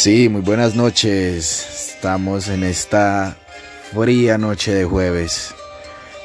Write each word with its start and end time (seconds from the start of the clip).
Sí, 0.00 0.30
muy 0.30 0.40
buenas 0.40 0.76
noches. 0.76 1.92
Estamos 1.92 2.48
en 2.48 2.64
esta 2.64 3.36
fría 3.92 4.38
noche 4.38 4.72
de 4.72 4.86
jueves 4.86 5.54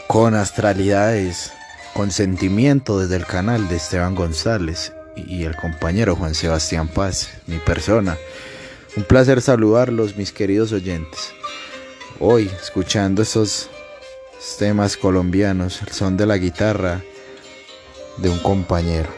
con 0.08 0.34
astralidades, 0.34 1.52
con 1.94 2.10
sentimiento 2.10 2.98
desde 2.98 3.18
el 3.18 3.26
canal 3.26 3.68
de 3.68 3.76
Esteban 3.76 4.16
González 4.16 4.94
y 5.18 5.44
el 5.44 5.58
compañero 5.58 6.16
Juan 6.16 6.36
Sebastián 6.36 6.88
Paz, 6.88 7.32
mi 7.48 7.58
persona. 7.58 8.18
Un 8.96 9.04
placer 9.04 9.42
saludarlos, 9.42 10.16
mis 10.16 10.32
queridos 10.32 10.72
oyentes. 10.72 11.34
Hoy, 12.22 12.50
escuchando 12.64 13.24
esos 13.24 13.70
temas 14.58 14.96
colombianos, 14.96 15.82
el 15.82 15.92
son 15.92 16.16
de 16.16 16.26
la 16.26 16.38
guitarra 16.38 17.04
de 18.20 18.30
un 18.30 18.40
compañero. 18.40 19.10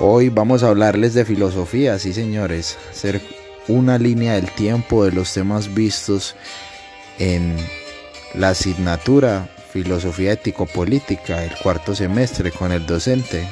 Hoy 0.00 0.30
vamos 0.30 0.62
a 0.62 0.68
hablarles 0.68 1.14
de 1.14 1.24
filosofía, 1.24 1.98
sí 1.98 2.12
señores, 2.12 2.76
una 3.68 3.98
línea 3.98 4.34
del 4.34 4.50
tiempo 4.52 5.04
de 5.04 5.12
los 5.12 5.32
temas 5.32 5.72
vistos 5.74 6.34
en 7.18 7.56
la 8.34 8.50
asignatura 8.50 9.48
Filosofía 9.72 10.32
Ético-Política, 10.32 11.44
el 11.44 11.56
cuarto 11.58 11.94
semestre 11.94 12.50
con 12.50 12.72
el 12.72 12.86
docente 12.86 13.48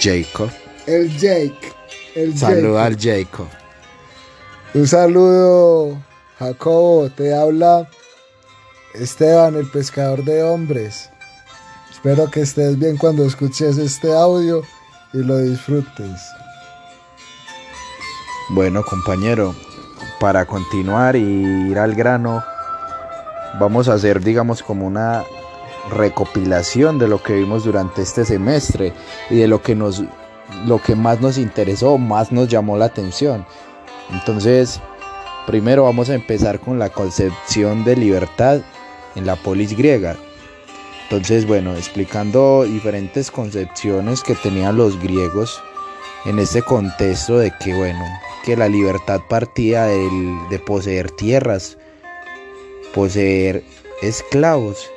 Jacob. 0.00 0.50
El 0.86 1.16
Jake. 1.18 1.72
El 2.14 2.36
Saluda 2.38 2.86
al 2.86 2.96
Jacob. 2.98 3.48
Un 4.74 4.86
saludo, 4.86 6.02
Jacobo. 6.38 7.10
Te 7.10 7.34
habla 7.34 7.88
Esteban, 8.94 9.56
el 9.56 9.68
pescador 9.70 10.24
de 10.24 10.42
hombres. 10.42 11.10
Espero 11.90 12.30
que 12.30 12.40
estés 12.40 12.78
bien 12.78 12.96
cuando 12.96 13.24
escuches 13.24 13.78
este 13.78 14.12
audio 14.12 14.62
y 15.12 15.18
lo 15.18 15.38
disfrutes. 15.38 16.20
Bueno, 18.50 18.84
compañero, 18.84 19.54
para 20.20 20.44
continuar 20.44 21.16
y 21.16 21.70
ir 21.70 21.78
al 21.78 21.94
grano, 21.94 22.44
vamos 23.58 23.88
a 23.88 23.94
hacer, 23.94 24.20
digamos, 24.20 24.62
como 24.62 24.86
una 24.86 25.24
recopilación 25.90 26.98
de 26.98 27.08
lo 27.08 27.22
que 27.22 27.34
vimos 27.34 27.64
durante 27.64 28.02
este 28.02 28.24
semestre 28.24 28.92
y 29.30 29.36
de 29.36 29.48
lo 29.48 29.62
que 29.62 29.74
nos 29.74 30.02
lo 30.66 30.80
que 30.80 30.94
más 30.94 31.20
nos 31.22 31.38
interesó, 31.38 31.96
más 31.96 32.32
nos 32.32 32.48
llamó 32.48 32.76
la 32.76 32.84
atención. 32.84 33.46
Entonces, 34.10 34.78
primero 35.46 35.84
vamos 35.84 36.10
a 36.10 36.14
empezar 36.14 36.60
con 36.60 36.78
la 36.78 36.90
concepción 36.90 37.82
de 37.84 37.96
libertad 37.96 38.60
en 39.14 39.26
la 39.26 39.36
polis 39.36 39.76
griega. 39.76 40.16
Entonces, 41.04 41.46
bueno, 41.46 41.74
explicando 41.74 42.64
diferentes 42.64 43.30
concepciones 43.30 44.22
que 44.22 44.34
tenían 44.34 44.76
los 44.76 45.00
griegos 45.00 45.62
en 46.24 46.38
este 46.38 46.62
contexto 46.62 47.38
de 47.38 47.52
que, 47.58 47.74
bueno, 47.74 48.04
que 48.44 48.56
la 48.56 48.68
libertad 48.68 49.20
partía 49.28 49.86
de 49.86 50.58
poseer 50.66 51.10
tierras, 51.10 51.78
poseer 52.94 53.64
esclavos, 54.02 54.90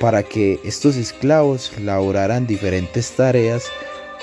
para 0.00 0.22
que 0.22 0.58
estos 0.64 0.96
esclavos 0.96 1.72
laboraran 1.78 2.46
diferentes 2.46 3.12
tareas 3.12 3.70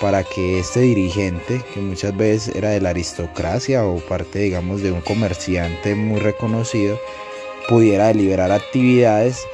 para 0.02 0.24
que 0.24 0.60
este 0.60 0.82
dirigente, 0.82 1.62
que 1.74 1.80
muchas 1.80 2.18
veces 2.18 2.56
era 2.56 2.72
de 2.72 2.82
la 2.82 2.90
aristocracia 2.90 3.86
o 3.86 4.00
parte, 4.00 4.40
digamos, 4.40 4.82
de 4.82 4.92
un 4.92 5.02
comerciante 5.02 5.94
muy 5.94 6.20
reconocido, 6.20 7.00
pudiera 7.70 8.08
deliberar 8.08 8.52
actividades 8.52 9.46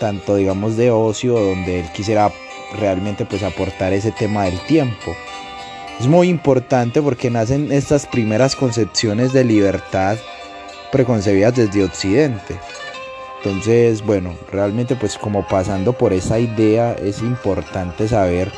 tanto 0.00 0.36
digamos 0.36 0.76
de 0.76 0.90
ocio 0.90 1.38
donde 1.38 1.80
él 1.80 1.86
quisiera 1.92 2.32
realmente 2.78 3.24
pues 3.24 3.42
aportar 3.42 3.92
ese 3.92 4.12
tema 4.12 4.44
del 4.44 4.58
tiempo. 4.66 5.14
Es 5.98 6.06
muy 6.06 6.28
importante 6.28 7.00
porque 7.00 7.30
nacen 7.30 7.72
estas 7.72 8.06
primeras 8.06 8.54
concepciones 8.54 9.32
de 9.32 9.44
libertad 9.44 10.18
preconcebidas 10.92 11.56
desde 11.56 11.84
Occidente. 11.84 12.56
Entonces, 13.38 14.02
bueno, 14.02 14.34
realmente 14.50 14.94
pues 14.96 15.16
como 15.16 15.46
pasando 15.46 15.92
por 15.92 16.12
esa 16.12 16.38
idea 16.38 16.92
es 16.94 17.20
importante 17.20 18.08
saber 18.08 18.52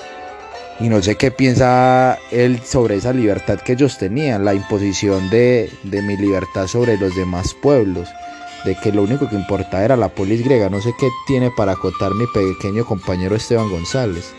y 0.80 0.88
no 0.88 1.02
sé 1.02 1.16
qué 1.16 1.30
piensa 1.30 2.18
él 2.30 2.60
sobre 2.64 2.96
esa 2.96 3.12
libertad 3.12 3.60
que 3.60 3.72
ellos 3.72 3.98
tenían, 3.98 4.44
la 4.44 4.54
imposición 4.54 5.28
de, 5.30 5.70
de 5.82 6.02
mi 6.02 6.16
libertad 6.16 6.66
sobre 6.66 6.96
los 6.96 7.14
demás 7.16 7.54
pueblos 7.54 8.08
de 8.64 8.76
que 8.76 8.92
lo 8.92 9.02
único 9.02 9.28
que 9.28 9.36
importaba 9.36 9.84
era 9.84 9.96
la 9.96 10.08
polis 10.08 10.44
griega. 10.44 10.68
No 10.68 10.80
sé 10.80 10.92
qué 10.98 11.08
tiene 11.26 11.50
para 11.56 11.72
acotar 11.72 12.14
mi 12.14 12.26
pequeño 12.26 12.84
compañero 12.84 13.36
Esteban 13.36 13.70
González. 13.70 14.34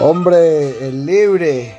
Hombre, 0.00 0.86
el 0.88 1.04
libre. 1.04 1.74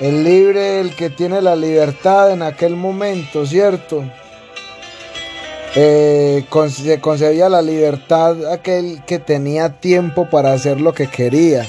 El 0.00 0.24
libre, 0.24 0.80
el 0.80 0.96
que 0.96 1.10
tiene 1.10 1.40
la 1.40 1.54
libertad 1.54 2.32
en 2.32 2.42
aquel 2.42 2.74
momento, 2.74 3.46
¿cierto? 3.46 4.02
Eh, 5.76 6.44
se 6.70 7.00
concebía 7.00 7.48
la 7.48 7.62
libertad 7.62 8.52
aquel 8.52 9.04
que 9.06 9.20
tenía 9.20 9.80
tiempo 9.80 10.28
para 10.28 10.52
hacer 10.52 10.80
lo 10.80 10.92
que 10.92 11.06
quería. 11.06 11.64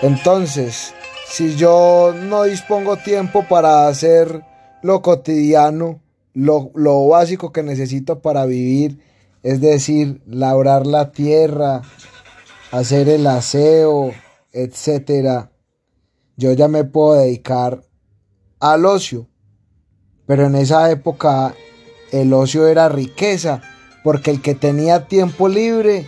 Entonces, 0.00 0.94
si 1.26 1.56
yo 1.56 2.14
no 2.14 2.44
dispongo 2.44 2.96
tiempo 2.96 3.44
para 3.48 3.86
hacer 3.86 4.42
lo 4.82 5.02
cotidiano, 5.02 6.00
lo, 6.32 7.08
básico 7.08 7.52
que 7.52 7.62
necesito 7.62 8.20
para 8.20 8.46
vivir, 8.46 8.98
es 9.42 9.60
decir, 9.60 10.22
labrar 10.26 10.86
la 10.86 11.12
tierra, 11.12 11.82
hacer 12.70 13.08
el 13.08 13.26
aseo, 13.26 14.12
etcétera, 14.52 15.50
yo 16.36 16.52
ya 16.52 16.68
me 16.68 16.84
puedo 16.84 17.14
dedicar 17.14 17.82
al 18.60 18.86
ocio. 18.86 19.26
Pero 20.26 20.46
en 20.46 20.54
esa 20.54 20.90
época 20.90 21.54
el 22.12 22.32
ocio 22.32 22.66
era 22.68 22.88
riqueza, 22.88 23.62
porque 24.04 24.30
el 24.30 24.40
que 24.42 24.54
tenía 24.54 25.06
tiempo 25.06 25.48
libre 25.48 26.06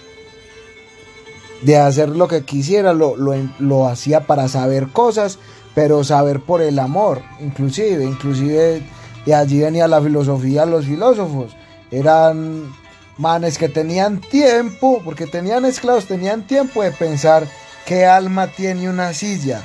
de 1.63 1.77
hacer 1.77 2.09
lo 2.09 2.29
que 2.29 2.43
quisiera 2.43 2.93
lo, 2.93 3.17
lo, 3.17 3.35
lo 3.59 3.87
hacía 3.87 4.27
para 4.27 4.49
saber 4.49 4.89
cosas, 4.89 5.39
pero 5.75 6.05
saber 6.05 6.41
por 6.41 6.61
el 6.61 6.79
amor, 6.79 7.23
inclusive, 7.41 8.05
inclusive 8.05 8.83
y 9.25 9.33
allí 9.33 9.61
venía 9.61 9.87
la 9.89 10.01
filosofía, 10.01 10.67
los 10.67 10.87
filósofos. 10.87 11.57
Eran 11.91 12.73
manes 13.23 13.57
que 13.57 13.69
tenían 13.69 14.21
tiempo, 14.21 15.01
porque 15.05 15.27
tenían 15.27 15.65
esclavos, 15.65 16.07
tenían 16.07 16.45
tiempo 16.45 16.83
de 16.83 16.91
pensar 16.91 17.47
qué 17.87 18.05
alma 18.05 18.49
tiene 18.49 18.91
una 18.91 19.15
silla, 19.15 19.63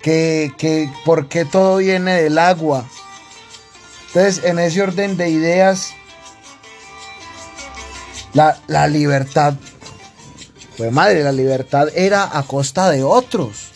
que, 0.00 0.52
que 0.56 0.88
por 1.04 1.28
qué 1.28 1.44
todo 1.44 1.78
viene 1.78 2.22
del 2.22 2.38
agua. 2.38 2.88
Entonces, 4.06 4.44
en 4.44 4.60
ese 4.60 4.80
orden 4.80 5.16
de 5.16 5.30
ideas, 5.30 5.92
la, 8.32 8.56
la 8.68 8.86
libertad, 8.86 9.54
pues 10.76 10.92
madre, 10.92 11.24
la 11.24 11.32
libertad 11.32 11.88
era 11.96 12.38
a 12.38 12.44
costa 12.44 12.90
de 12.90 13.02
otros. 13.02 13.72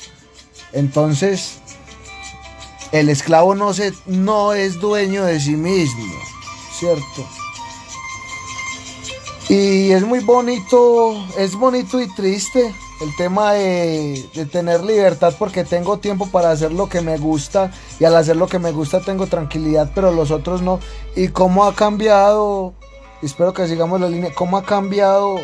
Entonces, 0.73 1.59
el 2.93 3.09
esclavo 3.09 3.57
no, 3.57 3.75
se, 3.75 3.93
no 4.07 4.53
es 4.53 4.79
dueño 4.79 5.25
de 5.25 5.41
sí 5.41 5.57
mismo, 5.57 6.15
¿cierto? 6.79 7.27
Y 9.49 9.93
es 9.93 10.03
muy 10.03 10.21
bonito, 10.21 11.15
es 11.39 11.55
bonito 11.55 12.01
y 12.01 12.09
triste 12.09 12.75
el 13.01 13.15
tema 13.15 13.53
de, 13.53 14.29
tener 14.51 14.83
libertad 14.83 15.35
porque 15.39 15.65
tengo 15.65 15.99
tiempo 15.99 16.27
para 16.27 16.51
hacer 16.51 16.73
lo 16.73 16.89
que 16.89 17.01
me 17.01 17.17
gusta 17.19 17.71
y 18.01 18.05
al 18.05 18.17
hacer 18.17 18.37
lo 18.37 18.49
que 18.49 18.59
me 18.59 18.73
gusta 18.73 19.01
tengo 19.01 19.27
tranquilidad, 19.27 19.93
pero 19.95 20.11
los 20.11 20.33
otros 20.33 20.63
no. 20.63 20.81
Y 21.15 21.29
cómo 21.29 21.65
ha 21.65 21.75
cambiado, 21.75 22.75
espero 23.23 23.53
que 23.53 23.69
sigamos 23.69 24.01
la 24.01 24.09
línea, 24.09 24.35
cómo 24.35 24.57
ha 24.57 24.65
cambiado 24.65 25.39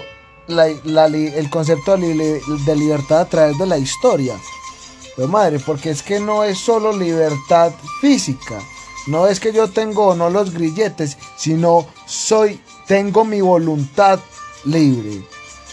el 0.48 1.50
concepto 1.50 1.96
de 1.96 2.76
libertad 2.76 3.20
a 3.20 3.28
través 3.28 3.56
de 3.58 3.66
la 3.66 3.78
historia. 3.78 4.34
Pues 5.14 5.28
madre, 5.28 5.60
porque 5.60 5.90
es 5.90 6.02
que 6.02 6.18
no 6.18 6.42
es 6.42 6.58
solo 6.58 6.92
libertad 6.96 7.72
física. 8.00 8.58
No 9.06 9.26
es 9.26 9.40
que 9.40 9.52
yo 9.52 9.68
tengo 9.68 10.08
o 10.08 10.14
no 10.14 10.30
los 10.30 10.52
grilletes, 10.52 11.18
sino 11.36 11.86
soy, 12.06 12.60
tengo 12.86 13.24
mi 13.24 13.40
voluntad 13.40 14.20
libre. 14.64 15.22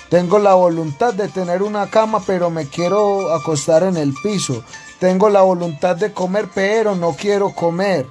Tengo 0.09 0.39
la 0.39 0.55
voluntad 0.55 1.13
de 1.13 1.27
tener 1.27 1.61
una 1.61 1.89
cama, 1.89 2.23
pero 2.25 2.49
me 2.49 2.67
quiero 2.67 3.31
acostar 3.33 3.83
en 3.83 3.95
el 3.95 4.13
piso. 4.23 4.63
Tengo 4.99 5.29
la 5.29 5.41
voluntad 5.41 5.95
de 5.95 6.13
comer, 6.13 6.49
pero 6.53 6.95
no 6.95 7.13
quiero 7.13 7.53
comer. 7.53 8.07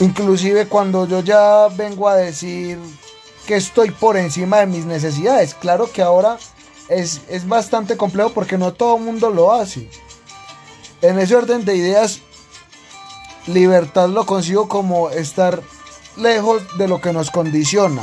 Inclusive 0.00 0.68
cuando 0.68 1.06
yo 1.06 1.20
ya 1.20 1.68
vengo 1.68 2.08
a 2.08 2.16
decir 2.16 2.78
que 3.46 3.56
estoy 3.56 3.90
por 3.90 4.16
encima 4.18 4.58
de 4.58 4.66
mis 4.66 4.84
necesidades. 4.84 5.54
Claro 5.54 5.90
que 5.90 6.02
ahora 6.02 6.38
es, 6.88 7.48
bastante 7.48 7.96
complejo 7.96 8.30
porque 8.30 8.58
no 8.58 8.74
todo 8.74 8.96
el 8.96 9.02
mundo 9.02 9.30
lo 9.30 9.52
hace. 9.52 9.88
En 11.00 11.18
ese 11.18 11.34
orden 11.34 11.64
de 11.64 11.74
ideas, 11.74 12.20
libertad 13.46 14.08
lo 14.08 14.26
consigo 14.26 14.68
como 14.68 15.10
estar 15.10 15.62
lejos 16.18 16.62
de 16.78 16.88
lo 16.88 17.00
que 17.00 17.12
nos 17.12 17.30
condiciona. 17.30 18.02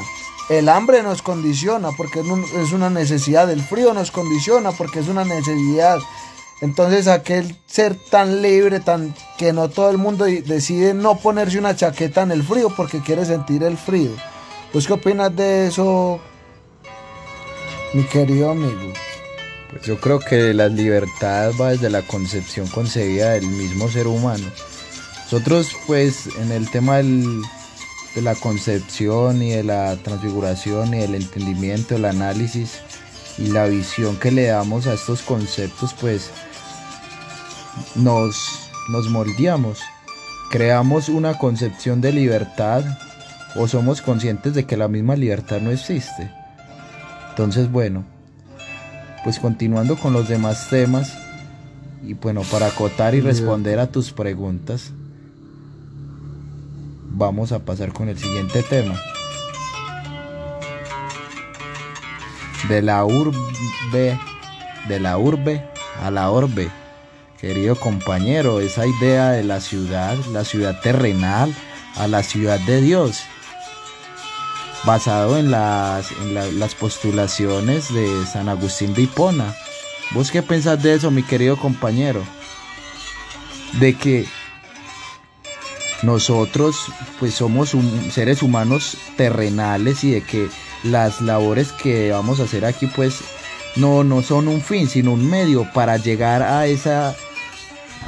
El 0.49 0.69
hambre 0.69 1.01
nos 1.01 1.21
condiciona 1.21 1.89
porque 1.97 2.19
es 2.19 2.71
una 2.71 2.89
necesidad, 2.89 3.49
el 3.49 3.61
frío 3.61 3.93
nos 3.93 4.11
condiciona 4.11 4.71
porque 4.71 4.99
es 4.99 5.07
una 5.07 5.25
necesidad, 5.25 5.99
Entonces 6.61 7.07
aquel 7.07 7.57
ser 7.65 7.95
tan 7.95 8.41
libre, 8.41 8.79
tan 8.79 9.13
que 9.37 9.51
no 9.51 9.69
todo 9.69 9.89
el 9.89 9.97
mundo 9.97 10.25
decide 10.25 10.93
no 10.93 11.17
ponerse 11.17 11.59
una 11.59 11.75
chaqueta 11.75 12.21
en 12.21 12.31
el 12.31 12.43
frío 12.43 12.69
porque 12.75 13.01
quiere 13.01 13.25
sentir 13.25 13.63
el 13.63 13.77
frío. 13.77 14.11
¿Pues 14.71 14.87
qué 14.87 14.93
opinas 14.93 15.35
de 15.35 15.67
eso, 15.67 16.19
mi 17.93 18.03
querido 18.03 18.51
amigo? 18.51 18.93
Pues 19.71 19.83
yo 19.83 19.99
creo 19.99 20.19
que 20.19 20.53
la 20.53 20.69
libertad 20.69 21.51
va 21.59 21.71
desde 21.71 21.89
la 21.89 22.03
concepción 22.03 22.67
concebida 22.67 23.31
del 23.31 23.47
mismo 23.47 23.89
ser 23.89 24.07
humano. 24.07 24.45
Nosotros 25.23 25.75
pues 25.87 26.27
en 26.37 26.51
el 26.51 26.69
tema 26.69 27.01
de 28.15 28.21
la 28.21 28.35
concepción 28.35 29.41
y 29.41 29.51
de 29.51 29.63
la 29.63 29.95
transfiguración 29.97 30.93
y 30.93 30.99
del 30.99 31.15
entendimiento, 31.15 31.95
el 31.95 32.05
análisis, 32.05 32.79
y 33.37 33.47
la 33.47 33.65
visión 33.65 34.17
que 34.17 34.31
le 34.31 34.45
damos 34.45 34.87
a 34.87 34.93
estos 34.93 35.21
conceptos, 35.21 35.93
pues 35.99 36.31
nos, 37.95 38.69
nos 38.89 39.09
moldeamos, 39.09 39.79
creamos 40.49 41.09
una 41.09 41.37
concepción 41.37 41.99
de 41.99 42.13
libertad 42.13 42.85
o 43.55 43.67
somos 43.67 44.01
conscientes 44.01 44.53
de 44.53 44.65
que 44.65 44.77
la 44.77 44.87
misma 44.87 45.15
libertad 45.15 45.59
no 45.59 45.71
existe. 45.71 46.31
Entonces, 47.29 47.69
bueno, 47.69 48.05
pues 49.25 49.39
continuando 49.39 49.97
con 49.97 50.13
los 50.13 50.29
demás 50.29 50.69
temas 50.69 51.13
y 52.03 52.13
bueno, 52.13 52.43
para 52.51 52.67
acotar 52.67 53.15
y 53.15 53.21
responder 53.21 53.79
a 53.79 53.91
tus 53.91 54.11
preguntas, 54.11 54.91
vamos 57.15 57.51
a 57.51 57.59
pasar 57.59 57.93
con 57.93 58.09
el 58.09 58.17
siguiente 58.17 58.61
tema. 58.63 58.95
de 62.67 62.81
la 62.81 63.05
urbe, 63.05 64.19
de 64.87 64.99
la 64.99 65.17
urbe 65.17 65.63
a 66.01 66.11
la 66.11 66.31
orbe. 66.31 66.69
Querido 67.39 67.75
compañero, 67.75 68.59
esa 68.59 68.87
idea 68.87 69.31
de 69.31 69.43
la 69.43 69.61
ciudad, 69.61 70.17
la 70.31 70.43
ciudad 70.43 70.79
terrenal, 70.81 71.53
a 71.95 72.07
la 72.07 72.23
ciudad 72.23 72.59
de 72.61 72.81
Dios, 72.81 73.21
basado 74.83 75.37
en 75.37 75.51
las, 75.51 76.11
en 76.11 76.59
las 76.59 76.75
postulaciones 76.75 77.93
de 77.93 78.25
San 78.25 78.49
Agustín 78.49 78.93
de 78.93 79.03
Hipona. 79.03 79.53
¿Vos 80.11 80.31
qué 80.31 80.41
pensás 80.41 80.81
de 80.81 80.95
eso, 80.95 81.11
mi 81.11 81.23
querido 81.23 81.57
compañero? 81.57 82.23
De 83.79 83.95
que 83.95 84.25
nosotros 86.03 86.75
pues 87.19 87.35
somos 87.35 87.75
seres 88.11 88.43
humanos 88.43 88.97
terrenales 89.17 90.03
y 90.03 90.11
de 90.11 90.21
que 90.21 90.49
las 90.83 91.21
labores 91.21 91.71
que 91.71 92.11
vamos 92.11 92.39
a 92.39 92.43
hacer 92.43 92.65
aquí 92.65 92.87
pues 92.87 93.21
no, 93.75 94.03
no 94.03 94.21
son 94.21 94.47
un 94.47 94.61
fin, 94.61 94.87
sino 94.87 95.13
un 95.13 95.29
medio 95.29 95.69
para 95.73 95.97
llegar 95.97 96.41
a 96.41 96.65
esa, 96.67 97.15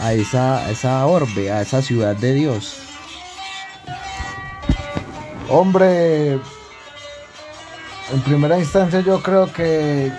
a 0.02 0.14
esa, 0.14 0.70
esa 0.70 1.06
orbe, 1.06 1.52
a 1.52 1.62
esa 1.62 1.82
ciudad 1.82 2.16
de 2.16 2.34
Dios. 2.34 2.78
Hombre, 5.50 6.34
en 6.34 8.22
primera 8.26 8.58
instancia 8.60 9.02
yo 9.02 9.22
creo 9.22 9.52
que 9.52 10.12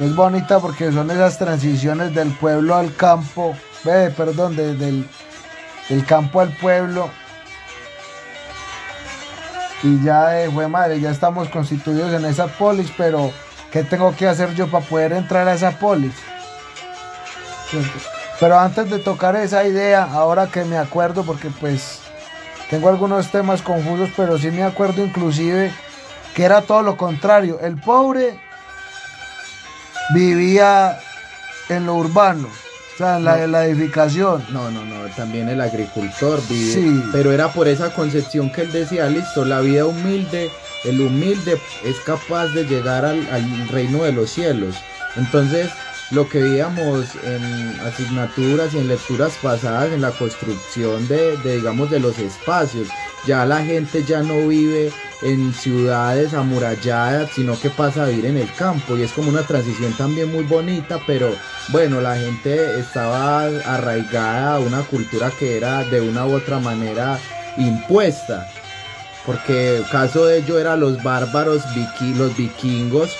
es 0.00 0.14
bonita 0.14 0.60
porque 0.60 0.92
son 0.92 1.10
esas 1.10 1.38
transiciones 1.38 2.14
del 2.14 2.30
pueblo 2.32 2.74
al 2.74 2.94
campo, 2.94 3.56
perdón, 3.82 4.56
del, 4.56 5.08
del 5.88 6.04
campo 6.04 6.40
al 6.40 6.50
pueblo 6.56 7.10
y 9.82 10.02
ya, 10.02 10.42
eh, 10.42 10.48
madre, 10.48 11.00
ya 11.00 11.10
estamos 11.10 11.48
constituidos 11.48 12.12
en 12.12 12.24
esa 12.24 12.46
polis, 12.46 12.90
pero 12.96 13.30
¿qué 13.70 13.84
tengo 13.84 14.14
que 14.16 14.26
hacer 14.26 14.54
yo 14.54 14.68
para 14.68 14.84
poder 14.84 15.12
entrar 15.12 15.46
a 15.46 15.54
esa 15.54 15.78
polis? 15.78 16.14
Pero 18.40 18.58
antes 18.58 18.90
de 18.90 18.98
tocar 18.98 19.36
esa 19.36 19.64
idea, 19.64 20.04
ahora 20.04 20.46
que 20.46 20.64
me 20.64 20.78
acuerdo, 20.78 21.24
porque 21.24 21.50
pues 21.60 22.00
tengo 22.70 22.88
algunos 22.88 23.30
temas 23.30 23.62
confusos, 23.62 24.10
pero 24.16 24.38
sí 24.38 24.50
me 24.50 24.62
acuerdo 24.62 25.04
inclusive 25.04 25.72
que 26.34 26.44
era 26.44 26.62
todo 26.62 26.82
lo 26.82 26.96
contrario. 26.96 27.60
El 27.60 27.76
pobre 27.80 28.38
vivía 30.14 30.98
en 31.68 31.86
lo 31.86 31.94
urbano 31.94 32.48
o 32.96 32.98
sea, 32.98 33.18
la, 33.18 33.46
la 33.46 33.66
edificación. 33.66 34.42
No, 34.50 34.70
no, 34.70 34.82
no, 34.82 35.04
también 35.14 35.50
el 35.50 35.60
agricultor 35.60 36.40
vive. 36.48 36.72
Sí. 36.72 37.02
Pero 37.12 37.30
era 37.30 37.52
por 37.52 37.68
esa 37.68 37.92
concepción 37.92 38.48
que 38.48 38.62
él 38.62 38.72
decía, 38.72 39.06
listo, 39.10 39.44
la 39.44 39.60
vida 39.60 39.84
humilde, 39.84 40.50
el 40.82 41.02
humilde 41.02 41.60
es 41.84 42.00
capaz 42.06 42.46
de 42.54 42.64
llegar 42.64 43.04
al, 43.04 43.68
reino 43.68 44.02
de 44.02 44.12
los 44.12 44.30
cielos. 44.30 44.76
Entonces, 45.14 45.68
lo 46.10 46.28
que 46.28 46.40
veíamos 46.40 47.06
en 47.24 47.80
asignaturas 47.80 48.72
y 48.74 48.78
en 48.78 48.88
lecturas 48.88 49.38
pasadas 49.42 49.92
en 49.92 50.02
la 50.02 50.12
construcción 50.12 51.06
de, 51.08 51.36
de, 51.38 51.56
digamos 51.56 51.90
de 51.90 52.00
los 52.00 52.18
espacios. 52.18 52.88
Ya 53.26 53.44
la 53.44 53.64
gente 53.64 54.04
ya 54.04 54.22
no 54.22 54.46
vive 54.46 54.92
en 55.22 55.52
ciudades 55.52 56.34
amuralladas, 56.34 57.30
sino 57.34 57.58
que 57.58 57.70
pasa 57.70 58.04
a 58.04 58.08
vivir 58.08 58.26
en 58.26 58.36
el 58.36 58.52
campo. 58.54 58.96
Y 58.96 59.02
es 59.02 59.12
como 59.12 59.30
una 59.30 59.42
transición 59.42 59.92
también 59.94 60.30
muy 60.30 60.44
bonita, 60.44 61.00
pero 61.06 61.34
bueno, 61.68 62.00
la 62.00 62.16
gente 62.16 62.78
estaba 62.78 63.46
arraigada 63.46 64.56
a 64.56 64.60
una 64.60 64.82
cultura 64.82 65.32
que 65.38 65.56
era 65.56 65.84
de 65.84 66.00
una 66.00 66.26
u 66.26 66.34
otra 66.34 66.60
manera 66.60 67.18
impuesta, 67.56 68.48
porque 69.24 69.78
el 69.78 69.88
caso 69.88 70.26
de 70.26 70.38
ello 70.38 70.58
eran 70.58 70.80
los 70.80 71.02
bárbaros 71.02 71.62
los 72.16 72.36
vikingos, 72.36 73.16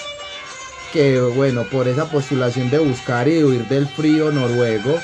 que 0.92 1.20
bueno, 1.20 1.64
por 1.64 1.88
esa 1.88 2.10
postulación 2.10 2.70
de 2.70 2.78
buscar 2.78 3.28
y 3.28 3.42
huir 3.42 3.66
del 3.68 3.86
frío 3.86 4.30
noruego, 4.30 4.98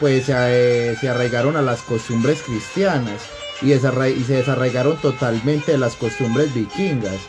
pues 0.00 0.26
eh, 0.28 0.96
se 1.00 1.08
arraigaron 1.08 1.56
a 1.56 1.62
las 1.62 1.82
costumbres 1.82 2.42
cristianas 2.42 3.22
y, 3.62 3.72
y 3.72 3.78
se 3.78 4.34
desarraigaron 4.34 4.96
totalmente 4.98 5.72
de 5.72 5.78
las 5.78 5.96
costumbres 5.96 6.52
vikingas. 6.54 7.20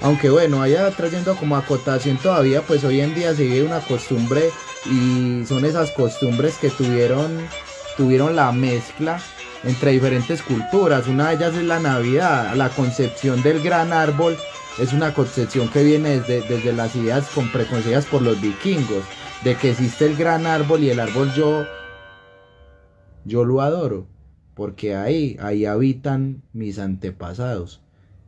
Aunque 0.00 0.28
bueno, 0.28 0.60
allá 0.60 0.90
trayendo 0.90 1.34
como 1.36 1.56
acotación 1.56 2.18
todavía, 2.18 2.62
pues 2.62 2.84
hoy 2.84 3.00
en 3.00 3.14
día 3.14 3.34
se 3.34 3.44
vive 3.44 3.62
una 3.62 3.80
costumbre 3.80 4.50
y 4.86 5.44
son 5.46 5.64
esas 5.64 5.92
costumbres 5.92 6.58
que 6.58 6.68
tuvieron, 6.68 7.38
tuvieron 7.96 8.36
la 8.36 8.52
mezcla 8.52 9.20
entre 9.62 9.92
diferentes 9.92 10.42
culturas. 10.42 11.06
Una 11.06 11.28
de 11.28 11.36
ellas 11.36 11.54
es 11.54 11.64
la 11.64 11.80
Navidad, 11.80 12.54
la 12.54 12.68
concepción 12.68 13.42
del 13.42 13.62
gran 13.62 13.92
árbol 13.92 14.36
es 14.78 14.92
una 14.92 15.14
concepción 15.14 15.68
que 15.68 15.82
viene 15.82 16.20
desde, 16.20 16.42
desde 16.42 16.72
las 16.72 16.94
ideas 16.96 17.28
con 17.34 17.48
preconcebidas 17.50 18.06
por 18.06 18.22
los 18.22 18.40
vikingos, 18.40 19.04
de 19.44 19.56
que 19.56 19.70
existe 19.70 20.06
el 20.06 20.16
gran 20.16 20.46
árbol 20.46 20.82
y 20.82 20.90
el 20.90 21.00
árbol 21.00 21.32
yo, 21.34 21.64
yo 23.24 23.44
lo 23.44 23.60
adoro 23.60 24.06
porque 24.54 24.94
ahí, 24.94 25.36
ahí 25.40 25.66
habitan 25.66 26.42
mis 26.52 26.78
antepasados. 26.78 27.80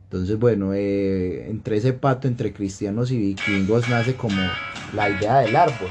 Entonces, 0.03 0.37
bueno, 0.37 0.73
eh, 0.73 1.49
entre 1.49 1.77
ese 1.77 1.93
pato 1.93 2.27
entre 2.27 2.53
cristianos 2.53 3.11
y 3.11 3.17
vikingos 3.17 3.89
nace 3.89 4.15
como 4.15 4.41
la 4.93 5.09
idea 5.09 5.39
del 5.39 5.55
árbol. 5.55 5.89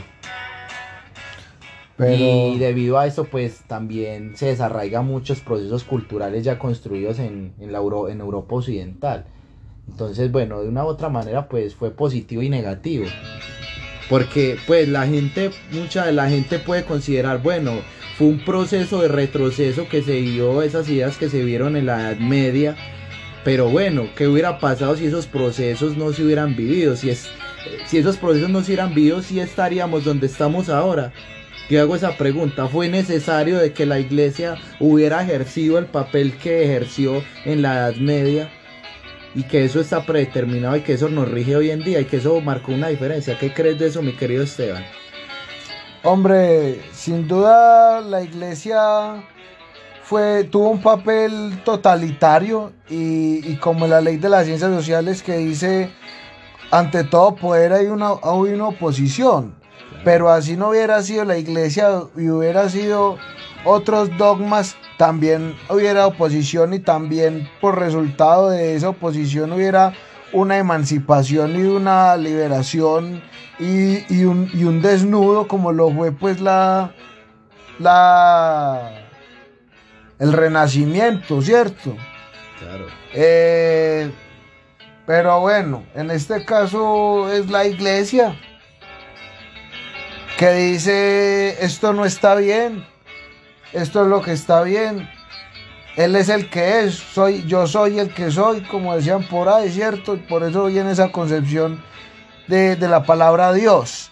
Y 1.98 2.58
debido 2.58 2.98
a 2.98 3.06
eso, 3.06 3.24
pues 3.24 3.62
también 3.66 4.36
se 4.36 4.46
desarraigan 4.46 5.06
muchos 5.06 5.40
procesos 5.40 5.84
culturales 5.84 6.44
ya 6.44 6.58
construidos 6.58 7.18
en, 7.18 7.54
la 7.58 7.80
en 8.10 8.20
Europa 8.20 8.56
Occidental. 8.56 9.26
Entonces, 9.88 10.30
bueno, 10.30 10.62
de 10.62 10.68
una 10.68 10.84
u 10.84 10.88
otra 10.88 11.08
manera, 11.08 11.48
pues 11.48 11.74
fue 11.74 11.90
positivo 11.90 12.42
y 12.42 12.48
negativo. 12.48 13.06
Porque, 14.08 14.56
pues, 14.66 14.88
la 14.88 15.06
gente, 15.06 15.50
mucha 15.72 16.06
de 16.06 16.12
la 16.12 16.28
gente 16.28 16.58
puede 16.58 16.84
considerar, 16.84 17.42
bueno, 17.42 17.80
fue 18.16 18.28
un 18.28 18.44
proceso 18.44 19.02
de 19.02 19.08
retroceso 19.08 19.88
que 19.88 20.02
se 20.02 20.12
dio, 20.12 20.62
esas 20.62 20.88
ideas 20.88 21.16
que 21.16 21.28
se 21.28 21.44
vieron 21.44 21.76
en 21.76 21.86
la 21.86 22.00
Edad 22.00 22.18
Media. 22.18 22.76
Pero 23.44 23.68
bueno, 23.68 24.08
¿qué 24.16 24.26
hubiera 24.26 24.58
pasado 24.58 24.96
si 24.96 25.06
esos 25.06 25.26
procesos 25.26 25.96
no 25.96 26.12
se 26.12 26.24
hubieran 26.24 26.56
vivido? 26.56 26.96
Si, 26.96 27.10
es, 27.10 27.28
si 27.86 27.98
esos 27.98 28.16
procesos 28.16 28.50
no 28.50 28.60
se 28.62 28.72
hubieran 28.72 28.94
vivido, 28.94 29.22
si 29.22 29.38
estaríamos 29.38 30.04
donde 30.04 30.26
estamos 30.26 30.68
ahora. 30.68 31.12
Yo 31.68 31.80
hago 31.80 31.94
esa 31.94 32.16
pregunta. 32.16 32.68
¿Fue 32.68 32.88
necesario 32.88 33.58
de 33.58 33.72
que 33.72 33.86
la 33.86 33.98
iglesia 33.98 34.56
hubiera 34.80 35.22
ejercido 35.22 35.78
el 35.78 35.86
papel 35.86 36.36
que 36.38 36.64
ejerció 36.64 37.22
en 37.44 37.62
la 37.62 37.74
Edad 37.74 37.96
Media? 37.96 38.50
Y 39.36 39.44
que 39.44 39.64
eso 39.66 39.80
está 39.80 40.04
predeterminado 40.04 40.76
y 40.76 40.80
que 40.80 40.94
eso 40.94 41.08
nos 41.10 41.30
rige 41.30 41.54
hoy 41.54 41.70
en 41.70 41.84
día 41.84 42.00
y 42.00 42.06
que 42.06 42.16
eso 42.16 42.40
marcó 42.40 42.72
una 42.72 42.88
diferencia. 42.88 43.38
¿Qué 43.38 43.52
crees 43.52 43.78
de 43.78 43.88
eso, 43.88 44.02
mi 44.02 44.16
querido 44.16 44.42
Esteban? 44.42 44.82
Hombre, 46.02 46.80
sin 46.92 47.28
duda 47.28 48.00
la 48.00 48.22
iglesia 48.22 49.22
fue, 50.04 50.44
tuvo 50.44 50.70
un 50.70 50.80
papel 50.80 51.60
totalitario 51.64 52.72
y, 52.88 53.56
como 53.56 53.86
la 53.86 54.00
ley 54.00 54.16
de 54.16 54.28
las 54.28 54.46
ciencias 54.46 54.70
sociales 54.70 55.22
que 55.22 55.36
dice, 55.36 55.90
ante 56.70 57.04
todo 57.04 57.34
poder 57.34 57.72
hay 57.72 57.86
una, 57.88 58.12
hay 58.22 58.54
una 58.54 58.68
oposición. 58.68 59.56
Pero 60.02 60.30
así 60.30 60.56
no 60.56 60.70
hubiera 60.70 61.02
sido 61.02 61.24
la 61.24 61.36
iglesia 61.36 62.04
y 62.16 62.28
hubiera 62.28 62.70
sido 62.70 63.18
otros 63.64 64.16
dogmas, 64.16 64.76
también 64.96 65.54
hubiera 65.68 66.06
oposición 66.06 66.74
y 66.74 66.78
también 66.78 67.48
por 67.60 67.78
resultado 67.78 68.50
de 68.50 68.74
esa 68.74 68.90
oposición 68.90 69.52
hubiera 69.52 69.92
una 70.32 70.58
emancipación 70.58 71.58
y 71.58 71.62
una 71.62 72.16
liberación 72.16 73.22
y, 73.58 74.24
un, 74.24 74.50
y 74.52 74.64
un 74.64 74.82
desnudo 74.82 75.48
como 75.48 75.72
lo 75.72 75.90
fue 75.90 76.12
pues 76.12 76.40
la, 76.40 76.92
la, 77.78 79.06
el 80.18 80.32
renacimiento, 80.32 81.40
¿cierto? 81.42 81.96
Claro. 82.58 82.86
Eh, 83.14 84.10
pero 85.06 85.40
bueno, 85.40 85.84
en 85.94 86.10
este 86.10 86.44
caso 86.44 87.32
es 87.32 87.48
la 87.48 87.64
iglesia 87.66 88.36
que 90.36 90.50
dice 90.52 91.64
esto 91.64 91.92
no 91.92 92.04
está 92.04 92.34
bien, 92.34 92.84
esto 93.72 94.02
es 94.02 94.08
lo 94.08 94.22
que 94.22 94.32
está 94.32 94.62
bien. 94.62 95.08
Él 95.96 96.14
es 96.14 96.28
el 96.28 96.50
que 96.50 96.80
es, 96.80 96.94
soy, 96.94 97.44
yo 97.46 97.66
soy 97.66 97.98
el 97.98 98.12
que 98.12 98.30
soy, 98.30 98.60
como 98.62 98.94
decían 98.94 99.26
por 99.28 99.48
ahí, 99.48 99.70
¿cierto? 99.70 100.14
Y 100.14 100.18
por 100.18 100.42
eso 100.42 100.66
viene 100.66 100.92
esa 100.92 101.10
concepción 101.10 101.82
de, 102.48 102.76
la 102.76 103.04
palabra 103.04 103.54
Dios, 103.54 104.10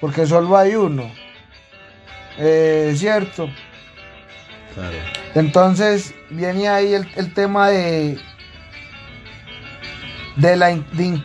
porque 0.00 0.26
solo 0.26 0.56
hay 0.56 0.74
uno, 0.74 1.12
eh, 2.38 2.94
¿cierto? 2.96 3.50
Claro. 4.74 4.96
Entonces 5.34 6.14
viene 6.30 6.68
ahí 6.68 6.94
el, 6.94 7.34
tema 7.34 7.68
de, 7.68 8.18
de 10.36 10.56
la 10.56 10.70
inquirir, 10.70 11.22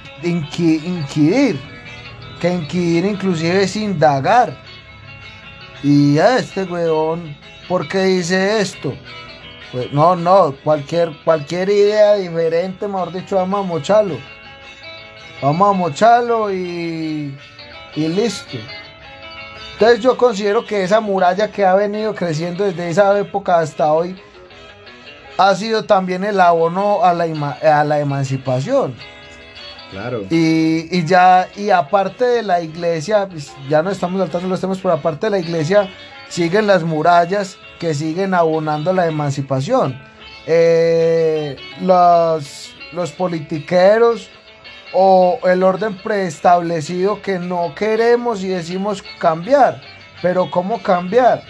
que 2.41 2.53
inquirir 2.53 3.05
inclusive 3.05 3.63
es 3.63 3.75
indagar. 3.77 4.67
Y 5.83 6.17
a 6.17 6.39
este 6.39 6.63
weón, 6.63 7.37
¿por 7.67 7.87
qué 7.87 8.03
dice 8.03 8.59
esto? 8.59 8.93
Pues, 9.71 9.91
no, 9.91 10.15
no, 10.15 10.55
cualquier, 10.63 11.11
cualquier 11.23 11.69
idea 11.69 12.15
diferente, 12.15 12.87
mejor 12.87 13.11
dicho, 13.11 13.35
vamos 13.35 13.61
a 13.61 13.67
mocharlo. 13.67 14.17
Vamos 15.41 15.69
a 15.69 15.73
mocharlo 15.73 16.51
y, 16.51 17.37
y 17.95 18.07
listo. 18.07 18.57
Entonces 19.73 19.99
yo 19.99 20.17
considero 20.17 20.65
que 20.65 20.83
esa 20.83 20.99
muralla 20.99 21.51
que 21.51 21.63
ha 21.63 21.75
venido 21.75 22.15
creciendo 22.15 22.63
desde 22.63 22.89
esa 22.89 23.17
época 23.19 23.59
hasta 23.59 23.93
hoy 23.93 24.19
ha 25.37 25.53
sido 25.53 25.85
también 25.85 26.23
el 26.23 26.41
abono 26.41 27.03
a 27.03 27.13
la, 27.13 27.25
a 27.61 27.83
la 27.83 27.99
emancipación. 27.99 28.95
Claro. 29.91 30.25
Y, 30.29 31.05
ya, 31.05 31.47
y 31.55 31.69
aparte 31.69 32.25
de 32.25 32.43
la 32.43 32.61
iglesia, 32.61 33.27
pues, 33.29 33.53
ya 33.69 33.81
no 33.81 33.89
estamos 33.89 34.19
saltando 34.19 34.47
los 34.47 34.59
temas, 34.59 34.79
pero 34.79 34.93
aparte 34.93 35.27
de 35.27 35.31
la 35.31 35.39
iglesia, 35.39 35.89
siguen 36.29 36.67
las 36.67 36.83
murallas 36.83 37.57
que 37.79 37.93
siguen 37.93 38.33
abonando 38.33 38.91
la 38.93 39.07
emancipación. 39.07 39.99
Eh, 40.45 41.57
los, 41.81 42.73
los 42.93 43.11
politiqueros 43.11 44.29
o 44.93 45.39
el 45.45 45.63
orden 45.63 45.97
preestablecido 45.97 47.21
que 47.21 47.39
no 47.39 47.73
queremos 47.75 48.43
y 48.43 48.49
decimos 48.49 49.03
cambiar. 49.19 49.81
Pero 50.21 50.49
¿cómo 50.49 50.81
cambiar? 50.81 51.43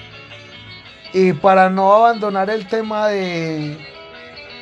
Y 1.14 1.34
para 1.34 1.70
no 1.70 1.94
abandonar 1.94 2.50
el 2.50 2.68
tema 2.68 3.08
de, 3.08 3.78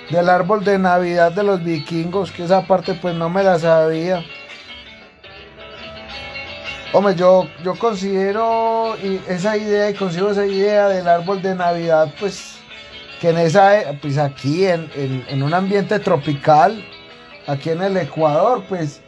del 0.09 0.29
árbol 0.29 0.63
de 0.63 0.77
Navidad 0.77 1.31
de 1.31 1.43
los 1.43 1.63
vikingos, 1.63 2.31
que 2.31 2.43
esa 2.43 2.67
parte 2.67 2.93
pues 2.93 3.15
no 3.15 3.29
me 3.29 3.43
la 3.43 3.59
sabía. 3.59 4.23
Hombre, 6.93 7.15
yo, 7.15 7.47
yo 7.63 7.77
considero 7.77 8.95
esa 9.27 9.57
idea 9.57 9.89
y 9.89 9.95
consigo 9.95 10.29
esa 10.29 10.45
idea 10.45 10.87
del 10.87 11.07
árbol 11.07 11.41
de 11.41 11.55
Navidad, 11.55 12.13
pues 12.19 12.57
que 13.19 13.29
en 13.29 13.37
esa, 13.37 13.71
pues 14.01 14.17
aquí 14.17 14.65
en, 14.65 14.89
en, 14.95 15.43
un 15.43 15.53
ambiente 15.53 15.99
tropical, 15.99 16.83
aquí 17.47 17.71
en 17.71 17.81
el 17.81 17.97
Ecuador, 17.97 18.63
pues 18.69 19.01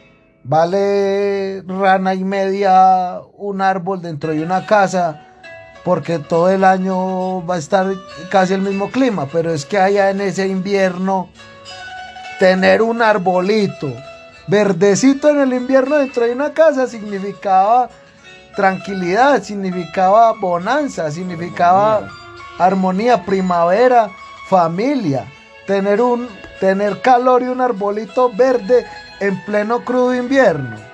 vale 0.44 1.62
rana 1.66 2.14
y 2.14 2.24
media 2.24 3.20
un 3.36 3.62
árbol 3.62 4.02
dentro 4.02 4.32
de 4.32 4.42
una 4.42 4.66
casa 4.66 5.27
porque 5.84 6.18
todo 6.18 6.50
el 6.50 6.64
año 6.64 7.44
va 7.46 7.56
a 7.56 7.58
estar 7.58 7.86
casi 8.30 8.54
el 8.54 8.62
mismo 8.62 8.90
clima, 8.90 9.26
pero 9.32 9.52
es 9.52 9.64
que 9.64 9.78
allá 9.78 10.10
en 10.10 10.20
ese 10.20 10.46
invierno 10.48 11.28
tener 12.38 12.82
un 12.82 13.02
arbolito 13.02 13.92
verdecito 14.46 15.28
en 15.28 15.40
el 15.40 15.52
invierno 15.52 15.96
dentro 15.96 16.24
de 16.24 16.32
una 16.32 16.52
casa 16.52 16.86
significaba 16.86 17.88
tranquilidad, 18.56 19.42
significaba 19.42 20.32
bonanza, 20.32 21.10
significaba 21.10 22.08
armonía, 22.58 23.24
primavera, 23.24 24.10
familia, 24.48 25.26
tener 25.66 26.00
un 26.00 26.28
tener 26.58 27.00
calor 27.00 27.42
y 27.42 27.46
un 27.46 27.60
arbolito 27.60 28.32
verde 28.32 28.84
en 29.20 29.40
pleno 29.44 29.84
crudo 29.84 30.14
invierno. 30.14 30.87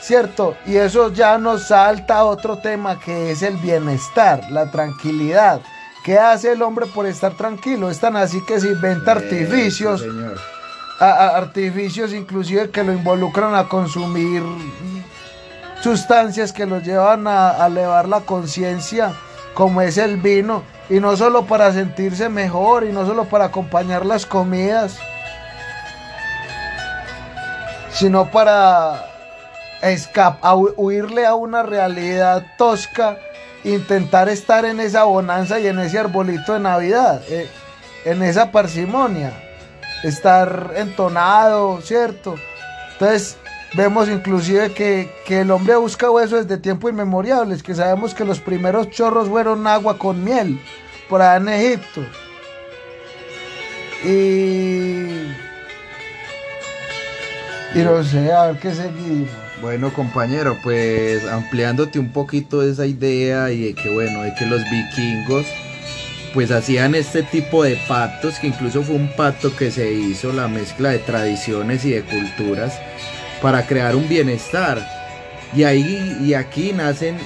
¿Cierto? 0.00 0.56
Y 0.66 0.76
eso 0.76 1.12
ya 1.12 1.36
nos 1.38 1.68
salta 1.68 2.18
a 2.18 2.24
otro 2.24 2.58
tema 2.58 2.98
que 2.98 3.30
es 3.30 3.42
el 3.42 3.56
bienestar, 3.56 4.50
la 4.50 4.70
tranquilidad. 4.70 5.60
¿Qué 6.04 6.18
hace 6.18 6.52
el 6.52 6.62
hombre 6.62 6.86
por 6.86 7.06
estar 7.06 7.34
tranquilo? 7.34 7.90
Es 7.90 8.00
tan 8.00 8.16
así 8.16 8.42
que 8.46 8.60
se 8.60 8.68
inventa 8.68 9.12
artificios 9.12 10.02
artificios 11.00 12.12
inclusive 12.12 12.68
que 12.68 12.84
lo 12.84 12.92
involucran 12.92 13.54
a 13.54 13.68
consumir 13.68 14.42
sustancias 15.82 16.52
que 16.52 16.66
lo 16.66 16.78
llevan 16.78 17.26
a, 17.26 17.66
elevar 17.66 18.06
la 18.08 18.20
conciencia, 18.20 19.14
como 19.54 19.80
es 19.80 19.96
el 19.96 20.18
vino, 20.18 20.62
y 20.88 21.00
no 21.00 21.16
solo 21.16 21.46
para 21.46 21.72
sentirse 21.72 22.28
mejor, 22.28 22.84
y 22.84 22.92
no 22.92 23.06
solo 23.06 23.24
para 23.24 23.46
acompañar 23.46 24.04
las 24.04 24.26
comidas, 24.26 24.98
sino 27.90 28.30
para 28.30 29.09
escapar, 29.82 30.56
huirle 30.76 31.26
a 31.26 31.34
una 31.34 31.62
realidad 31.62 32.46
tosca, 32.58 33.18
intentar 33.64 34.28
estar 34.28 34.64
en 34.64 34.80
esa 34.80 35.04
bonanza 35.04 35.60
y 35.60 35.66
en 35.66 35.78
ese 35.78 35.98
arbolito 35.98 36.54
de 36.54 36.60
Navidad, 36.60 37.22
eh, 37.28 37.48
en 38.04 38.22
esa 38.22 38.50
parsimonia 38.52 39.32
estar 40.02 40.72
entonado, 40.76 41.80
¿cierto? 41.82 42.36
Entonces 42.92 43.36
vemos 43.74 44.08
inclusive 44.08 44.72
que, 44.72 45.10
el 45.28 45.50
hombre 45.50 45.76
busca 45.76 46.10
hueso 46.10 46.36
desde 46.36 46.58
tiempos 46.58 46.90
inmemoriales, 46.90 47.62
que 47.62 47.74
sabemos 47.74 48.14
que 48.14 48.24
los 48.24 48.40
primeros 48.40 48.90
chorros 48.90 49.28
fueron 49.28 49.66
agua 49.66 49.98
con 49.98 50.22
miel 50.24 50.60
por 51.08 51.22
allá 51.22 51.36
en 51.36 51.48
Egipto. 51.48 52.00
Y... 54.04 55.30
Y 57.72 57.84
no 57.84 58.02
sé, 58.02 58.32
a 58.32 58.46
ver 58.46 58.58
qué 58.58 58.74
seguimos. 58.74 59.49
Bueno, 59.60 59.92
compañero, 59.92 60.56
pues 60.62 61.26
ampliándote 61.26 61.98
un 61.98 62.12
poquito 62.12 62.62
esa 62.62 62.86
idea 62.86 63.50
y 63.50 63.64
de 63.64 63.74
que, 63.74 63.90
bueno, 63.90 64.22
de 64.22 64.34
que 64.34 64.46
los 64.46 64.62
vikingos 64.70 65.44
pues 66.32 66.50
hacían 66.50 66.94
este 66.94 67.22
tipo 67.24 67.62
de 67.64 67.76
pactos, 67.86 68.38
que 68.38 68.46
incluso 68.46 68.82
fue 68.82 68.94
un 68.94 69.14
pacto 69.16 69.54
que 69.54 69.70
se 69.70 69.92
hizo, 69.92 70.32
la 70.32 70.48
mezcla 70.48 70.90
de 70.90 70.98
tradiciones 71.00 71.84
y 71.84 71.90
de 71.90 72.02
culturas, 72.02 72.78
para 73.42 73.66
crear 73.66 73.96
un 73.96 74.08
bienestar. 74.08 74.80
Y 75.54 75.64
ahí 75.64 76.16
y 76.22 76.32
aquí 76.34 76.72
nacen, 76.72 77.18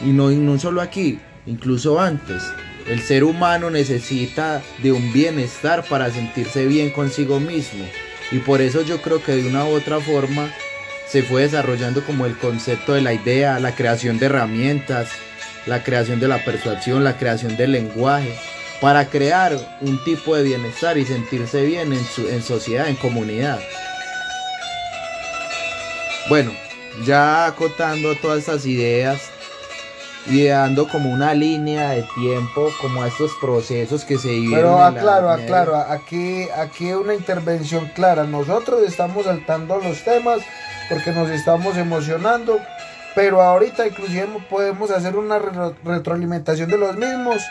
y 0.00 0.06
no, 0.06 0.30
no 0.30 0.58
solo 0.58 0.80
aquí, 0.80 1.20
incluso 1.46 2.00
antes, 2.00 2.42
el 2.88 3.00
ser 3.00 3.22
humano 3.22 3.70
necesita 3.70 4.60
de 4.82 4.90
un 4.90 5.12
bienestar 5.12 5.84
para 5.84 6.10
sentirse 6.10 6.66
bien 6.66 6.90
consigo 6.90 7.38
mismo. 7.38 7.84
Y 8.32 8.38
por 8.38 8.60
eso 8.60 8.82
yo 8.82 9.00
creo 9.02 9.22
que 9.22 9.36
de 9.36 9.46
una 9.46 9.66
u 9.66 9.68
otra 9.68 10.00
forma 10.00 10.50
se 11.10 11.24
fue 11.24 11.42
desarrollando 11.42 12.04
como 12.04 12.24
el 12.24 12.38
concepto 12.38 12.92
de 12.92 13.00
la 13.00 13.12
idea, 13.12 13.58
la 13.58 13.74
creación 13.74 14.18
de 14.18 14.26
herramientas, 14.26 15.08
la 15.66 15.82
creación 15.82 16.20
de 16.20 16.28
la 16.28 16.44
persuasión, 16.44 17.02
la 17.02 17.16
creación 17.16 17.56
del 17.56 17.72
lenguaje, 17.72 18.32
para 18.80 19.06
crear 19.06 19.52
un 19.80 20.02
tipo 20.04 20.36
de 20.36 20.44
bienestar 20.44 20.96
y 20.98 21.04
sentirse 21.04 21.62
bien 21.62 21.92
en, 21.92 22.04
su, 22.04 22.28
en 22.28 22.42
sociedad, 22.42 22.88
en 22.88 22.94
comunidad. 22.94 23.58
Bueno, 26.28 26.52
ya 27.04 27.46
acotando 27.46 28.14
todas 28.16 28.38
estas 28.38 28.64
ideas 28.64 29.20
y 30.26 30.46
dando 30.46 30.86
como 30.86 31.10
una 31.10 31.34
línea 31.34 31.90
de 31.90 32.04
tiempo 32.14 32.70
como 32.80 33.02
a 33.02 33.08
estos 33.08 33.32
procesos 33.40 34.04
que 34.04 34.16
se 34.16 34.28
viven. 34.28 34.54
Pero 34.54 34.80
aclaro, 34.80 35.30
aclaro, 35.30 35.76
aquí, 35.76 36.48
aquí 36.56 36.92
una 36.92 37.14
intervención 37.14 37.90
clara. 37.96 38.24
Nosotros 38.24 38.82
estamos 38.86 39.24
saltando 39.24 39.78
los 39.78 40.04
temas 40.04 40.40
porque 40.90 41.12
nos 41.12 41.30
estamos 41.30 41.78
emocionando 41.78 42.60
pero 43.14 43.42
ahorita 43.42 43.86
inclusive 43.86 44.28
podemos 44.48 44.90
hacer 44.90 45.16
una 45.16 45.38
retroalimentación 45.84 46.70
de 46.70 46.78
los 46.78 46.96
mismos 46.96 47.42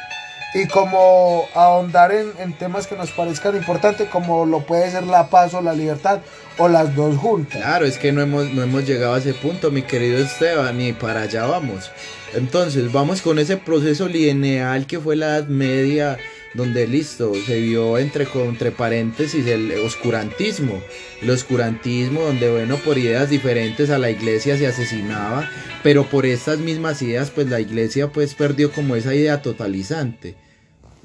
y 0.54 0.68
como 0.68 1.48
ahondar 1.54 2.12
en, 2.12 2.54
temas 2.54 2.88
que 2.88 2.96
nos 2.96 3.12
parezcan 3.12 3.56
importantes 3.56 4.10
como 4.10 4.46
lo 4.46 4.62
puede 4.62 4.90
ser 4.90 5.06
la 5.06 5.30
paz 5.30 5.54
o 5.54 5.62
la 5.62 5.74
libertad 5.74 6.22
o 6.58 6.68
las 6.68 6.96
dos 6.96 7.18
juntas. 7.18 7.62
Claro, 7.62 7.86
es 7.86 7.98
que 7.98 8.12
no 8.12 8.22
hemos, 8.22 8.52
no 8.52 8.64
hemos 8.64 8.86
llegado 8.86 9.14
a 9.14 9.20
ese 9.20 9.34
punto, 9.34 9.70
mi 9.70 9.84
querido 9.84 10.18
Esteban, 10.18 10.82
y 10.82 10.94
para 10.94 11.22
allá 11.22 11.46
vamos. 11.46 11.92
Entonces, 12.34 12.92
vamos 12.92 13.22
con 13.22 13.38
ese 13.38 13.58
proceso 13.58 14.08
lineal 14.08 14.88
que 14.88 15.00
fue 15.00 15.16
la 15.16 15.38
Edad 15.38 15.48
Media, 15.48 16.18
donde 16.60 16.88
listo, 16.88 17.34
se 17.46 17.62
vio 17.62 17.98
entre, 17.98 18.28
entre 18.36 18.72
paréntesis 18.72 19.48
el 19.48 19.72
oscurantismo, 19.80 20.82
el 21.22 21.30
oscurantismo 21.30 22.22
donde 22.22 22.52
bueno, 22.52 22.76
por 22.78 22.98
ideas 22.98 23.30
diferentes 23.30 23.90
a 23.90 23.98
la 23.98 24.12
iglesia 24.12 24.58
se 24.58 24.68
asesinaba, 24.68 25.50
pero 25.84 26.06
por 26.06 26.26
estas 26.26 26.60
mismas 26.60 27.02
ideas 27.02 27.32
pues 27.32 27.48
la 27.48 27.62
iglesia 27.62 28.10
pues 28.10 28.36
perdió 28.36 28.72
como 28.74 28.98
esa 28.98 29.16
idea 29.16 29.42
totalizante, 29.42 30.36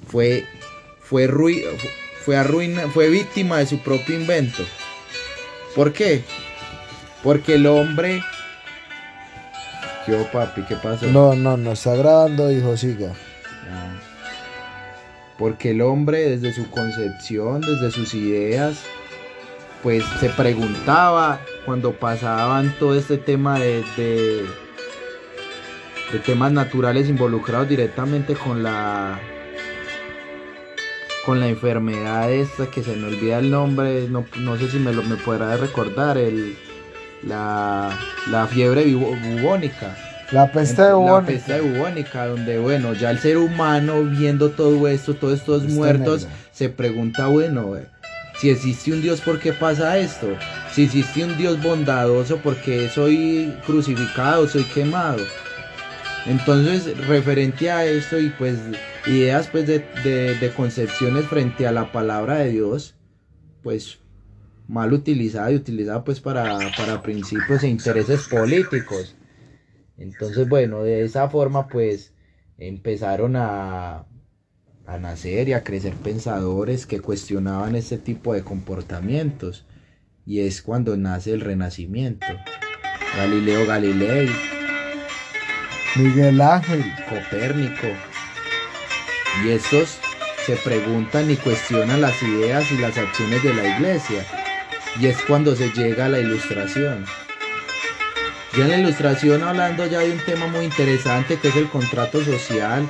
fue, 0.09 0.45
fue, 1.01 1.29
fue, 2.25 2.37
arruina, 2.37 2.89
fue 2.89 3.09
víctima 3.09 3.59
de 3.59 3.67
su 3.67 3.79
propio 3.79 4.17
invento. 4.17 4.65
¿Por 5.77 5.93
qué? 5.93 6.23
Porque 7.23 7.55
el 7.55 7.67
hombre... 7.67 8.23
¿Qué 10.05 10.77
pasó? 10.83 11.07
No, 11.07 11.35
no, 11.35 11.57
no 11.57 11.73
está 11.73 11.95
grabando, 11.95 12.53
hijo, 12.53 12.77
siga. 12.77 13.15
Porque 15.39 15.71
el 15.71 15.81
hombre 15.81 16.29
desde 16.29 16.53
su 16.53 16.71
concepción, 16.71 17.61
desde 17.61 17.91
sus 17.91 18.15
ideas, 18.15 18.83
pues 19.83 20.05
se 20.21 20.31
preguntaba 20.31 21.41
cuando 21.67 21.93
pasaban 21.93 22.75
todo 22.79 22.97
este 22.97 23.19
tema 23.19 23.59
de, 23.59 23.85
de, 23.97 24.45
temas 26.25 26.53
naturales 26.53 27.09
involucrados 27.09 27.69
directamente 27.69 28.35
con 28.35 28.63
la 28.63 29.21
con 31.27 31.41
la 31.41 31.49
enfermedad 31.49 32.31
esta 32.31 32.71
que 32.71 32.85
se 32.85 32.95
me 32.97 33.09
olvida 33.09 33.41
el 33.41 33.51
nombre, 33.51 34.09
no, 34.09 34.25
sé 34.57 34.71
si 34.71 34.79
me 34.79 34.93
lo 34.93 35.03
me 35.03 35.17
podrá 35.17 35.57
recordar, 35.57 36.19
el, 36.19 36.57
la, 37.23 37.91
la 38.31 38.47
fiebre 38.47 38.85
bubónica 38.95 39.97
la 40.33 40.51
peste 40.51 40.93
bubónica. 40.93 41.21
La 41.21 41.27
peste 41.27 41.61
bubónica, 41.61 42.27
donde, 42.27 42.59
bueno, 42.59 42.95
ya 42.95 43.11
el 43.11 43.19
ser 43.19 43.39
humano 43.39 44.03
viendo 44.05 44.51
todo 44.51 44.89
esto, 44.89 45.15
todos 45.15 45.41
estos 45.41 45.65
muertos, 45.65 46.27
se 46.53 46.69
pregunta, 46.69 47.27
bueno, 47.27 47.75
si 48.39 48.51
existe 48.51 48.93
un 48.93 49.03
Dios, 49.03 49.21
¿por 49.21 49.39
qué 49.39 49.53
pasa 49.53 49.99
esto? 49.99 50.29
Si 50.73 50.85
existe 50.85 51.25
un 51.25 51.37
Dios 51.37 51.63
bondadoso, 51.63 52.39
¿por 52.39 52.57
qué 52.57 52.89
soy 52.89 53.55
crucificado, 53.67 54.49
soy 54.49 54.65
quemado? 54.65 55.23
Entonces, 56.27 56.97
referente 57.07 57.71
a 57.71 57.85
esto 57.85 58.19
y 58.19 58.31
pues 58.31 58.57
ideas 59.07 59.49
pues 59.49 59.67
de, 59.67 59.81
de 60.41 60.53
concepciones 60.57 61.27
frente 61.27 61.67
a 61.67 61.73
la 61.73 61.93
palabra 61.93 62.37
de 62.37 62.51
Dios, 62.51 62.95
pues 63.63 63.99
mal 64.69 64.93
utilizada 64.93 65.53
y 65.53 65.57
utilizada 65.57 66.05
pues 66.05 66.21
para, 66.21 66.59
para 66.77 67.03
principios 67.03 67.63
e 67.63 67.69
intereses 67.69 68.29
políticos. 68.29 69.15
Entonces, 69.99 70.49
bueno, 70.49 70.83
de 70.83 71.05
esa 71.05 71.29
forma 71.29 71.69
pues 71.69 72.13
empezaron 72.59 73.37
a, 73.37 74.07
a 74.87 74.99
nacer 74.99 75.49
y 75.49 75.53
a 75.53 75.65
crecer 75.65 75.95
pensadores 75.95 76.87
que 76.87 77.01
cuestionaban 77.01 77.77
este 77.77 77.99
tipo 77.99 78.35
de 78.35 78.43
comportamientos. 78.43 79.67
Y 80.27 80.41
es 80.41 80.63
cuando 80.63 80.97
nace 80.97 81.33
el 81.33 81.41
renacimiento. 81.41 82.27
Galileo 83.17 83.67
Galilei. 83.67 84.29
Miguel 85.97 86.41
Ángel. 86.41 86.83
Copérnico. 87.09 87.87
Y 89.45 89.51
estos 89.51 89.99
se 90.47 90.57
preguntan 90.57 91.31
y 91.31 91.37
cuestionan 91.37 92.01
las 92.01 92.23
ideas 92.23 92.71
y 92.71 92.79
las 92.79 92.97
acciones 92.97 93.43
de 93.43 93.55
la 93.55 93.77
iglesia. 93.77 94.25
Y 95.01 95.07
es 95.07 95.17
cuando 95.23 95.57
se 95.57 95.71
llega 95.71 96.07
a 96.07 96.09
la 96.09 96.21
ilustración. 96.21 97.05
Y 98.57 98.61
en 98.61 98.69
la 98.69 98.77
ilustración 98.79 99.43
hablando 99.43 99.85
ya 99.87 99.99
de 99.99 100.13
un 100.13 100.19
tema 100.21 100.47
muy 100.47 100.65
interesante 100.67 101.39
que 101.39 101.49
es 101.49 101.57
el 101.57 101.69
contrato 101.69 102.25
social, 102.25 102.89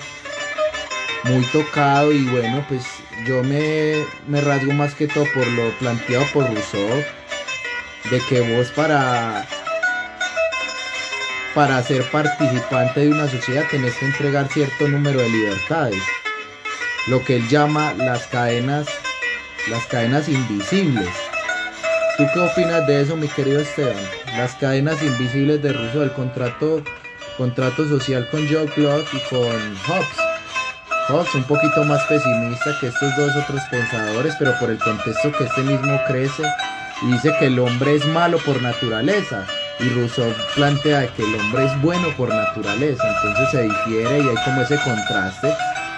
muy 1.22 1.42
tocado 1.44 2.12
y 2.12 2.22
bueno, 2.26 2.62
pues 2.68 2.84
yo 3.26 3.42
me, 3.42 4.04
me 4.28 4.42
rasgo 4.42 4.72
más 4.74 4.94
que 4.94 5.06
todo 5.06 5.24
por 5.32 5.46
lo 5.46 5.70
planteado 5.78 6.26
por 6.34 6.44
Rousseau, 6.44 7.02
de 8.10 8.20
que 8.28 8.42
vos 8.42 8.68
para, 8.72 9.46
para 11.54 11.82
ser 11.82 12.02
participante 12.10 13.00
de 13.00 13.08
una 13.08 13.26
sociedad 13.26 13.64
tenés 13.70 13.94
que 13.94 14.04
entregar 14.04 14.48
cierto 14.52 14.86
número 14.86 15.20
de 15.20 15.30
libertades, 15.30 16.02
lo 17.06 17.24
que 17.24 17.36
él 17.36 17.48
llama 17.48 17.94
las 17.94 18.26
cadenas, 18.26 18.86
las 19.70 19.86
cadenas 19.86 20.28
invisibles 20.28 21.08
¿Tú 22.16 22.24
qué 22.32 22.38
opinas 22.38 22.86
de 22.86 23.00
eso, 23.00 23.16
mi 23.16 23.26
querido 23.26 23.60
Esteban? 23.60 23.96
Las 24.36 24.54
cadenas 24.54 25.02
invisibles 25.02 25.60
de 25.60 25.72
Russo 25.72 25.98
del 25.98 26.12
contrato, 26.12 26.80
contrato 27.36 27.88
social 27.88 28.28
con 28.30 28.46
Joe 28.46 28.66
Clark 28.66 29.04
y 29.12 29.18
con 29.28 29.40
Hobbes. 29.40 30.16
Hobbes 31.08 31.34
un 31.34 31.42
poquito 31.42 31.82
más 31.82 32.04
pesimista 32.04 32.78
que 32.78 32.86
estos 32.86 33.16
dos 33.16 33.34
otros 33.34 33.60
pensadores, 33.68 34.32
pero 34.38 34.56
por 34.60 34.70
el 34.70 34.78
contexto 34.78 35.32
que 35.32 35.42
este 35.42 35.62
mismo 35.62 36.00
crece 36.06 36.44
y 37.02 37.12
dice 37.14 37.34
que 37.40 37.46
el 37.46 37.58
hombre 37.58 37.96
es 37.96 38.06
malo 38.06 38.38
por 38.38 38.62
naturaleza. 38.62 39.44
Y 39.80 39.88
Rousseau 39.88 40.32
plantea 40.54 41.08
que 41.08 41.24
el 41.24 41.34
hombre 41.34 41.64
es 41.64 41.82
bueno 41.82 42.06
por 42.16 42.28
naturaleza, 42.28 43.02
entonces 43.08 43.50
se 43.50 43.62
difiere 43.64 44.20
y 44.20 44.28
hay 44.28 44.36
como 44.44 44.62
ese 44.62 44.78
contraste, 44.84 45.52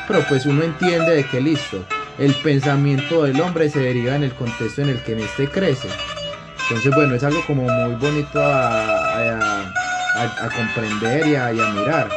pero 0.09 0.25
pues 0.31 0.47
uno 0.47 0.63
entiende 0.63 1.17
de 1.17 1.27
que 1.27 1.43
listo, 1.43 1.85
el 2.19 2.35
pensamiento 2.37 3.25
del 3.25 3.41
hombre 3.41 3.69
se 3.69 3.81
deriva 3.81 4.15
en 4.17 4.25
el 4.25 4.35
contexto 4.35 4.83
en 4.83 4.91
el 4.91 5.03
que 5.03 5.13
en 5.13 5.21
este 5.21 5.49
crece. 5.49 5.89
Entonces, 6.63 6.95
bueno, 6.95 7.15
es 7.15 7.23
algo 7.23 7.45
como 7.47 7.63
muy 7.63 7.95
bonito 7.95 8.41
a, 8.43 9.63
comprender 10.57 11.27
y 11.27 11.37
a, 11.37 11.51
mirar. 11.51 12.09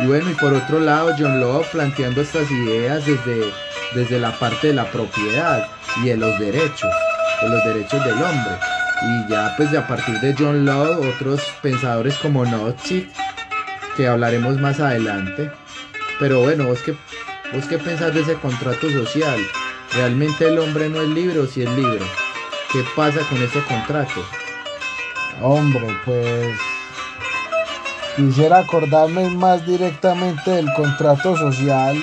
Y 0.00 0.06
bueno, 0.06 0.30
y 0.30 0.34
por 0.34 0.52
otro 0.52 0.80
lado, 0.80 1.14
John 1.18 1.40
Locke 1.40 1.68
planteando 1.72 2.20
estas 2.20 2.50
ideas 2.50 3.06
desde, 3.06 3.52
desde 3.94 4.18
la 4.18 4.38
parte 4.38 4.68
de 4.68 4.74
la 4.74 4.84
propiedad 4.90 5.68
y 6.02 6.08
de 6.08 6.16
los 6.16 6.38
derechos, 6.38 6.92
de 7.40 7.48
los 7.48 7.64
derechos 7.64 8.04
del 8.04 8.14
hombre. 8.14 8.58
Y 9.00 9.30
ya 9.30 9.54
pues 9.56 9.74
a 9.74 9.86
partir 9.86 10.18
de 10.20 10.34
John 10.36 10.64
Locke, 10.66 11.14
otros 11.14 11.40
pensadores 11.62 12.14
como 12.16 12.44
Nozick, 12.44 13.08
que 13.96 14.06
hablaremos 14.06 14.58
más 14.58 14.80
adelante. 14.80 15.50
Pero 16.18 16.40
bueno, 16.40 16.66
vos 16.66 16.82
qué, 16.82 16.94
vos 17.52 17.64
qué 17.66 17.78
pensás 17.78 18.14
de 18.14 18.20
ese 18.20 18.34
contrato 18.34 18.90
social? 18.90 19.40
¿Realmente 19.94 20.46
el 20.46 20.58
hombre 20.58 20.88
no 20.88 21.00
es 21.00 21.08
libre 21.08 21.38
o 21.38 21.46
si 21.46 21.62
es 21.62 21.70
libre? 21.70 22.04
¿Qué 22.72 22.84
pasa 22.94 23.20
con 23.28 23.42
ese 23.42 23.62
contrato? 23.62 24.22
Hombre, 25.40 25.86
pues 26.04 26.58
quisiera 28.16 28.58
acordarme 28.58 29.30
más 29.30 29.64
directamente 29.64 30.50
del 30.50 30.72
contrato 30.74 31.36
social. 31.36 31.96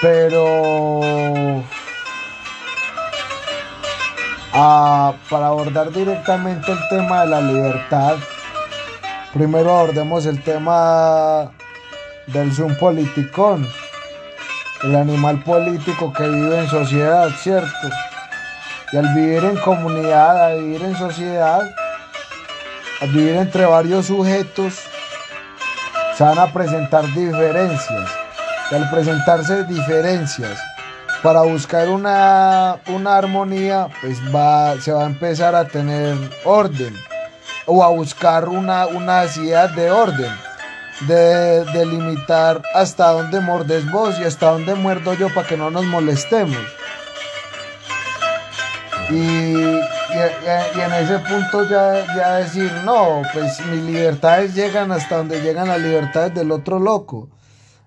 Pero 0.00 1.64
ah, 4.52 5.12
para 5.28 5.48
abordar 5.48 5.92
directamente 5.92 6.70
el 6.70 6.78
tema 6.88 7.22
de 7.22 7.26
la 7.26 7.40
libertad, 7.40 8.16
primero 9.34 9.76
abordemos 9.76 10.24
el 10.24 10.42
tema 10.42 11.50
del 12.32 12.52
Zoom 12.52 12.74
politicón 12.76 13.66
el 14.84 14.94
animal 14.94 15.42
político 15.42 16.12
que 16.12 16.28
vive 16.28 16.58
en 16.58 16.68
sociedad, 16.68 17.28
¿cierto? 17.36 17.88
Y 18.92 18.96
al 18.96 19.14
vivir 19.14 19.44
en 19.44 19.56
comunidad, 19.56 20.46
al 20.46 20.62
vivir 20.62 20.82
en 20.82 20.96
sociedad, 20.96 21.62
al 23.00 23.08
vivir 23.10 23.36
entre 23.36 23.66
varios 23.66 24.06
sujetos, 24.06 24.74
se 26.16 26.24
van 26.24 26.38
a 26.38 26.52
presentar 26.52 27.04
diferencias. 27.12 28.10
Y 28.70 28.74
al 28.74 28.90
presentarse 28.90 29.64
diferencias 29.64 30.58
para 31.22 31.42
buscar 31.42 31.88
una, 31.88 32.72
armonía, 33.06 33.88
pues 34.00 34.20
va, 34.34 34.80
se 34.80 34.92
va 34.92 35.02
a 35.04 35.06
empezar 35.06 35.54
a 35.54 35.66
tener 35.66 36.16
orden 36.44 36.94
o 37.66 37.82
a 37.82 37.88
buscar 37.88 38.48
una, 38.48 38.86
una 38.86 39.24
ideas 39.24 39.74
de 39.74 39.90
orden 39.90 40.47
de 41.06 41.64
delimitar 41.72 42.62
hasta 42.74 43.12
dónde 43.12 43.40
mordes 43.40 43.90
vos 43.90 44.18
y 44.18 44.24
hasta 44.24 44.50
dónde 44.50 44.74
muerdo 44.74 45.14
yo 45.14 45.32
para 45.32 45.46
que 45.46 45.56
no 45.56 45.70
nos 45.70 45.84
molestemos. 45.84 46.58
Y, 49.10 49.14
y, 49.14 50.80
en 50.80 50.92
ese 50.92 51.18
punto 51.20 51.64
ya, 51.68 52.04
ya 52.14 52.36
decir, 52.36 52.70
no, 52.84 53.22
pues 53.32 53.64
mis 53.66 53.82
libertades 53.84 54.54
llegan 54.54 54.92
hasta 54.92 55.18
donde 55.18 55.40
llegan 55.40 55.68
las 55.68 55.80
libertades 55.80 56.34
del 56.34 56.50
otro 56.50 56.78
loco. 56.78 57.28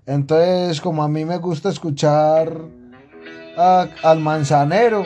Entonces, 0.05 0.81
como 0.81 1.03
a 1.03 1.07
mí 1.07 1.25
me 1.25 1.37
gusta 1.37 1.69
escuchar 1.69 2.51
al 3.57 4.19
manzanero, 4.19 5.03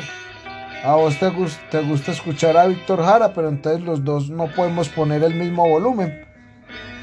a 0.85 0.95
vos 0.95 1.19
te, 1.19 1.31
te 1.71 1.81
gusta 1.81 2.11
escuchar 2.11 2.55
a 2.55 2.67
Víctor 2.67 3.03
Jara, 3.03 3.33
pero 3.33 3.49
entonces 3.49 3.81
los 3.81 4.05
dos 4.05 4.29
no 4.29 4.47
podemos 4.55 4.87
poner 4.89 5.23
el 5.23 5.33
mismo 5.33 5.67
volumen 5.67 6.24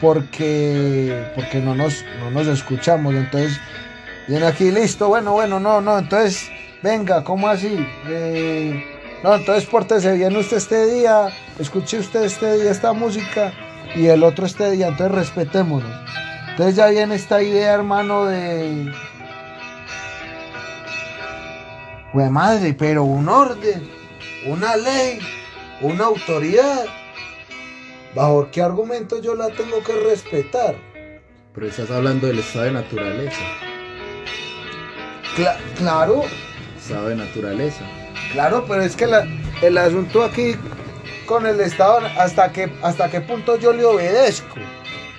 porque, 0.02 1.30
porque 1.36 1.60
no, 1.60 1.76
nos, 1.76 2.04
no 2.18 2.30
nos 2.32 2.48
escuchamos. 2.48 3.14
Entonces, 3.14 3.58
viene 4.26 4.44
aquí, 4.44 4.70
listo, 4.72 5.08
bueno, 5.08 5.32
bueno, 5.32 5.60
no, 5.60 5.80
no, 5.80 5.96
entonces, 5.96 6.50
venga, 6.82 7.22
¿cómo 7.22 7.48
así? 7.48 7.86
Eh, 8.08 8.84
no, 9.22 9.36
entonces 9.36 9.64
pórtese 9.64 10.12
bien 10.14 10.36
usted 10.36 10.56
este 10.56 10.86
día, 10.92 11.28
escuche 11.60 12.00
usted 12.00 12.24
este 12.24 12.58
día 12.58 12.72
esta 12.72 12.92
música 12.92 13.52
y 13.94 14.06
el 14.06 14.24
otro 14.24 14.44
este 14.44 14.72
día, 14.72 14.88
entonces 14.88 15.14
respetémonos. 15.14 15.90
Entonces 16.50 16.74
ya 16.74 16.88
viene 16.88 17.14
esta 17.14 17.40
idea, 17.40 17.72
hermano, 17.72 18.26
de... 18.26 18.92
Pues 22.12 22.30
madre, 22.30 22.74
pero 22.74 23.04
un 23.04 23.28
orden, 23.28 23.88
una 24.46 24.76
ley, 24.76 25.20
una 25.80 26.04
autoridad. 26.06 26.84
¿Bajo 28.14 28.48
qué 28.52 28.62
argumento 28.62 29.20
yo 29.20 29.34
la 29.34 29.48
tengo 29.48 29.82
que 29.82 29.94
respetar? 29.94 30.74
Pero 31.54 31.66
estás 31.66 31.90
hablando 31.90 32.26
del 32.26 32.38
estado 32.40 32.66
de 32.66 32.72
naturaleza. 32.72 33.40
Cla- 35.36 35.56
claro, 35.76 36.22
Estado 36.76 37.08
de 37.08 37.16
naturaleza. 37.16 37.84
claro, 38.32 38.64
pero 38.68 38.82
es 38.82 38.96
que 38.96 39.06
la- 39.06 39.26
el 39.62 39.78
asunto 39.78 40.22
aquí 40.24 40.54
con 41.26 41.46
el 41.46 41.60
Estado, 41.60 42.00
hasta 42.18 42.52
qué, 42.52 42.70
hasta 42.82 43.10
qué 43.10 43.20
punto 43.20 43.56
yo 43.58 43.72
le 43.72 43.84
obedezco. 43.84 44.56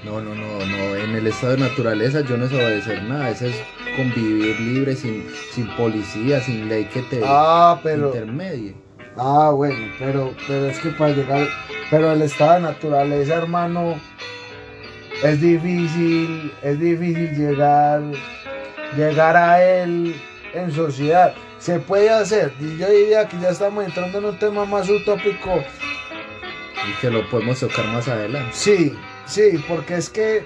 No, 0.03 0.21
no, 0.21 0.35
no, 0.35 0.65
no. 0.65 0.95
En 0.97 1.15
el 1.15 1.27
estado 1.27 1.53
de 1.53 1.59
naturaleza 1.59 2.21
yo 2.21 2.35
no 2.35 2.45
es 2.45 2.51
obedecer 2.51 3.01
nada. 3.03 3.29
Eso 3.29 3.45
es 3.45 3.55
convivir 3.95 4.59
libre, 4.59 4.95
sin, 4.97 5.25
sin 5.53 5.65
policía, 5.77 6.41
sin 6.41 6.67
ley 6.67 6.83
que 6.85 7.01
te 7.03 7.21
Ah, 7.23 7.79
pero... 7.81 8.07
intermedie. 8.07 8.75
Ah, 9.17 9.51
bueno, 9.55 9.93
pero, 9.99 10.33
pero 10.47 10.67
es 10.67 10.79
que 10.79 10.89
para 10.89 11.13
llegar, 11.13 11.47
pero 11.91 12.11
el 12.11 12.21
estado 12.23 12.55
de 12.55 12.61
naturaleza, 12.61 13.35
hermano, 13.35 13.99
es 15.23 15.39
difícil, 15.39 16.51
es 16.63 16.79
difícil 16.79 17.37
llegar, 17.37 18.01
llegar 18.97 19.37
a 19.37 19.63
él 19.63 20.15
en 20.53 20.71
sociedad. 20.71 21.33
Se 21.59 21.79
puede 21.79 22.09
hacer, 22.09 22.53
y 22.59 22.77
yo 22.77 22.89
diría 22.89 23.27
que 23.27 23.39
ya 23.39 23.49
estamos 23.49 23.85
entrando 23.85 24.17
en 24.17 24.25
un 24.25 24.39
tema 24.39 24.65
más 24.65 24.89
utópico. 24.89 25.63
Y 26.85 26.99
que 26.99 27.09
lo 27.09 27.29
podemos 27.29 27.59
tocar 27.59 27.85
más 27.87 28.07
adelante. 28.07 28.49
Sí, 28.51 28.93
sí, 29.25 29.63
porque 29.67 29.95
es 29.95 30.09
que, 30.09 30.43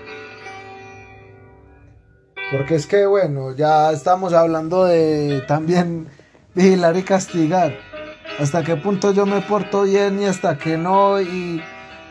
porque 2.51 2.75
es 2.75 2.85
que, 2.85 3.05
bueno, 3.05 3.55
ya 3.55 3.91
estamos 3.91 4.33
hablando 4.33 4.85
de 4.85 5.41
también 5.47 6.07
vigilar 6.53 6.95
y 6.97 7.03
castigar. 7.03 7.96
Hasta 8.39 8.63
qué 8.63 8.75
punto 8.75 9.13
yo 9.13 9.25
me 9.25 9.41
porto 9.41 9.83
bien 9.83 10.21
y 10.21 10.25
hasta 10.25 10.57
qué 10.57 10.77
no, 10.77 11.19
y, 11.21 11.61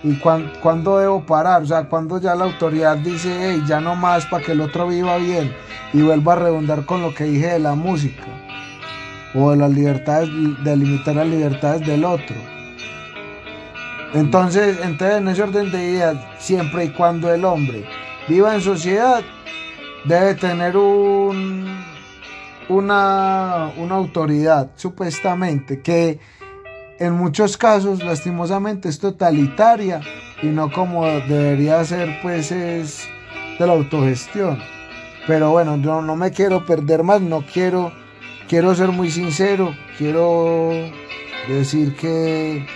y 0.03 0.15
cuán- 0.19 0.53
cuándo 0.61 0.99
debo 0.99 1.25
parar. 1.25 1.63
O 1.63 1.67
sea, 1.67 1.85
cuando 1.85 2.21
ya 2.21 2.35
la 2.35 2.45
autoridad 2.45 2.97
dice, 2.97 3.37
hey, 3.41 3.63
ya 3.67 3.81
no 3.81 3.95
más 3.95 4.27
para 4.27 4.45
que 4.45 4.53
el 4.53 4.61
otro 4.61 4.89
viva 4.89 5.17
bien, 5.19 5.55
y 5.93 6.03
vuelvo 6.03 6.33
a 6.33 6.37
redundar 6.37 6.85
con 6.85 7.01
lo 7.03 7.15
que 7.15 7.25
dije 7.25 7.47
de 7.53 7.59
la 7.61 7.75
música, 7.75 8.25
o 9.35 9.51
de 9.53 9.57
las 9.57 9.71
libertades, 9.71 10.29
de 10.65 10.77
limitar 10.77 11.15
las 11.15 11.29
libertades 11.29 11.87
del 11.87 12.05
otro. 12.05 12.37
Entonces, 14.15 14.79
entonces 14.83 15.19
en 15.19 15.29
ese 15.29 15.43
orden 15.43 15.71
de 15.71 15.91
ideas, 15.91 16.17
siempre 16.39 16.87
y 16.87 16.89
cuando 16.91 17.33
el 17.33 17.45
hombre 17.45 17.85
viva 18.29 18.55
en 18.55 18.63
sociedad, 18.63 19.23
debe 20.05 20.35
tener 20.35 20.77
un, 20.77 21.67
una, 22.69 23.73
una 23.77 23.95
autoridad, 23.95 24.71
supuestamente, 24.77 25.81
que 25.81 26.19
en 26.99 27.13
muchos 27.15 27.57
casos, 27.57 28.03
lastimosamente, 28.03 28.89
es 28.89 28.99
totalitaria 28.99 30.01
y 30.43 30.47
no 30.47 30.71
como 30.71 31.07
debería 31.07 31.85
ser, 31.85 32.19
pues 32.23 32.51
es 32.53 33.09
de 33.59 33.67
la 33.67 33.73
autogestión. 33.73 34.59
Pero 35.27 35.51
bueno, 35.51 35.77
yo 35.79 36.03
no 36.03 36.17
me 36.17 36.31
quiero 36.31 36.65
perder 36.65 37.03
más, 37.03 37.21
no 37.21 37.45
quiero, 37.53 37.93
quiero 38.49 38.75
ser 38.75 38.89
muy 38.89 39.11
sincero, 39.11 39.75
quiero 39.99 40.71
decir 41.49 41.95
que 41.97 42.67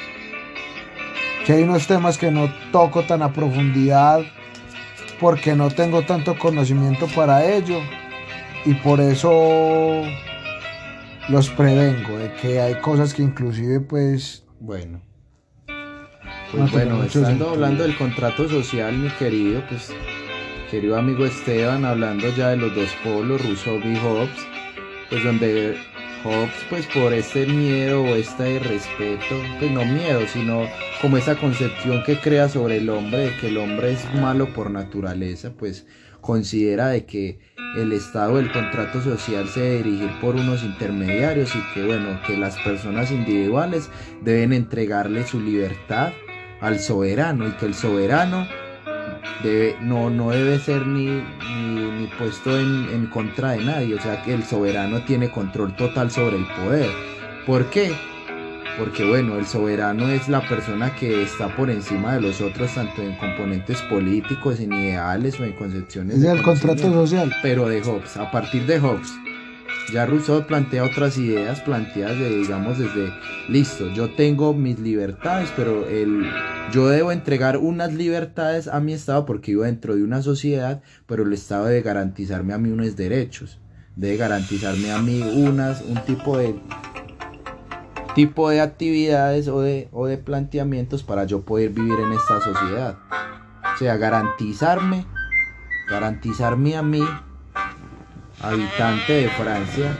que 1.45 1.55
hay 1.55 1.63
unos 1.63 1.87
temas 1.87 2.19
que 2.19 2.31
no 2.31 2.53
toco 2.71 3.03
tan 3.05 3.23
a 3.23 3.33
profundidad 3.33 4.21
porque 5.19 5.55
no 5.55 5.71
tengo 5.71 6.03
tanto 6.03 6.39
conocimiento 6.39 7.07
para 7.15 7.45
ello 7.45 7.81
y 8.65 8.75
por 8.75 9.01
eso 9.01 10.03
los 11.29 11.49
prevengo 11.51 12.19
de 12.19 12.33
que 12.35 12.61
hay 12.61 12.75
cosas 12.81 13.15
que 13.15 13.23
inclusive 13.23 13.81
pues 13.81 14.45
Bueno. 14.61 15.01
No 15.69 16.59
Pues 16.59 16.73
bueno, 16.73 17.05
estando 17.05 17.29
sentido. 17.29 17.51
hablando 17.51 17.83
del 17.85 17.97
contrato 17.97 18.49
social, 18.49 18.97
mi 18.97 19.09
querido, 19.11 19.63
pues 19.69 19.93
querido 20.71 20.97
amigo 20.99 21.25
Esteban, 21.25 21.85
hablando 21.85 22.29
ya 22.37 22.49
de 22.51 22.57
los 22.57 22.75
dos 22.75 22.91
polos, 23.05 23.41
Rousseau 23.45 23.79
y 23.79 23.97
Hobbes, 23.97 24.31
pues 25.09 25.23
donde 25.25 25.77
Hobbes, 26.25 26.51
pues 26.69 26.87
por 26.89 27.13
este 27.13 27.47
miedo 27.47 28.03
o 28.03 28.17
este 28.17 28.59
respeto, 28.59 29.37
pues 29.59 29.71
no 29.71 29.85
miedo, 29.85 30.21
sino 30.27 30.65
como 31.01 31.17
esa 31.17 31.37
concepción 31.37 32.03
que 32.05 32.19
crea 32.19 32.49
sobre 32.49 32.79
el 32.79 32.91
hombre, 32.91 33.31
de 33.31 33.37
que 33.37 33.49
el 33.49 33.57
hombre 33.57 33.93
es 33.93 34.15
malo 34.15 34.53
por 34.53 34.71
naturaleza, 34.73 35.53
pues 35.57 35.87
considera 36.21 36.89
de 36.89 37.05
que 37.05 37.39
el 37.77 37.93
estado 37.93 38.37
del 38.37 38.51
contrato 38.51 39.01
social 39.01 39.49
se 39.49 39.61
debe 39.61 39.83
dirigir 39.83 40.11
por 40.21 40.37
unos 40.37 40.65
intermediarios 40.65 41.55
y 41.55 41.63
que 41.73 41.85
bueno, 41.85 42.21
que 42.27 42.37
las 42.37 42.57
personas 42.59 43.11
individuales 43.11 43.91
deben 44.23 44.53
entregarle 44.53 45.27
su 45.27 45.41
libertad 45.41 46.13
al 46.61 46.81
soberano 46.81 47.49
y 47.49 47.53
que 47.53 47.67
el 47.67 47.75
soberano 47.75 48.47
debe, 49.43 49.77
no, 49.81 50.11
no 50.11 50.31
debe 50.31 50.59
ser 50.59 50.87
ni, 50.87 51.07
ni, 51.07 51.91
ni 51.93 52.07
puesto 52.19 52.59
en, 52.59 52.89
en 52.91 53.07
contra 53.07 53.53
de 53.53 53.65
nadie, 53.65 53.95
o 53.95 54.01
sea 54.01 54.23
que 54.23 54.35
el 54.35 54.43
soberano 54.45 55.03
tiene 55.03 55.31
control 55.31 55.75
total 55.77 56.11
sobre 56.11 56.37
el 56.37 56.47
poder. 56.47 56.91
¿Por 57.47 57.71
qué? 57.71 57.93
Porque 58.81 59.05
bueno, 59.05 59.37
el 59.37 59.45
soberano 59.45 60.09
es 60.09 60.27
la 60.31 60.41
persona 60.49 60.97
que 60.97 61.23
está 61.23 61.55
por 61.55 61.69
encima 61.69 62.15
de 62.15 62.23
los 62.23 62.41
otros, 62.41 62.75
tanto 62.75 63.03
en 63.03 63.15
componentes 63.19 63.83
políticos, 63.83 64.59
en 64.59 64.73
ideales 64.73 65.39
o 65.39 65.45
en 65.45 65.53
concepciones. 65.53 66.17
es 66.17 66.25
el 66.25 66.41
contrato 66.41 66.91
social. 66.91 67.31
pero 67.43 67.69
de 67.69 67.83
Hobbes, 67.83 68.17
a 68.17 68.31
partir 68.31 68.65
de 68.65 68.81
Hobbes. 68.81 69.13
Ya 69.93 70.07
Rousseau 70.07 70.47
plantea 70.47 70.85
otras 70.85 71.19
ideas 71.19 71.61
planteadas 71.61 72.19
de, 72.19 72.39
digamos, 72.39 72.79
desde, 72.79 73.13
listo, 73.51 73.87
yo 73.93 74.15
tengo 74.15 74.55
mis 74.55 74.79
libertades, 74.79 75.53
pero 75.55 75.87
el, 75.87 76.25
yo 76.73 76.89
debo 76.89 77.13
entregar 77.13 77.59
unas 77.59 77.93
libertades 77.93 78.67
a 78.67 78.81
mi 78.81 78.95
Estado 78.95 79.27
porque 79.27 79.53
vivo 79.53 79.65
dentro 79.65 79.95
de 79.95 80.05
una 80.05 80.23
sociedad, 80.23 80.81
pero 81.07 81.25
el 81.25 81.35
Estado 81.35 81.67
debe 81.67 81.83
garantizarme 81.83 82.55
a 82.55 82.59
mí 82.59 82.71
unos 82.71 82.97
derechos, 82.97 83.59
debe 83.95 84.17
garantizarme 84.17 84.91
a 84.91 85.03
mí 85.03 85.21
unas, 85.21 85.83
un 85.83 86.03
tipo 86.07 86.39
de 86.39 86.55
tipo 88.15 88.51
de 88.51 88.61
actividades 88.61 89.49
o 89.49 89.61
de, 89.61 89.89
o 89.93 90.07
de 90.07 90.19
planteamientos 90.19 91.03
para 91.03 91.25
yo 91.25 91.43
poder 91.43 91.71
vivir 91.71 91.99
en 91.99 92.13
esta 92.13 92.41
sociedad. 92.41 92.97
O 93.75 93.79
sea, 93.79 93.97
garantizarme, 93.97 95.07
garantizarme 95.89 96.77
a 96.77 96.83
mí 96.83 97.03
habitante 98.43 99.13
de 99.13 99.29
Francia 99.31 99.97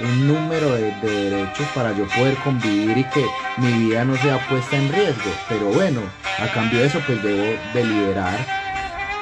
un 0.00 0.26
número 0.26 0.74
de, 0.74 0.92
de 1.00 1.30
derechos 1.30 1.66
para 1.74 1.96
yo 1.96 2.06
poder 2.08 2.36
convivir 2.42 2.98
y 2.98 3.04
que 3.04 3.24
mi 3.58 3.72
vida 3.72 4.04
no 4.04 4.16
sea 4.16 4.44
puesta 4.48 4.76
en 4.76 4.92
riesgo. 4.92 5.30
Pero 5.48 5.66
bueno, 5.68 6.00
a 6.38 6.52
cambio 6.52 6.80
de 6.80 6.86
eso 6.86 7.00
pues 7.06 7.22
debo 7.22 7.56
deliberar 7.72 8.38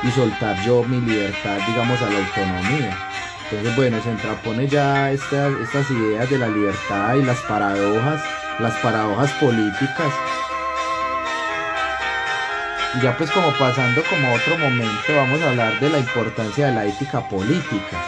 y 0.02 0.10
soltar 0.10 0.56
yo 0.64 0.82
mi 0.84 1.00
libertad, 1.00 1.58
digamos, 1.68 2.00
a 2.00 2.10
la 2.10 2.18
autonomía. 2.18 3.11
Entonces 3.52 3.76
bueno, 3.76 4.02
se 4.02 4.10
entrapone 4.10 4.66
ya 4.66 5.10
estas, 5.12 5.52
estas 5.60 5.90
ideas 5.90 6.30
de 6.30 6.38
la 6.38 6.48
libertad 6.48 7.16
y 7.16 7.22
las 7.22 7.38
paradojas, 7.40 8.24
las 8.58 8.74
paradojas 8.78 9.30
políticas. 9.32 10.14
Ya 13.02 13.14
pues 13.18 13.30
como 13.30 13.52
pasando 13.58 14.02
como 14.08 14.26
a 14.26 14.32
otro 14.32 14.56
momento, 14.56 15.14
vamos 15.14 15.42
a 15.42 15.50
hablar 15.50 15.78
de 15.80 15.90
la 15.90 15.98
importancia 15.98 16.68
de 16.68 16.72
la 16.72 16.86
ética 16.86 17.28
política 17.28 17.98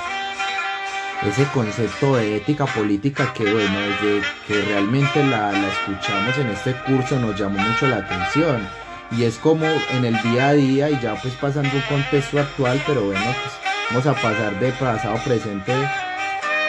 ese 1.27 1.47
concepto 1.55 2.17
de 2.17 2.37
ética 2.37 2.67
política 2.67 3.33
que 3.33 3.51
bueno, 3.51 3.79
desde 3.81 4.21
que 4.47 4.61
realmente 4.63 5.25
la, 5.25 5.53
la, 5.53 5.69
escuchamos 5.69 6.37
en 6.37 6.49
este 6.49 6.75
curso 6.85 7.19
nos 7.19 7.39
llamó 7.39 7.59
mucho 7.61 7.87
la 7.87 7.97
atención 7.97 8.69
y 9.11 9.25
es 9.25 9.37
como 9.37 9.65
en 9.65 10.05
el 10.05 10.21
día 10.21 10.49
a 10.49 10.53
día 10.53 10.91
y 10.91 11.01
ya 11.01 11.15
pues 11.23 11.33
pasando 11.35 11.71
un 11.75 11.83
contexto 11.83 12.41
actual, 12.41 12.83
pero 12.87 13.07
bueno, 13.07 13.25
pues 13.25 13.74
vamos 13.91 14.07
a 14.07 14.15
pasar 14.15 14.59
de 14.59 14.73
pasado, 14.73 15.17
presente, 15.25 15.73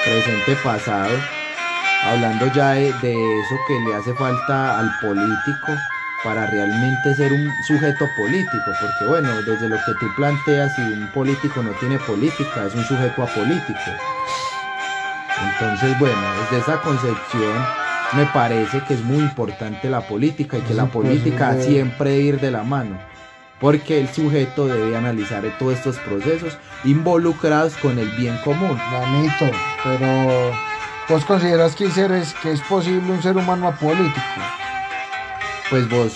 presente, 0.03 0.55
pasado, 0.63 1.09
hablando 2.03 2.51
ya 2.53 2.71
de, 2.71 2.93
de 3.01 3.39
eso 3.39 3.55
que 3.67 3.79
le 3.79 3.95
hace 3.95 4.13
falta 4.13 4.79
al 4.79 4.91
político 4.99 5.67
para 6.23 6.47
realmente 6.47 7.13
ser 7.13 7.31
un 7.31 7.51
sujeto 7.63 8.09
político, 8.17 8.65
porque 8.65 9.05
bueno, 9.07 9.29
desde 9.45 9.69
lo 9.69 9.77
que 9.77 9.93
tú 9.99 10.07
planteas, 10.15 10.73
si 10.75 10.81
un 10.81 11.07
político 11.13 11.61
no 11.61 11.71
tiene 11.79 11.99
política, 11.99 12.65
es 12.65 12.73
un 12.73 12.83
sujeto 12.83 13.23
apolítico. 13.23 13.79
Entonces, 15.53 15.99
bueno, 15.99 16.21
desde 16.41 16.63
esa 16.63 16.81
concepción 16.81 17.53
me 18.13 18.25
parece 18.27 18.81
que 18.81 18.95
es 18.95 19.03
muy 19.03 19.19
importante 19.19 19.89
la 19.89 20.01
política 20.01 20.57
y 20.57 20.61
que 20.61 20.73
la 20.73 20.85
política 20.85 21.55
siempre 21.61 22.11
debe 22.11 22.23
ir 22.23 22.39
de 22.39 22.51
la 22.51 22.63
mano, 22.63 22.97
porque 23.59 23.99
el 23.99 24.09
sujeto 24.13 24.67
debe 24.67 24.95
analizar 24.95 25.43
todos 25.57 25.75
estos 25.75 25.97
procesos 25.99 26.57
involucrados 26.83 27.75
con 27.77 27.97
el 27.99 28.09
bien 28.11 28.37
común. 28.43 28.77
Manito, 28.91 29.49
pero 29.83 30.51
¿vos 31.09 31.25
consideras 31.25 31.75
que, 31.75 31.87
que 31.89 32.51
es 32.51 32.61
posible 32.61 33.11
un 33.11 33.21
ser 33.21 33.37
humano 33.37 33.67
apolítico? 33.67 34.21
Pues 35.69 35.89
vos 35.89 36.13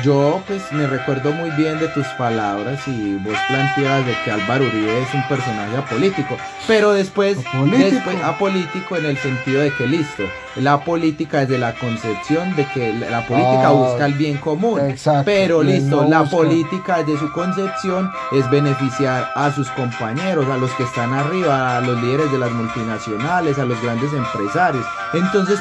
Yo 0.00 0.42
pues 0.46 0.62
me 0.72 0.86
recuerdo 0.86 1.32
muy 1.32 1.50
bien 1.50 1.78
de 1.78 1.86
tus 1.88 2.06
palabras 2.18 2.80
y 2.88 3.14
vos 3.16 3.36
planteabas 3.46 4.06
de 4.06 4.14
que 4.24 4.30
Álvaro 4.30 4.64
Uribe 4.64 5.02
es 5.02 5.14
un 5.14 5.22
personaje 5.28 5.76
apolítico, 5.76 6.36
pero 6.66 6.92
después 6.92 7.38
apolítico, 7.46 8.10
apolítico 8.24 8.96
en 8.96 9.04
el 9.04 9.18
sentido 9.18 9.60
de 9.60 9.70
que 9.74 9.86
listo, 9.86 10.22
la 10.56 10.82
política 10.82 11.42
es 11.42 11.48
de 11.50 11.58
la 11.58 11.74
concepción 11.74 12.56
de 12.56 12.66
que 12.68 12.92
la 12.94 13.26
política 13.26 13.68
ah, 13.68 13.72
busca 13.72 14.06
el 14.06 14.14
bien 14.14 14.38
común, 14.38 14.80
exacto, 14.80 15.24
pero 15.26 15.62
listo, 15.62 16.04
la 16.08 16.24
política 16.24 17.02
desde 17.02 17.18
su 17.18 17.30
concepción 17.32 18.10
es 18.32 18.48
beneficiar 18.50 19.30
a 19.34 19.52
sus 19.52 19.68
compañeros, 19.70 20.48
a 20.48 20.56
los 20.56 20.70
que 20.72 20.84
están 20.84 21.12
arriba, 21.12 21.76
a 21.76 21.80
los 21.82 22.00
líderes 22.02 22.32
de 22.32 22.38
las 22.38 22.50
multinacionales, 22.50 23.58
a 23.58 23.66
los 23.66 23.80
grandes 23.82 24.10
empresarios. 24.14 24.86
Entonces, 25.12 25.60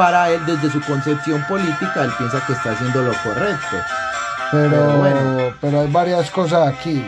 para 0.00 0.30
él 0.30 0.40
desde 0.46 0.70
su 0.70 0.80
concepción 0.80 1.44
política, 1.46 2.04
él 2.04 2.10
piensa 2.16 2.42
que 2.46 2.54
está 2.54 2.72
haciendo 2.72 3.02
lo 3.02 3.12
correcto. 3.22 3.76
Pero, 4.50 5.54
pero, 5.60 5.80
hay 5.82 5.92
varias 5.92 6.30
cosas 6.30 6.68
aquí. 6.68 7.04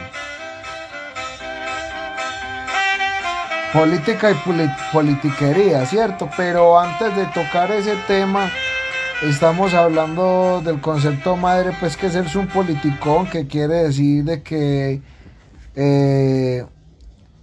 Política 3.73 4.33
y 4.33 4.35
politiquería, 4.93 5.87
¿cierto? 5.87 6.29
Pero 6.37 6.79
antes 6.79 7.17
de 7.17 7.25
tocar 7.29 7.71
ese 7.71 7.97
tema, 8.07 8.51
estamos 9.23 9.73
hablando 9.73 10.61
del 10.63 10.79
concepto 10.83 11.35
madre, 11.35 11.75
pues 11.81 11.97
que 11.97 12.09
es 12.09 12.37
un 12.37 12.47
politicón, 12.49 13.27
que 13.27 13.47
quiere 13.47 13.85
decir 13.85 14.25
de 14.25 14.43
que 14.43 15.01
eh, 15.77 16.67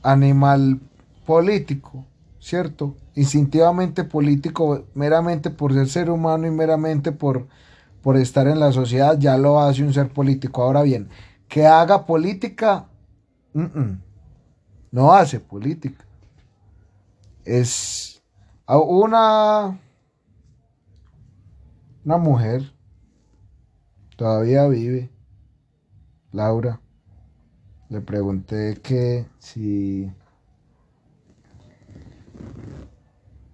animal 0.04 0.80
político, 1.26 2.06
¿cierto? 2.40 2.96
Instintivamente 3.20 4.06
político 4.06 4.86
meramente 4.94 5.50
por 5.50 5.74
ser 5.74 5.90
ser 5.90 6.10
humano 6.10 6.48
y 6.48 6.52
meramente 6.52 7.12
por, 7.12 7.48
por 8.02 8.16
estar 8.16 8.48
en 8.48 8.60
la 8.62 8.72
sociedad, 8.72 9.20
ya 9.20 9.38
lo 9.38 9.60
hace 9.60 9.84
un 9.84 9.94
ser 9.94 10.08
político. 10.08 10.64
Ahora 10.64 10.84
bien, 10.84 11.10
que 11.50 11.68
haga 11.68 12.06
política, 12.06 12.88
no 14.92 15.14
hace 15.14 15.42
política. 15.42 16.06
Es 17.44 18.22
una, 18.68 19.78
una 22.06 22.18
mujer, 22.18 22.72
todavía 24.16 24.66
vive, 24.70 25.10
Laura. 26.32 26.80
Le 27.90 28.00
pregunté 28.00 28.80
que 28.82 29.26
si 29.40 30.10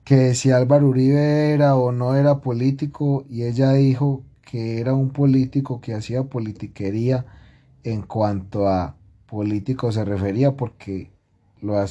que 0.05 0.35
si 0.35 0.51
Álvaro 0.51 0.87
Uribe 0.87 1.51
era 1.51 1.75
o 1.75 1.91
no 1.91 2.15
era 2.15 2.37
político 2.37 3.25
y 3.27 3.43
ella 3.43 3.73
dijo 3.73 4.21
que 4.43 4.79
era 4.79 4.93
un 4.93 5.09
político 5.09 5.81
que 5.81 5.95
hacía 5.95 6.23
politiquería 6.23 7.25
en 7.83 8.03
cuanto 8.03 8.67
a 8.67 8.95
político 9.25 9.91
se 9.91 10.05
refería 10.05 10.51
porque 10.55 11.09
lo, 11.59 11.83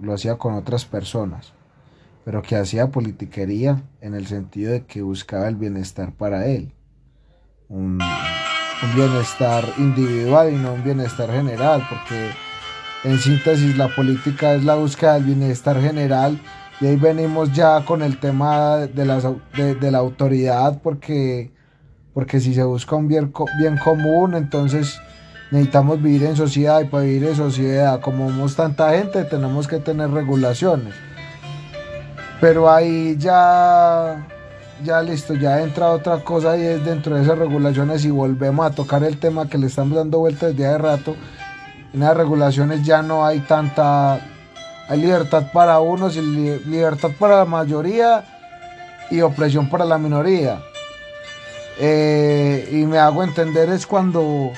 lo 0.00 0.14
hacía 0.14 0.38
con 0.38 0.54
otras 0.54 0.86
personas, 0.86 1.52
pero 2.24 2.40
que 2.40 2.56
hacía 2.56 2.90
politiquería 2.90 3.82
en 4.00 4.14
el 4.14 4.26
sentido 4.26 4.72
de 4.72 4.86
que 4.86 5.02
buscaba 5.02 5.46
el 5.46 5.56
bienestar 5.56 6.12
para 6.12 6.46
él, 6.46 6.72
un 7.68 7.98
bienestar 8.96 9.62
individual 9.76 10.54
y 10.54 10.56
no 10.56 10.72
un 10.72 10.82
bienestar 10.82 11.30
general, 11.30 11.86
porque 11.90 12.30
en 13.04 13.18
síntesis 13.18 13.76
la 13.76 13.94
política 13.94 14.54
es 14.54 14.64
la 14.64 14.76
búsqueda 14.76 15.14
del 15.14 15.24
bienestar 15.24 15.78
general 15.78 16.40
y 16.80 16.86
ahí 16.86 16.96
venimos 16.96 17.52
ya 17.52 17.84
con 17.84 18.02
el 18.02 18.18
tema 18.18 18.78
de, 18.78 19.04
las, 19.04 19.24
de, 19.56 19.90
la 19.90 19.98
autoridad, 19.98 20.80
porque, 20.82 21.52
porque 22.14 22.40
si 22.40 22.54
se 22.54 22.64
busca 22.64 22.96
un 22.96 23.08
bien, 23.08 23.30
común, 23.30 24.34
entonces 24.34 25.00
necesitamos 25.50 26.02
vivir 26.02 26.24
en 26.24 26.36
sociedad 26.36 26.80
y 26.80 26.86
para 26.86 27.04
vivir 27.04 27.28
en 27.28 27.36
sociedad, 27.36 28.00
como 28.00 28.30
somos 28.30 28.56
tanta 28.56 28.90
gente, 28.90 29.24
tenemos 29.24 29.68
que 29.68 29.78
tener 29.78 30.10
regulaciones. 30.10 30.94
Pero 32.40 32.68
ahí 32.68 33.16
ya, 33.16 34.26
ya 34.82 35.02
listo, 35.02 35.34
ya 35.34 35.62
entra 35.62 35.90
otra 35.90 36.24
cosa 36.24 36.56
y 36.56 36.62
es 36.62 36.84
dentro 36.84 37.14
de 37.14 37.22
esas 37.22 37.38
regulaciones 37.38 38.04
y 38.04 38.10
volvemos 38.10 38.66
a 38.66 38.74
tocar 38.74 39.04
el 39.04 39.18
tema 39.18 39.48
que 39.48 39.58
le 39.58 39.68
estamos 39.68 39.96
dando 39.96 40.18
vueltas 40.18 40.50
desde 40.56 40.66
hace 40.66 40.78
rato. 40.78 41.16
En 41.94 42.00
las 42.00 42.16
regulaciones 42.16 42.84
ya 42.84 43.02
no 43.02 43.24
hay 43.24 43.38
tanta 43.40 44.31
hay 44.88 45.00
libertad 45.00 45.44
para 45.52 45.80
unos 45.80 46.16
y 46.16 46.20
libertad 46.20 47.10
para 47.18 47.38
la 47.38 47.44
mayoría 47.44 48.24
y 49.10 49.20
opresión 49.20 49.68
para 49.68 49.84
la 49.84 49.98
minoría. 49.98 50.60
Eh, 51.78 52.68
y 52.70 52.86
me 52.86 52.98
hago 52.98 53.22
entender 53.22 53.70
es 53.70 53.86
cuando 53.86 54.52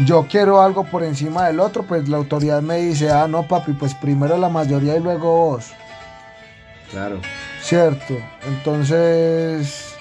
yo 0.00 0.26
quiero 0.28 0.60
algo 0.60 0.84
por 0.84 1.02
encima 1.02 1.46
del 1.46 1.60
otro, 1.60 1.84
pues 1.84 2.08
la 2.08 2.18
autoridad 2.18 2.60
me 2.60 2.76
dice, 2.78 3.10
ah, 3.10 3.26
no, 3.28 3.46
papi, 3.48 3.72
pues 3.72 3.94
primero 3.94 4.36
la 4.36 4.48
mayoría 4.48 4.96
y 4.96 5.00
luego 5.00 5.36
vos. 5.36 5.70
Claro. 6.90 7.20
Cierto. 7.62 8.14
Entonces, 8.46 9.94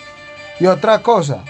y 0.59 0.65
otra 0.65 1.01
cosa, 1.01 1.43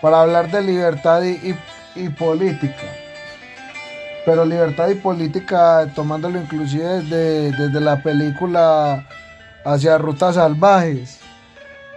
para 0.00 0.22
hablar 0.22 0.50
de 0.50 0.62
libertad 0.62 1.22
y 1.22 2.08
política 2.10 2.99
pero 4.24 4.44
libertad 4.44 4.88
y 4.88 4.94
política, 4.94 5.90
tomándolo 5.94 6.40
inclusive 6.40 7.02
desde, 7.02 7.52
desde 7.52 7.80
la 7.80 8.02
película 8.02 9.06
hacia 9.64 9.98
Rutas 9.98 10.34
Salvajes, 10.34 11.20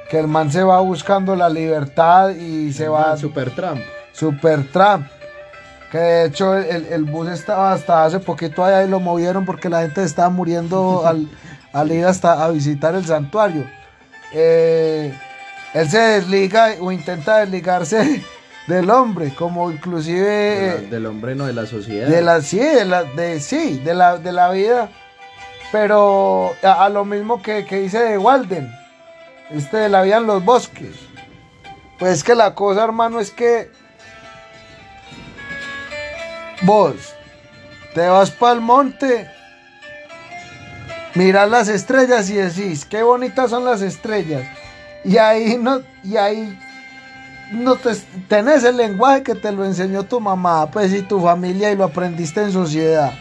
que 0.10 0.20
el 0.20 0.28
man 0.28 0.52
se 0.52 0.64
va 0.64 0.80
buscando 0.80 1.36
la 1.36 1.50
libertad 1.50 2.30
y 2.30 2.72
se 2.74 2.88
va... 2.88 3.18
Super 3.18 3.52
Trump. 3.52 3.82
Super 4.14 4.72
Trump. 4.72 5.08
Que 5.92 5.98
de 5.98 6.26
hecho 6.26 6.56
el, 6.56 7.04
bus 7.04 7.30
estaba 7.30 7.72
hasta 7.72 8.06
hace 8.06 8.20
poquito 8.20 8.66
allá 8.66 8.84
y 8.84 8.90
lo 8.90 9.00
movieron 9.00 9.46
porque 9.46 9.70
la 9.70 9.82
gente 9.82 10.04
estaba 10.04 10.30
muriendo 10.30 11.04
al, 11.74 11.92
ir 11.92 12.06
hasta 12.06 12.44
a 12.44 12.50
visitar 12.50 12.96
el 12.96 13.06
santuario. 13.06 13.66
Eh, 14.34 15.14
él 15.74 15.90
se 15.90 16.00
desliga 16.00 16.76
o 16.80 16.92
intenta 16.92 17.38
desligarse 17.38 18.24
del 18.67 18.89
hombre, 18.89 19.34
como 19.36 19.71
inclusive... 19.71 20.88
del 20.89 21.06
hombre, 21.06 21.36
no 21.36 21.45
de 21.45 21.54
la 21.54 21.65
sociedad. 21.65 22.08
De 22.08 22.21
la, 22.21 22.41
sí, 22.41 22.60
de 22.60 22.86
la, 22.86 23.04
de, 23.04 23.39
sí, 23.39 23.80
de 23.80 23.93
la, 23.93 24.17
de 24.17 24.32
la 24.32 24.52
vida. 24.52 24.89
Pero 25.71 26.54
a, 26.62 26.88
lo 26.89 27.04
mismo 27.04 27.41
que, 27.41 27.65
que, 27.65 27.82
dice 27.82 27.99
de 27.99 28.17
Walden, 28.17 28.71
este 29.52 29.78
de 29.78 29.89
la 29.89 30.04
vida 30.04 30.17
en 30.17 30.28
los 30.28 30.43
bosques. 30.45 30.95
Pues 31.99 32.23
que 32.23 32.36
la 32.36 32.54
cosa, 32.54 32.84
hermano, 32.84 33.19
es 33.19 33.32
que 33.32 33.71
vos 36.62 36.95
te 37.93 38.08
vas 38.08 38.32
para 38.32 38.54
el 38.54 38.62
monte, 38.62 39.30
miras 41.15 41.49
las 41.49 41.67
estrellas 41.67 42.30
y 42.30 42.36
decís, 42.36 42.86
qué 42.86 43.04
bonitas 43.04 43.49
son 43.49 43.65
las 43.65 43.82
estrellas. 43.82 44.43
Y 45.04 45.17
ahí 45.17 45.58
no, 45.60 45.82
y 46.04 46.17
ahí 46.17 46.58
no 47.54 47.76
te, 47.76 47.96
tenés 48.28 48.63
el 48.63 48.78
lenguaje 48.78 49.24
que 49.24 49.36
te 49.36 49.52
lo 49.52 49.66
enseñó 49.66 50.04
tu 50.04 50.20
mamá, 50.20 50.70
pues 50.72 50.94
y 50.94 51.02
tu 51.02 51.22
familia 51.22 51.72
y 51.72 51.76
lo 51.76 51.86
aprendiste 51.86 52.42
en 52.42 52.52
sociedad. 52.52 53.13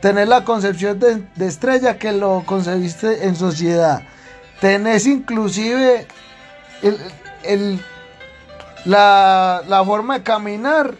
Tenés 0.00 0.28
la 0.28 0.44
concepción 0.44 0.98
de, 1.00 1.46
estrella 1.46 1.98
que 1.98 2.12
lo 2.12 2.44
concebiste 2.46 3.26
en 3.26 3.34
sociedad. 3.34 4.02
Tenés 4.60 5.06
inclusive 5.06 6.06
el, 7.42 7.80
la, 8.84 9.62
la, 9.66 9.84
forma 9.84 10.18
de 10.18 10.24
caminar, 10.24 10.94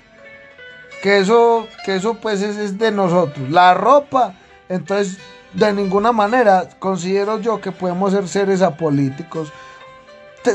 que 1.02 1.18
eso, 1.18 1.68
que 1.84 1.96
eso 1.96 2.14
pues 2.14 2.42
es, 2.42 2.56
es 2.56 2.78
de 2.78 2.90
nosotros. 2.90 3.50
La 3.50 3.74
ropa, 3.74 4.34
entonces 4.68 5.18
de 5.52 5.72
ninguna 5.72 6.12
manera 6.12 6.68
considero 6.78 7.40
yo 7.40 7.60
que 7.60 7.72
podemos 7.72 8.12
ser 8.12 8.28
seres 8.28 8.62
apolíticos. 8.62 9.52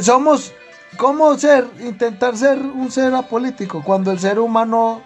somos 0.02 0.54
¿Cómo 0.98 1.38
ser, 1.38 1.66
intentar 1.80 2.38
ser 2.38 2.60
un 2.60 2.92
ser 2.92 3.14
apolítico 3.14 3.84
cuando 3.84 4.12
el 4.12 4.20
ser 4.20 4.40
humano 4.40 5.02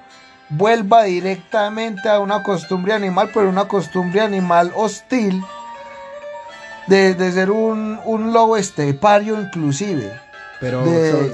vuelva 0.49 1.03
directamente 1.03 2.09
a 2.09 2.19
una 2.19 2.43
costumbre 2.43 2.93
animal, 2.93 3.29
pero 3.33 3.49
una 3.49 3.67
costumbre 3.67 4.21
animal 4.21 4.71
hostil, 4.75 5.41
de, 6.87 7.31
ser 7.31 7.51
un, 7.51 7.99
lobo 8.33 8.57
estepario 8.57 9.39
inclusive? 9.39 10.11
Pero 10.59 10.83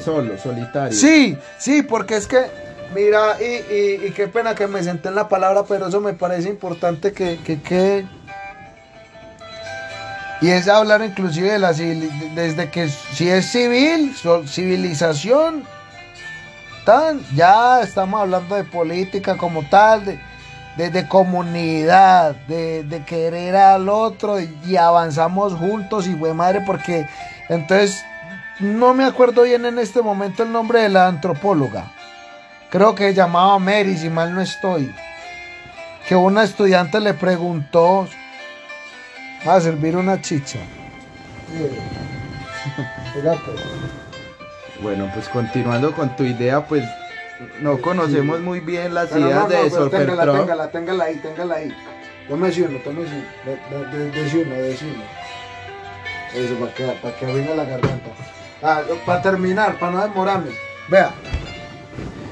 solo, 0.01 0.37
solitario. 0.37 0.97
Sí, 0.97 1.37
sí, 1.57 1.81
porque 1.81 2.17
es 2.17 2.27
que, 2.27 2.45
mira, 2.93 3.37
y, 3.39 4.11
qué 4.11 4.27
pena 4.27 4.53
que 4.53 4.67
me 4.67 4.83
senté 4.83 5.09
en 5.09 5.15
la 5.15 5.29
palabra, 5.29 5.63
pero 5.67 5.87
eso 5.87 6.01
me 6.01 6.13
parece 6.13 6.49
importante 6.49 7.13
que 7.13 7.39
quede 7.63 8.05
y 10.43 10.51
es 10.51 10.67
hablar 10.67 11.01
inclusive 11.01 11.53
de 11.53 11.57
la 11.57 11.71
desde 11.71 12.69
que 12.69 12.89
si 12.89 13.29
es 13.29 13.45
civil, 13.45 14.13
civilización, 14.45 15.63
tan, 16.83 17.21
ya 17.33 17.79
estamos 17.79 18.19
hablando 18.19 18.55
de 18.55 18.65
política 18.65 19.37
como 19.37 19.63
tal, 19.69 20.03
de, 20.75 20.89
de, 20.89 21.07
comunidad, 21.07 22.35
de, 22.49 23.03
querer 23.07 23.55
al 23.55 23.87
otro 23.87 24.37
y, 24.41 24.75
avanzamos 24.75 25.53
juntos 25.53 26.07
y 26.07 26.15
fue 26.15 26.33
madre 26.33 26.59
porque 26.65 27.07
entonces 27.47 28.03
no 28.59 28.93
me 28.93 29.05
acuerdo 29.05 29.43
bien 29.43 29.65
en 29.65 29.79
este 29.79 30.01
momento 30.01 30.43
el 30.43 30.51
nombre 30.51 30.81
de 30.81 30.89
la 30.89 31.07
antropóloga. 31.07 31.89
Creo 32.69 32.93
que 32.95 33.13
llamaba 33.13 33.59
Mary, 33.59 33.95
si 33.95 34.09
mal 34.09 34.35
no 34.35 34.41
estoy. 34.41 34.93
Que 36.05 36.17
una 36.17 36.43
estudiante 36.43 36.99
le 36.99 37.13
preguntó 37.13 38.09
a 39.45 39.61
servir 39.61 39.95
una 39.95 40.21
chicha. 40.21 40.59
Bueno, 44.81 45.09
pues 45.13 45.29
continuando 45.29 45.93
con 45.93 46.15
tu 46.15 46.23
idea, 46.23 46.65
pues 46.65 46.83
no 47.61 47.79
conocemos 47.81 48.39
muy 48.41 48.59
bien 48.59 48.93
las 48.93 49.11
ideas 49.11 49.49
de 49.49 49.69
no, 49.69 49.89
téngala, 49.89 50.31
téngala, 50.31 50.71
téngala 50.71 51.03
ahí, 51.05 51.15
téngala 51.17 51.55
ahí. 51.55 51.73
Tómese 52.27 52.63
uno, 52.63 52.79
tómese 52.79 53.11
uno. 53.13 54.11
Dese 54.11 54.37
uno. 54.85 55.03
Eso, 56.33 56.55
para 56.55 56.73
que, 56.73 56.85
para 57.01 57.15
que 57.15 57.25
venga 57.25 57.55
la 57.55 57.65
garganta. 57.65 58.09
Ah, 58.61 58.81
para 59.05 59.21
terminar, 59.21 59.77
para 59.77 59.91
no 59.91 60.01
demorarme. 60.01 60.51
Vea. 60.89 61.11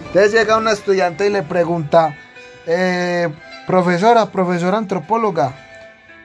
Entonces 0.08 0.32
llega 0.32 0.58
una 0.58 0.72
estudiante 0.72 1.28
y 1.28 1.30
le 1.30 1.44
pregunta, 1.44 2.16
eh, 2.66 3.30
profesora, 3.68 4.26
profesora 4.32 4.78
antropóloga, 4.78 5.54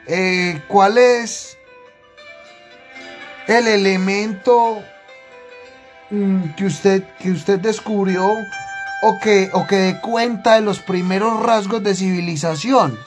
eh, 0.07 0.63
¿cuál 0.69 0.99
es 0.99 1.57
el 3.49 3.67
elemento 3.67 4.83
mm, 6.11 6.51
que 6.57 6.67
usted, 6.67 7.05
que 7.19 7.31
usted 7.31 7.59
descubrió 7.59 8.31
o 9.03 9.19
que, 9.21 9.51
o 9.53 9.67
que 9.67 9.77
dé 9.77 10.01
cuenta 10.01 10.55
de 10.55 10.61
los 10.61 10.79
primeros 10.79 11.43
rasgos 11.43 11.83
de 11.83 11.95
civilización? 11.95 12.99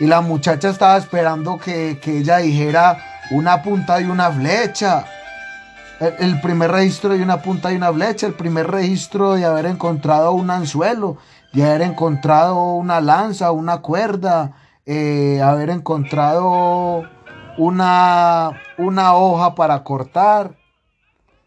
Y 0.00 0.06
la 0.06 0.20
muchacha 0.20 0.70
estaba 0.70 0.96
esperando 0.96 1.58
que, 1.58 1.98
que 2.02 2.18
ella 2.18 2.38
dijera 2.38 2.98
una 3.30 3.62
punta 3.62 4.00
y 4.00 4.04
una 4.04 4.30
flecha. 4.30 5.04
El, 6.00 6.40
primer 6.40 6.72
registro 6.72 7.10
de 7.10 7.22
una 7.22 7.40
punta 7.40 7.72
y 7.72 7.76
una 7.76 7.92
flecha, 7.92 8.26
el 8.26 8.34
primer 8.34 8.70
registro 8.70 9.34
de 9.34 9.44
haber 9.44 9.66
encontrado 9.66 10.32
un 10.32 10.50
anzuelo, 10.50 11.16
de 11.52 11.64
haber 11.64 11.82
encontrado 11.82 12.74
una 12.74 13.00
lanza, 13.00 13.52
una 13.52 13.78
cuerda, 13.78 14.52
eh, 14.86 15.40
haber 15.42 15.70
encontrado 15.70 17.02
una, 17.58 18.60
una 18.78 19.14
hoja 19.14 19.54
para 19.54 19.82
cortar. 19.84 20.56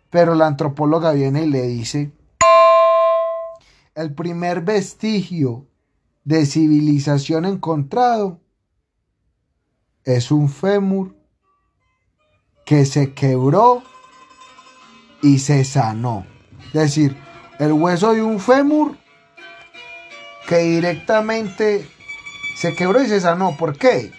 Pero 0.10 0.36
la 0.36 0.48
antropóloga 0.48 1.12
viene 1.12 1.44
y 1.44 1.48
le 1.48 1.64
dice, 1.64 2.12
el 3.94 4.14
primer 4.14 4.62
vestigio 4.62 5.66
de 6.24 6.46
civilización 6.46 7.46
encontrado 7.46 8.40
es 10.04 10.32
un 10.32 10.50
fémur 10.50 11.16
que 12.66 12.86
se 12.86 13.14
quebró 13.14 13.84
y 15.22 15.40
se 15.40 15.66
sanó. 15.66 16.26
Es 16.68 16.74
decir, 16.74 17.18
el 17.60 17.74
hueso 17.74 18.14
de 18.14 18.22
un 18.22 18.40
fémur 18.40 18.98
que 20.48 20.60
directamente 20.60 21.90
se 22.58 22.74
quebró 22.74 23.02
y 23.04 23.08
se 23.08 23.22
sanó. 23.22 23.56
¿Por 23.56 23.78
qué? 23.78 24.12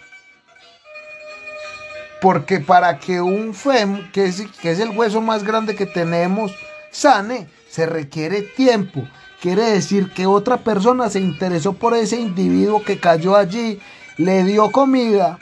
Porque 2.20 2.60
para 2.60 2.98
que 2.98 3.20
un 3.20 3.52
fémur, 3.52 4.10
que 4.12 4.26
es, 4.26 4.40
el 4.62 4.90
hueso 4.90 5.20
más 5.20 5.42
grande 5.44 5.74
que 5.74 5.86
tenemos, 5.86 6.52
sane, 6.90 7.48
se 7.68 7.86
requiere 7.86 8.42
tiempo. 8.42 9.06
Quiere 9.40 9.62
decir 9.62 10.12
que 10.12 10.26
otra 10.26 10.58
persona 10.58 11.10
se 11.10 11.20
interesó 11.20 11.72
por 11.72 11.94
ese 11.94 12.16
individuo 12.16 12.82
que 12.82 12.98
cayó 12.98 13.36
allí, 13.36 13.80
le 14.16 14.42
dio 14.44 14.70
comida, 14.72 15.38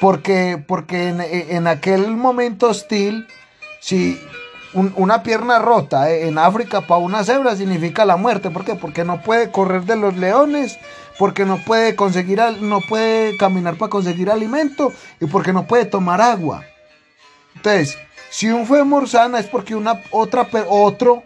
porque, 0.00 0.62
porque 0.64 1.08
en, 1.08 1.66
aquel 1.68 2.08
momento 2.16 2.68
hostil, 2.68 3.28
si 3.80 4.20
una 4.74 5.22
pierna 5.22 5.58
rota 5.58 6.10
eh, 6.10 6.28
en 6.28 6.38
África 6.38 6.82
para 6.82 7.00
una 7.00 7.24
cebra 7.24 7.56
significa 7.56 8.04
la 8.04 8.16
muerte. 8.16 8.50
¿Por 8.50 8.64
qué? 8.64 8.74
Porque 8.74 9.04
no 9.04 9.22
puede 9.22 9.50
correr 9.50 9.84
de 9.84 9.96
los 9.96 10.16
leones, 10.16 10.78
porque 11.18 11.44
no 11.44 11.58
puede 11.64 11.96
conseguir, 11.96 12.40
no 12.60 12.80
puede 12.80 13.36
caminar 13.36 13.76
para 13.76 13.90
conseguir 13.90 14.30
alimento 14.30 14.92
y 15.20 15.26
porque 15.26 15.52
no 15.52 15.66
puede 15.66 15.84
tomar 15.84 16.20
agua. 16.20 16.64
Entonces, 17.56 17.98
si 18.30 18.48
un 18.50 18.66
fue 18.66 18.84
sana 19.06 19.40
es 19.40 19.46
porque 19.46 19.74
una 19.74 20.00
otra 20.12 20.48
otro 20.68 21.22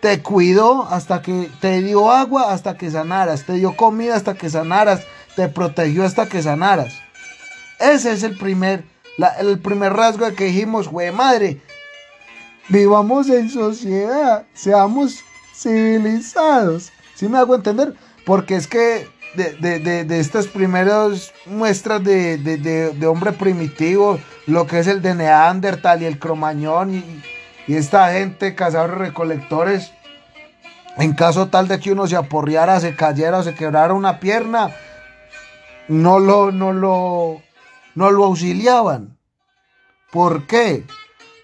te 0.00 0.22
cuidó 0.22 0.86
hasta 0.88 1.22
que 1.22 1.50
te 1.60 1.80
dio 1.82 2.10
agua 2.10 2.52
hasta 2.52 2.76
que 2.76 2.90
sanaras, 2.90 3.44
te 3.44 3.54
dio 3.54 3.74
comida 3.76 4.14
hasta 4.14 4.34
que 4.34 4.50
sanaras, 4.50 5.06
te 5.34 5.48
protegió 5.48 6.04
hasta 6.04 6.28
que 6.28 6.42
sanaras. 6.42 6.94
Ese 7.78 8.12
es 8.12 8.22
el 8.22 8.36
primer, 8.36 8.84
el 9.38 9.58
primer 9.58 9.94
rasgo 9.94 10.30
que 10.34 10.44
dijimos, 10.44 10.88
güey 10.88 11.12
madre, 11.12 11.62
vivamos 12.68 13.28
en 13.30 13.48
sociedad, 13.48 14.44
seamos 14.52 15.24
civilizados. 15.54 16.92
¿Sí 17.14 17.28
me 17.28 17.38
hago 17.38 17.54
entender? 17.54 17.94
Porque 18.26 18.56
es 18.56 18.66
que 18.66 19.06
de, 19.34 20.18
estas 20.18 20.48
primeras 20.48 21.32
muestras 21.46 22.02
de, 22.02 23.06
hombre 23.08 23.32
primitivo, 23.32 24.18
lo 24.46 24.66
que 24.66 24.80
es 24.80 24.88
el 24.88 25.00
de 25.00 25.14
Neandertal 25.14 26.02
y 26.02 26.06
el 26.06 26.18
Cromañón 26.18 26.92
y, 26.92 27.22
esta 27.72 28.12
gente, 28.12 28.56
cazadores 28.56 28.98
recolectores, 28.98 29.92
en 30.96 31.14
caso 31.14 31.48
tal 31.48 31.68
de 31.68 31.78
que 31.78 31.92
uno 31.92 32.08
se 32.08 32.16
aporreara, 32.16 32.80
se 32.80 32.96
cayera 32.96 33.38
o 33.38 33.42
se 33.44 33.54
quebrara 33.54 33.94
una 33.94 34.18
pierna, 34.18 34.74
no 35.86 36.18
lo, 36.18 36.50
no 36.50 36.72
lo, 36.72 37.42
no 37.94 38.10
lo 38.10 38.24
auxiliaban. 38.24 39.16
¿Por 40.10 40.48
qué? 40.48 40.84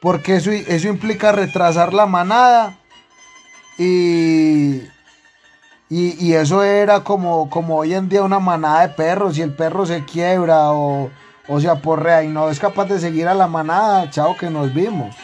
Porque 0.00 0.36
eso, 0.36 0.50
eso 0.50 0.88
implica 0.88 1.30
retrasar 1.30 1.94
la 1.94 2.06
manada 2.06 2.76
y, 3.78 4.82
y, 5.94 6.32
eso 6.32 6.62
era 6.62 7.04
como, 7.04 7.50
como 7.50 7.76
hoy 7.76 7.92
en 7.92 8.08
día 8.08 8.22
una 8.22 8.38
manada 8.38 8.80
de 8.80 8.94
perros. 8.94 9.34
Si 9.34 9.42
el 9.42 9.52
perro 9.52 9.84
se 9.84 10.06
quiebra 10.06 10.72
o, 10.72 11.10
o 11.46 11.60
se 11.60 11.68
aporrea 11.68 12.22
y 12.22 12.28
no 12.28 12.48
es 12.48 12.58
capaz 12.58 12.86
de 12.86 12.98
seguir 12.98 13.28
a 13.28 13.34
la 13.34 13.46
manada, 13.46 14.08
chao 14.08 14.34
que 14.34 14.48
nos 14.48 14.72
vimos. 14.72 15.14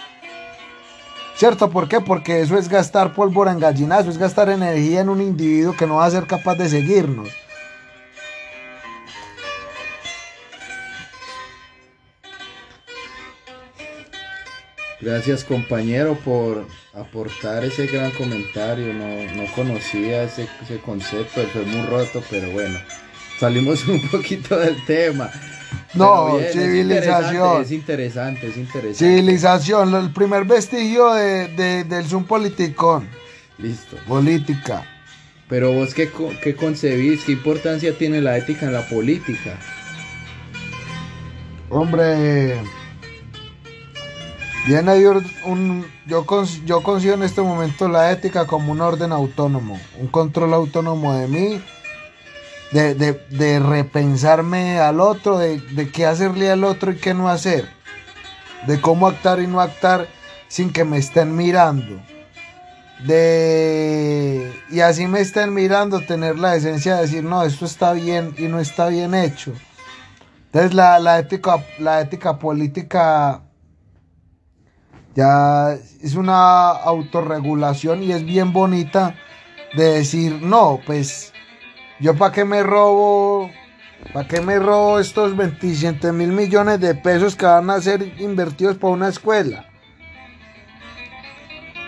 ¿Cierto? 1.36 1.70
¿Por 1.70 1.88
qué? 1.88 2.02
Porque 2.02 2.42
eso 2.42 2.58
es 2.58 2.68
gastar 2.68 3.14
pólvora 3.14 3.50
en 3.50 3.60
gallinazo, 3.60 4.10
es 4.10 4.18
gastar 4.18 4.50
energía 4.50 5.00
en 5.00 5.08
un 5.08 5.22
individuo 5.22 5.74
que 5.74 5.86
no 5.86 5.96
va 5.96 6.04
a 6.04 6.10
ser 6.10 6.26
capaz 6.26 6.56
de 6.56 6.68
seguirnos. 6.68 7.30
Gracias 15.00 15.44
compañero 15.44 16.14
por 16.22 16.66
aportar 17.00 17.64
ese 17.64 17.86
gran 17.86 18.10
comentario. 18.12 18.92
No, 18.92 19.44
conocía 19.54 20.24
ese, 20.24 20.48
concepto 20.84 21.40
del 21.40 21.66
muy 21.66 21.86
roto, 21.86 22.22
pero 22.30 22.50
bueno, 22.50 22.78
salimos 23.38 23.86
un 23.88 24.00
poquito 24.08 24.58
del 24.58 24.84
tema. 24.84 25.30
No, 25.94 26.38
civilización. 26.52 27.62
Es 27.62 27.72
interesante, 27.72 28.48
es 28.48 28.56
interesante, 28.56 28.94
Civilización, 28.94 29.94
el 29.94 30.10
primer 30.12 30.44
vestigio 30.44 31.12
de, 31.14 31.84
del 31.84 32.06
Zoom 32.06 32.24
politicón. 32.24 33.08
Listo. 33.58 33.96
Política. 34.06 34.84
Pero 35.48 35.72
vos 35.72 35.94
qué, 35.94 36.10
qué 36.42 36.54
concebís, 36.54 37.24
qué 37.24 37.32
importancia 37.32 37.96
tiene 37.96 38.20
la 38.20 38.36
ética 38.36 38.66
en 38.66 38.74
la 38.74 38.86
política. 38.86 39.58
Hombre, 41.70 42.56
Un, 45.46 45.86
yo, 46.04 46.26
yo 46.66 46.82
considero 46.82 47.16
en 47.16 47.22
este 47.22 47.40
momento 47.40 47.88
la 47.88 48.12
ética 48.12 48.46
como 48.46 48.72
un 48.72 48.82
orden 48.82 49.12
autónomo, 49.12 49.80
un 49.98 50.08
control 50.08 50.52
autónomo 50.52 51.14
de 51.14 51.26
mí, 51.26 51.62
de, 52.72 53.60
repensarme 53.60 54.78
al 54.78 55.00
otro, 55.00 55.38
de, 55.38 55.58
de, 55.58 55.90
qué 55.90 56.04
hacerle 56.04 56.50
al 56.50 56.64
otro 56.64 56.92
y 56.92 56.96
qué 56.96 57.14
no 57.14 57.30
hacer, 57.30 57.66
de 58.66 58.78
cómo 58.78 59.06
actuar 59.06 59.40
y 59.40 59.46
no 59.46 59.62
actuar 59.62 60.06
sin 60.48 60.70
que 60.70 60.84
me 60.84 60.98
estén 60.98 61.34
mirando. 61.34 62.02
De, 63.06 64.52
y 64.70 64.80
así 64.80 65.06
me 65.06 65.20
estén 65.20 65.54
mirando, 65.54 66.02
tener 66.02 66.38
la 66.38 66.56
esencia 66.56 66.96
de 66.96 67.02
decir, 67.02 67.24
no, 67.24 67.42
esto 67.42 67.64
está 67.64 67.94
bien 67.94 68.34
y 68.36 68.48
no 68.48 68.60
está 68.60 68.88
bien 68.88 69.14
hecho. 69.14 69.54
Entonces 70.46 70.74
la, 70.74 70.98
la 70.98 71.18
ética, 71.18 71.64
la 71.78 72.02
ética 72.02 72.38
política 72.38 73.40
ya 75.18 75.72
es 76.00 76.14
una 76.14 76.70
autorregulación 76.70 78.04
y 78.04 78.12
es 78.12 78.24
bien 78.24 78.52
bonita 78.52 79.16
de 79.76 79.94
decir, 79.94 80.40
no, 80.40 80.78
pues 80.86 81.32
yo 81.98 82.14
para 82.14 82.30
qué 82.30 82.44
me 82.44 82.62
robo, 82.62 83.50
para 84.12 84.28
qué 84.28 84.40
me 84.40 84.60
robo 84.60 85.00
estos 85.00 85.36
27 85.36 86.12
mil 86.12 86.28
millones 86.28 86.78
de 86.78 86.94
pesos 86.94 87.34
que 87.34 87.46
van 87.46 87.68
a 87.68 87.80
ser 87.80 88.14
invertidos 88.20 88.76
para 88.76 88.92
una 88.92 89.08
escuela. 89.08 89.68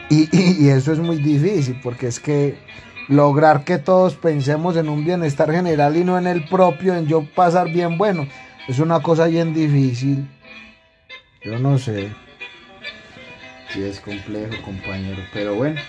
Y, 0.08 0.68
eso 0.68 0.92
es 0.92 0.98
muy 0.98 1.18
difícil 1.18 1.78
porque 1.84 2.08
es 2.08 2.18
que 2.18 2.58
lograr 3.06 3.62
que 3.62 3.78
todos 3.78 4.16
pensemos 4.16 4.76
en 4.76 4.88
un 4.88 5.04
bienestar 5.04 5.52
general 5.52 5.96
y 5.96 6.02
no 6.02 6.18
en 6.18 6.26
el 6.26 6.48
propio, 6.48 6.96
en 6.96 7.06
yo 7.06 7.24
pasar 7.32 7.68
bien 7.68 7.96
bueno, 7.96 8.26
es 8.66 8.80
una 8.80 8.98
cosa 8.98 9.26
bien 9.26 9.54
difícil. 9.54 10.28
Yo 11.44 11.60
no 11.60 11.78
sé. 11.78 12.10
Sí, 13.72 13.82
es 13.84 14.00
complejo, 14.00 14.60
compañero. 14.62 15.22
Pero 15.32 15.54
bueno, 15.54 15.80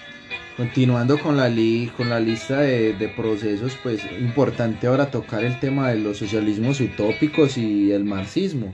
continuando 0.55 1.17
con 1.19 1.37
la, 1.37 1.49
li 1.49 1.91
con 1.97 2.09
la 2.09 2.19
lista 2.19 2.61
de, 2.61 2.93
de, 2.93 3.07
procesos, 3.09 3.75
pues 3.81 4.03
importante 4.19 4.85
ahora 4.85 5.09
tocar 5.09 5.43
el 5.43 5.59
tema 5.59 5.89
de 5.89 5.99
los 5.99 6.17
socialismos 6.17 6.79
utópicos 6.79 7.57
y 7.57 7.91
el 7.91 8.05
marxismo. 8.05 8.71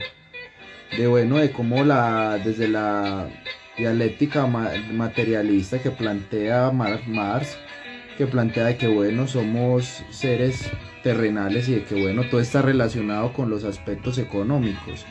De 0.96 1.06
bueno, 1.06 1.38
de 1.38 1.50
cómo 1.52 1.84
la, 1.84 2.38
desde 2.38 2.68
la 2.68 3.28
dialéctica 3.78 4.46
materialista 4.46 5.78
que 5.78 5.90
plantea 5.90 6.70
Marx, 6.70 7.56
que 8.18 8.26
plantea 8.26 8.66
de 8.66 8.76
que 8.76 8.88
bueno, 8.88 9.26
somos 9.26 10.02
seres 10.10 10.70
terrenales 11.02 11.68
y 11.68 11.76
de 11.76 11.84
que 11.84 11.94
bueno, 11.94 12.24
todo 12.28 12.40
está 12.40 12.60
relacionado 12.60 13.32
con 13.32 13.48
los 13.48 13.64
aspectos 13.64 14.18
económicos 14.18 15.06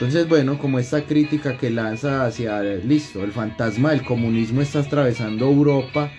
entonces, 0.00 0.30
bueno, 0.30 0.58
como 0.58 0.78
esta 0.78 1.02
crítica 1.02 1.58
que 1.58 1.68
lanza 1.68 2.24
hacia, 2.24 2.62
listo, 2.62 3.22
el 3.22 3.32
fantasma 3.32 3.90
del 3.90 4.02
comunismo 4.02 4.62
está 4.62 4.78
atravesando 4.78 5.44
Europa 5.44 6.10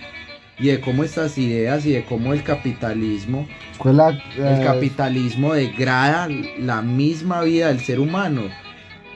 y 0.60 0.68
de 0.68 0.80
cómo 0.80 1.04
estas 1.04 1.36
ideas 1.40 1.84
y 1.88 1.94
de 1.94 2.06
cómo 2.06 2.32
el 2.32 2.44
capitalismo, 2.44 3.48
el 4.38 4.46
eh, 4.46 4.62
capitalismo 4.64 5.56
degrada 5.56 6.30
la 6.60 6.84
misma 6.84 7.42
vida 7.42 7.70
del 7.70 7.80
ser 7.80 8.00
humano, 8.00 8.44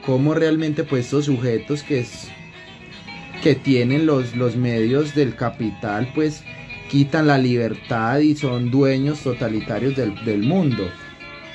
cómo 0.04 0.34
realmente 0.34 0.82
pues 0.82 1.04
estos 1.04 1.26
sujetos 1.26 1.84
que, 1.84 2.00
es, 2.00 2.28
que 3.44 3.54
tienen 3.54 4.04
los, 4.04 4.34
los 4.34 4.56
medios 4.56 5.14
del 5.14 5.36
capital 5.36 6.10
pues 6.12 6.42
quitan 6.90 7.28
la 7.28 7.38
libertad 7.38 8.18
y 8.18 8.34
son 8.34 8.72
dueños 8.72 9.20
totalitarios 9.20 9.94
del, 9.94 10.24
del 10.24 10.42
mundo 10.42 10.90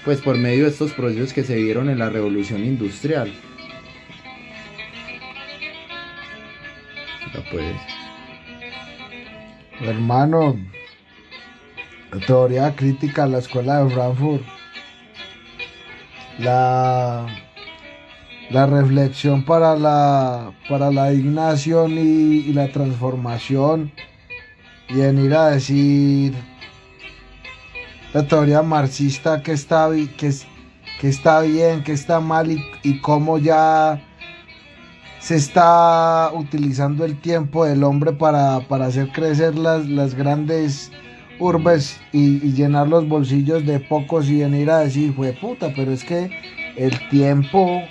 pues 0.04 0.22
por 0.22 0.38
medio 0.38 0.66
de 0.66 0.72
estos 0.72 0.94
procesos 0.94 1.34
que 1.34 1.44
se 1.44 1.56
vieron 1.56 1.90
en 1.90 2.00
la 2.00 2.10
revolución 2.10 2.64
industrial. 2.64 3.32
pues. 7.52 7.76
Hermano, 9.82 10.58
teoría 12.28 12.76
crítica 12.76 13.24
a 13.24 13.28
la 13.28 13.40
escuela 13.40 13.84
de 13.84 13.90
Frankfurt. 13.94 14.44
La, 16.40 17.28
la 18.50 18.66
reflexión 18.66 19.44
para 19.44 19.76
la, 19.76 20.54
para 20.70 20.92
la 20.92 21.10
dignación 21.10 21.92
y, 21.98 22.46
y 22.48 22.54
la 22.54 22.72
transformación 22.72 23.92
y 24.90 25.02
en 25.02 25.24
ir 25.24 25.34
a 25.36 25.50
decir 25.50 26.34
la 28.14 28.28
teoría 28.28 28.62
marxista 28.62 29.42
que 29.42 29.54
está, 29.54 29.90
que, 30.18 30.32
que 31.00 31.08
está 31.08 31.42
bien, 31.42 31.84
que 31.84 31.94
está 31.94 32.20
mal 32.20 32.52
y, 32.84 33.00
cómo 33.00 33.38
ya 33.38 34.02
se 35.20 35.36
está 35.36 36.32
utilizando 36.34 37.06
el 37.06 37.20
tiempo 37.20 37.66
del 37.66 37.84
hombre 37.84 38.12
para, 38.14 38.58
hacer 38.58 39.12
crecer 39.12 39.56
las, 39.58 39.88
las 39.88 40.16
grandes 40.16 40.92
urbes 41.40 42.00
y, 42.12 42.40
llenar 42.52 42.88
los 42.88 43.08
bolsillos 43.08 43.66
de 43.66 43.80
pocos 43.80 44.30
y 44.30 44.40
venir 44.40 44.70
a 44.70 44.80
decir, 44.80 45.14
fue 45.14 45.34
puta, 45.34 45.72
pero 45.76 45.92
es 45.92 46.04
que 46.04 46.32
el 46.76 47.10
tiempo, 47.10 47.82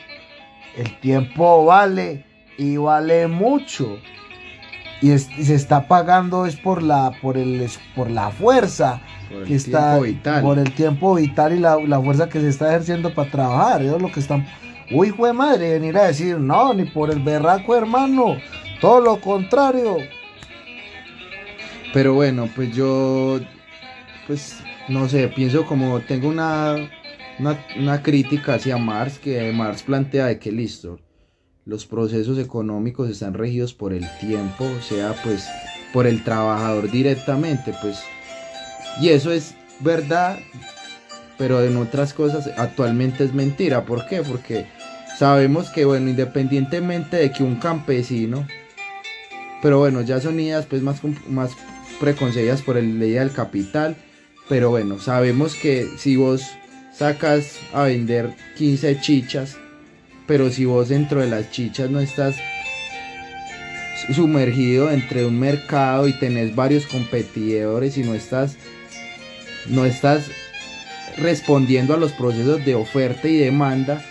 el 0.77 1.01
tiempo 1.01 1.64
vale 1.64 2.25
y 2.59 2.77
vale 2.77 3.27
mucho. 3.27 3.99
Y, 5.03 5.16
se 5.18 5.55
está 5.55 5.88
pagando 5.88 6.44
es 6.44 6.57
por 6.57 6.82
la, 6.82 7.12
por 7.22 7.38
el, 7.38 7.66
por 7.94 8.11
la 8.11 8.30
fuerza 8.30 9.01
por 9.30 9.44
que 9.44 9.55
está 9.55 9.98
vital. 9.98 10.42
por 10.42 10.59
el 10.59 10.72
tiempo 10.74 11.14
vital 11.14 11.55
y 11.55 11.59
la, 11.59 12.01
fuerza 12.03 12.28
que 12.28 12.40
se 12.40 12.48
está 12.48 12.68
ejerciendo 12.68 13.14
para 13.14 13.30
trabajar. 13.30 13.82
Eso 13.82 13.96
es 13.96 14.03
lo 14.03 14.12
que 14.12 14.20
están. 14.20 14.46
Uy, 14.92 15.11
fue 15.11 15.32
madre, 15.32 15.72
venir 15.78 15.96
a 15.96 16.09
decir, 16.09 16.38
no, 16.38 16.74
ni 16.74 16.84
por 16.84 17.11
el 17.11 17.20
berraco, 17.20 17.76
hermano. 17.76 18.36
Todo 18.80 19.01
lo 19.01 19.20
contrario. 19.20 19.96
Pero 21.92 22.14
bueno, 22.14 22.48
pues 22.55 22.74
yo, 22.74 23.40
pues 24.26 24.62
no 24.88 25.09
sé, 25.09 25.28
pienso 25.28 25.64
como 25.64 26.01
tengo 26.01 26.28
una, 26.28 26.76
una, 27.38 27.59
una 27.78 28.03
crítica 28.03 28.55
hacia 28.55 28.76
Marx, 28.76 29.18
que 29.18 29.53
Marx 29.53 29.82
plantea 29.82 30.26
de 30.26 30.38
que 30.38 30.53
listo, 30.53 30.98
los 31.64 31.86
procesos 31.86 32.38
económicos 32.38 33.11
están 33.11 33.34
regidos 33.34 33.74
por 33.74 33.92
el 33.92 34.06
tiempo, 34.18 34.68
sea 34.88 35.14
pues 35.22 35.46
por 35.92 36.06
el 36.06 36.24
trabajador 36.24 36.90
directamente, 36.90 37.74
pues 37.82 37.98
y 39.00 39.11
eso 39.11 39.32
es 39.32 39.54
verdad, 39.80 40.38
pero 41.38 41.62
en 41.62 41.76
otras 41.76 42.12
cosas 42.12 42.50
actualmente 42.58 43.24
es 43.24 43.32
mentira. 43.32 43.84
¿Por 43.84 44.06
qué? 44.06 44.22
Porque 44.22 44.66
sabemos 45.18 45.70
que, 45.70 45.84
bueno, 45.84 46.11
independientemente 46.11 47.16
de 47.16 47.32
que 47.32 47.42
un 47.42 47.56
campesino, 47.56 48.46
pero 49.62 49.78
bueno, 49.78 50.02
ya 50.02 50.20
son 50.20 50.40
ideas 50.40 50.66
pues 50.66 50.82
más, 50.82 51.00
más 51.28 51.52
preconcebidas 51.98 52.62
por 52.62 52.76
el 52.76 52.98
ley 52.98 53.12
del 53.12 53.32
capital, 53.32 53.96
pero 54.48 54.70
bueno, 54.70 54.98
sabemos 54.98 55.54
que 55.54 55.86
si 55.98 56.16
vos 56.16 56.42
sacas 56.92 57.58
a 57.72 57.84
vender 57.84 58.34
15 58.56 59.00
chichas, 59.00 59.56
pero 60.31 60.49
si 60.49 60.64
vos 60.64 60.91
dentro 60.91 61.20
de 61.20 61.26
las 61.26 61.51
chichas 61.51 61.91
no 61.91 61.99
estás 61.99 62.37
sumergido 64.14 64.93
entre 64.93 65.26
un 65.26 65.37
mercado 65.37 66.07
y 66.07 66.12
tenés 66.12 66.55
varios 66.55 66.87
competidores 66.87 67.99
y 67.99 68.05
no 68.05 68.14
estás 68.14 68.57
no 69.66 69.85
estás 69.85 70.31
respondiendo 71.16 71.95
a 71.95 71.97
los 71.97 72.12
procesos 72.12 72.64
de 72.64 72.76
oferta 72.76 73.26
y 73.26 73.39
demanda, 73.39 74.05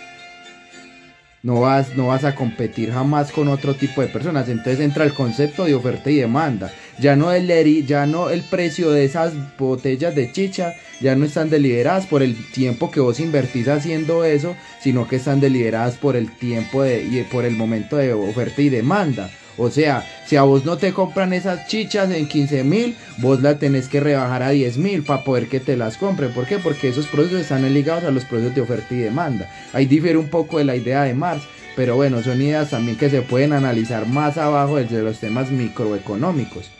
no 1.42 1.62
vas, 1.62 1.96
no 1.96 2.08
vas 2.08 2.24
a 2.24 2.34
competir 2.34 2.92
jamás 2.92 3.32
con 3.32 3.48
otro 3.48 3.74
tipo 3.74 4.02
de 4.02 4.08
personas. 4.08 4.46
Entonces 4.50 4.80
entra 4.80 5.04
el 5.04 5.14
concepto 5.14 5.64
de 5.64 5.74
oferta 5.74 6.10
y 6.10 6.16
demanda. 6.16 6.70
Ya 7.00 7.16
no 7.16 7.32
el, 7.32 7.86
ya 7.86 8.06
no 8.06 8.28
el 8.28 8.42
precio 8.42 8.90
de 8.90 9.04
esas 9.04 9.32
botellas 9.56 10.14
de 10.14 10.30
chicha, 10.32 10.74
ya 11.00 11.16
no 11.16 11.24
están 11.24 11.48
deliberadas 11.48 12.06
por 12.06 12.22
el 12.22 12.36
tiempo 12.52 12.90
que 12.90 13.00
vos 13.00 13.20
invertís 13.20 13.68
haciendo 13.68 14.24
eso, 14.24 14.54
sino 14.82 15.08
que 15.08 15.16
están 15.16 15.40
deliberadas 15.40 15.96
por 15.96 16.14
el 16.14 16.30
tiempo 16.36 16.82
de, 16.82 17.02
y 17.02 17.22
por 17.32 17.46
el 17.46 17.56
momento 17.56 17.96
de 17.96 18.12
oferta 18.12 18.60
y 18.60 18.68
demanda. 18.68 19.30
O 19.56 19.70
sea, 19.70 20.06
si 20.26 20.36
a 20.36 20.42
vos 20.42 20.64
no 20.64 20.76
te 20.76 20.92
compran 20.92 21.32
esas 21.32 21.66
chichas 21.68 22.10
en 22.10 22.28
15 22.28 22.64
mil, 22.64 22.96
vos 23.18 23.40
la 23.40 23.58
tenés 23.58 23.88
que 23.88 24.00
rebajar 24.00 24.42
a 24.42 24.50
10 24.50 24.76
mil 24.76 25.02
para 25.02 25.24
poder 25.24 25.48
que 25.48 25.60
te 25.60 25.76
las 25.76 25.96
compren. 25.96 26.32
¿Por 26.32 26.46
qué? 26.46 26.58
Porque 26.58 26.88
esos 26.88 27.06
procesos 27.06 27.40
están 27.40 27.72
ligados 27.72 28.04
a 28.04 28.10
los 28.10 28.24
procesos 28.26 28.54
de 28.54 28.60
oferta 28.60 28.94
y 28.94 28.98
demanda. 28.98 29.50
Ahí 29.72 29.86
difiere 29.86 30.18
un 30.18 30.28
poco 30.28 30.58
de 30.58 30.64
la 30.64 30.76
idea 30.76 31.04
de 31.04 31.14
Marx, 31.14 31.44
pero 31.76 31.96
bueno, 31.96 32.22
son 32.22 32.40
ideas 32.42 32.70
también 32.70 32.96
que 32.96 33.10
se 33.10 33.22
pueden 33.22 33.52
analizar 33.52 34.06
más 34.06 34.36
abajo 34.38 34.76
desde 34.76 35.02
los 35.02 35.18
temas 35.18 35.50
microeconómicos. 35.50 36.70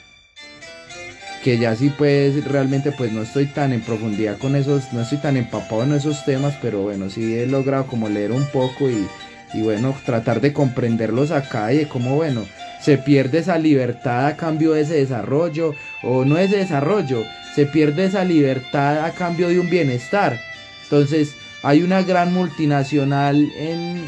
Que 1.43 1.59
ya 1.59 1.75
sí 1.75 1.93
pues 1.97 2.45
realmente 2.45 2.93
pues 2.93 3.13
no 3.13 3.23
estoy 3.23 3.47
tan 3.47 3.73
en 3.73 3.81
profundidad 3.81 4.37
con 4.39 4.57
esos, 4.57 4.93
no 4.93 5.01
estoy 5.01 5.19
tan 5.19 5.37
empapado 5.37 5.85
en 5.85 5.95
esos 5.95 6.25
temas, 6.25 6.55
pero 6.61 6.83
bueno, 6.83 7.09
sí 7.09 7.35
he 7.35 7.47
logrado 7.47 7.87
como 7.87 8.09
leer 8.09 8.33
un 8.33 8.45
poco 8.47 8.91
y, 8.91 9.07
y 9.55 9.63
bueno, 9.63 9.97
tratar 10.05 10.41
de 10.41 10.53
comprenderlos 10.53 11.31
acá 11.31 11.73
y 11.73 11.79
de 11.79 11.89
cómo 11.89 12.17
bueno, 12.17 12.45
se 12.81 12.99
pierde 12.99 13.39
esa 13.39 13.59
libertad 13.59 14.27
a 14.27 14.37
cambio 14.37 14.73
de 14.73 14.83
ese 14.83 14.95
desarrollo, 14.95 15.75
o 16.03 16.25
no 16.25 16.39
ese 16.39 16.57
desarrollo, 16.57 17.25
se 17.55 17.67
pierde 17.67 18.07
esa 18.07 18.25
libertad 18.25 19.05
a 19.05 19.13
cambio 19.13 19.49
de 19.49 19.61
un 19.61 19.69
bienestar. 19.69 20.41
Entonces, 20.85 21.35
hay 21.63 21.83
una 21.83 22.03
gran 22.03 22.33
multinacional 22.33 23.51
en, 23.57 24.05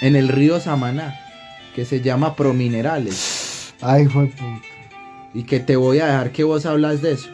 en 0.00 0.16
el 0.16 0.28
río 0.28 0.58
Samaná 0.58 1.20
que 1.74 1.84
se 1.84 2.00
llama 2.00 2.34
Prominerales. 2.34 3.74
Ay, 3.80 4.06
fue 4.06 4.26
puta. 4.26 4.69
Y 5.34 5.44
que 5.44 5.60
te 5.60 5.76
voy 5.76 6.00
a 6.00 6.06
dejar 6.06 6.32
que 6.32 6.44
vos 6.44 6.66
hablas 6.66 7.02
de 7.02 7.12
eso. 7.12 7.28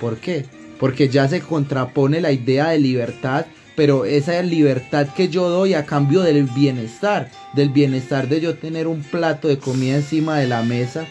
¿Por 0.00 0.18
qué? 0.18 0.44
Porque 0.80 1.08
ya 1.08 1.28
se 1.28 1.40
contrapone 1.40 2.20
la 2.20 2.32
idea 2.32 2.68
de 2.68 2.78
libertad 2.78 3.46
pero 3.76 4.06
esa 4.06 4.42
libertad 4.42 5.06
que 5.14 5.28
yo 5.28 5.48
doy 5.50 5.74
a 5.74 5.84
cambio 5.84 6.22
del 6.22 6.44
bienestar, 6.44 7.28
del 7.52 7.68
bienestar 7.68 8.26
de 8.26 8.40
yo 8.40 8.56
tener 8.56 8.86
un 8.88 9.02
plato 9.02 9.48
de 9.48 9.58
comida 9.58 9.96
encima 9.96 10.38
de 10.38 10.48
la 10.48 10.62
mesa, 10.62 11.06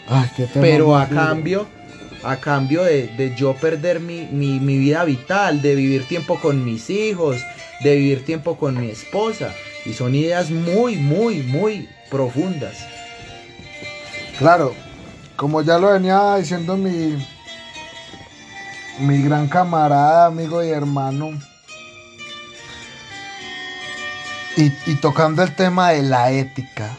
pero 0.52 0.96
a 0.96 1.08
cambio, 1.08 1.66
a 2.24 2.36
cambio 2.36 2.82
de, 2.82 3.32
yo 3.38 3.54
perder 3.54 4.00
mi, 4.00 4.26
mi, 4.26 4.78
vida 4.78 5.04
vital, 5.04 5.62
de 5.62 5.76
vivir 5.76 6.06
tiempo 6.08 6.40
con 6.40 6.64
mis 6.64 6.90
hijos, 6.90 7.40
de 7.84 7.96
vivir 7.96 8.24
tiempo 8.24 8.58
con 8.58 8.78
mi 8.78 8.90
esposa, 8.90 9.54
y 9.86 9.92
son 9.92 10.16
ideas 10.16 10.50
muy, 10.50 10.96
muy, 10.96 11.42
muy 11.42 11.88
profundas. 12.10 12.76
Claro, 14.38 14.74
como 15.36 15.62
ya 15.62 15.78
lo 15.78 15.92
venía 15.92 16.36
diciendo 16.36 16.76
mi, 16.76 17.16
mi 19.00 19.22
gran 19.22 19.48
camarada, 19.48 20.26
amigo 20.26 20.64
y 20.64 20.68
hermano, 20.68 21.38
y, 24.56 24.94
tocando 24.96 25.42
el 25.42 25.54
tema 25.54 25.90
de 25.90 26.02
la 26.02 26.30
ética 26.32 26.96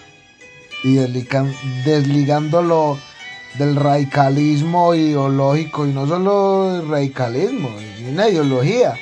y 0.83 0.95
desligándolo 1.83 2.99
del 3.57 3.75
radicalismo 3.75 4.93
ideológico 4.93 5.87
y 5.87 5.91
no 5.91 6.05
solo 6.05 6.85
radicalismo, 6.87 7.69
es 7.79 8.01
una 8.01 8.29
ideología. 8.29 8.93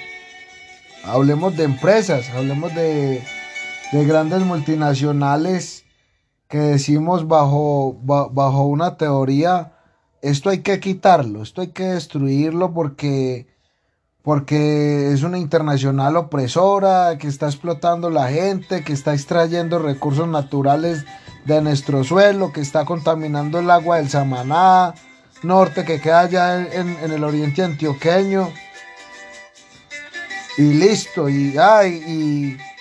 Hablemos 1.03 1.57
de 1.57 1.65
empresas, 1.65 2.29
hablemos 2.29 2.73
de, 2.73 3.21
de 3.91 4.05
grandes 4.05 4.39
multinacionales 4.39 5.84
que 6.55 6.61
decimos 6.61 7.27
bajo, 7.27 7.97
bajo 8.01 8.63
una 8.63 8.95
teoría, 8.95 9.73
esto 10.21 10.49
hay 10.49 10.59
que 10.59 10.79
quitarlo, 10.79 11.43
esto 11.43 11.59
hay 11.59 11.67
que 11.67 11.83
destruirlo 11.83 12.73
porque, 12.73 13.47
porque 14.21 15.11
es 15.11 15.23
una 15.23 15.37
internacional 15.37 16.15
opresora 16.15 17.17
que 17.17 17.27
está 17.27 17.47
explotando 17.47 18.09
la 18.09 18.29
gente, 18.29 18.85
que 18.85 18.93
está 18.93 19.13
extrayendo 19.13 19.79
recursos 19.79 20.29
naturales 20.29 21.03
de 21.43 21.61
nuestro 21.61 22.05
suelo, 22.05 22.53
que 22.53 22.61
está 22.61 22.85
contaminando 22.85 23.59
el 23.59 23.69
agua 23.69 23.97
del 23.97 24.07
Samaná 24.07 24.93
norte 25.43 25.83
que 25.83 25.99
queda 25.99 26.21
allá 26.21 26.73
en, 26.73 27.11
el 27.11 27.21
oriente 27.25 27.63
antioqueño. 27.63 28.49
Y 30.57 30.71
listo, 30.71 31.27
y, 31.27 31.57
ay, 31.57 32.01
y, 32.07 32.74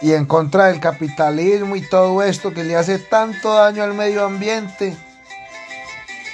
y 0.00 0.12
en 0.12 0.26
contra 0.26 0.66
del 0.66 0.80
capitalismo 0.80 1.76
y 1.76 1.82
todo 1.82 2.22
esto 2.22 2.52
que 2.52 2.64
le 2.64 2.76
hace 2.76 2.98
tanto 2.98 3.52
daño 3.52 3.82
al 3.82 3.94
medio 3.94 4.24
ambiente 4.24 4.96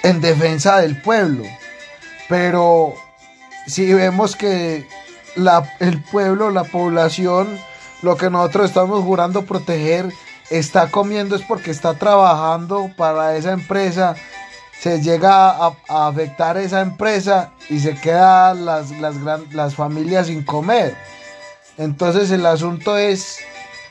en 0.02 0.20
defensa 0.20 0.80
del 0.80 1.00
pueblo. 1.00 1.44
Pero 2.28 2.94
si 3.66 3.92
vemos 3.92 4.36
que 4.36 4.86
la, 5.34 5.76
el 5.80 6.02
pueblo, 6.02 6.50
la 6.50 6.64
población, 6.64 7.58
lo 8.02 8.16
que 8.16 8.30
nosotros 8.30 8.66
estamos 8.66 9.02
jurando 9.02 9.44
proteger, 9.44 10.12
está 10.50 10.90
comiendo 10.90 11.36
es 11.36 11.42
porque 11.42 11.70
está 11.70 11.94
trabajando 11.94 12.90
para 12.96 13.36
esa 13.36 13.52
empresa, 13.52 14.14
se 14.78 15.00
llega 15.00 15.50
a, 15.50 15.74
afectar 15.88 16.58
esa 16.58 16.80
empresa 16.80 17.52
y 17.70 17.80
se 17.80 17.94
quedan 17.94 18.66
las, 18.66 18.90
las, 19.00 19.16
las 19.52 19.74
familias 19.74 20.26
sin 20.26 20.44
comer. 20.44 20.94
Entonces 21.78 22.30
el 22.30 22.46
asunto 22.46 22.96
es, 22.98 23.38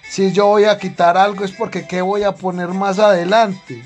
si 0.09 0.31
yo 0.31 0.47
voy 0.47 0.65
a 0.65 0.77
quitar 0.77 1.17
algo 1.17 1.43
es 1.43 1.51
porque 1.51 1.87
qué 1.87 2.01
voy 2.01 2.23
a 2.23 2.33
poner 2.33 2.69
más 2.69 2.99
adelante 2.99 3.83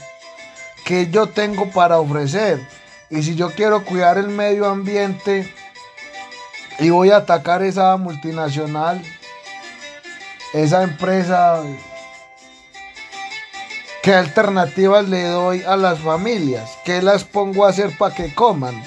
que 0.85 1.09
yo 1.09 1.27
tengo 1.27 1.69
para 1.71 1.99
ofrecer. 1.99 2.65
Y 3.09 3.23
si 3.23 3.35
yo 3.35 3.51
quiero 3.51 3.83
cuidar 3.85 4.17
el 4.17 4.29
medio 4.29 4.67
ambiente 4.67 5.53
y 6.79 6.89
voy 6.89 7.11
a 7.11 7.17
atacar 7.17 7.61
esa 7.63 7.95
multinacional, 7.97 9.01
esa 10.53 10.83
empresa, 10.83 11.61
¿qué 14.01 14.13
alternativas 14.13 15.07
le 15.07 15.23
doy 15.23 15.63
a 15.63 15.75
las 15.75 15.99
familias? 15.99 16.77
¿Qué 16.83 17.01
las 17.01 17.23
pongo 17.23 17.65
a 17.65 17.69
hacer 17.69 17.97
para 17.97 18.15
que 18.15 18.33
coman? 18.33 18.81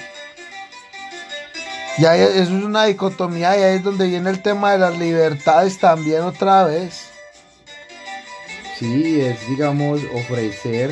Y 1.98 2.06
ahí, 2.06 2.20
eso 2.20 2.40
es 2.40 2.64
una 2.64 2.84
dicotomía 2.84 3.58
y 3.58 3.62
ahí 3.62 3.74
es 3.76 3.84
donde 3.84 4.06
viene 4.06 4.30
el 4.30 4.40
tema 4.40 4.72
de 4.72 4.78
las 4.78 4.96
libertades 4.98 5.78
también 5.78 6.22
otra 6.22 6.64
vez. 6.64 6.99
Sí, 8.80 9.20
es 9.20 9.46
digamos 9.46 10.00
ofrecer 10.14 10.90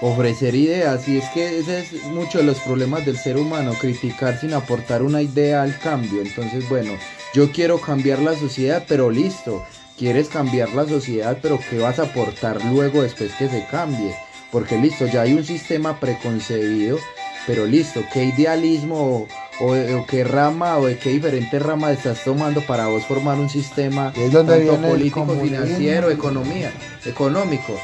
ofrecer 0.00 0.54
ideas 0.54 1.08
y 1.08 1.18
es 1.18 1.28
que 1.30 1.58
ese 1.58 1.80
es 1.80 2.04
mucho 2.04 2.38
de 2.38 2.44
los 2.44 2.60
problemas 2.60 3.04
del 3.04 3.16
ser 3.16 3.36
humano, 3.36 3.72
criticar 3.80 4.38
sin 4.38 4.52
aportar 4.54 5.02
una 5.02 5.20
idea 5.20 5.62
al 5.62 5.76
cambio. 5.78 6.22
Entonces, 6.22 6.68
bueno, 6.68 6.92
yo 7.34 7.50
quiero 7.50 7.80
cambiar 7.80 8.20
la 8.20 8.36
sociedad, 8.36 8.84
pero 8.86 9.10
listo, 9.10 9.64
quieres 9.98 10.28
cambiar 10.28 10.74
la 10.74 10.86
sociedad, 10.86 11.38
pero 11.42 11.58
¿qué 11.70 11.78
vas 11.78 11.98
a 11.98 12.04
aportar 12.04 12.64
luego 12.66 13.02
después 13.02 13.32
que 13.34 13.48
se 13.48 13.66
cambie? 13.66 14.14
Porque 14.52 14.78
listo, 14.78 15.06
ya 15.06 15.22
hay 15.22 15.32
un 15.32 15.44
sistema 15.44 15.98
preconcebido, 15.98 16.98
pero 17.46 17.66
listo, 17.66 18.04
¿qué 18.12 18.24
idealismo 18.24 19.26
o, 19.60 20.06
qué 20.06 20.24
rama 20.24 20.78
o 20.78 20.86
de 20.86 20.98
qué 20.98 21.10
diferente 21.10 21.58
rama 21.58 21.92
estás 21.92 22.24
tomando 22.24 22.60
para 22.62 22.86
vos 22.86 23.04
formar 23.04 23.38
un 23.38 23.48
sistema 23.48 24.12
político, 24.12 25.26
financiero, 25.40 26.10
economía, 26.10 26.72
económico? 27.04 27.78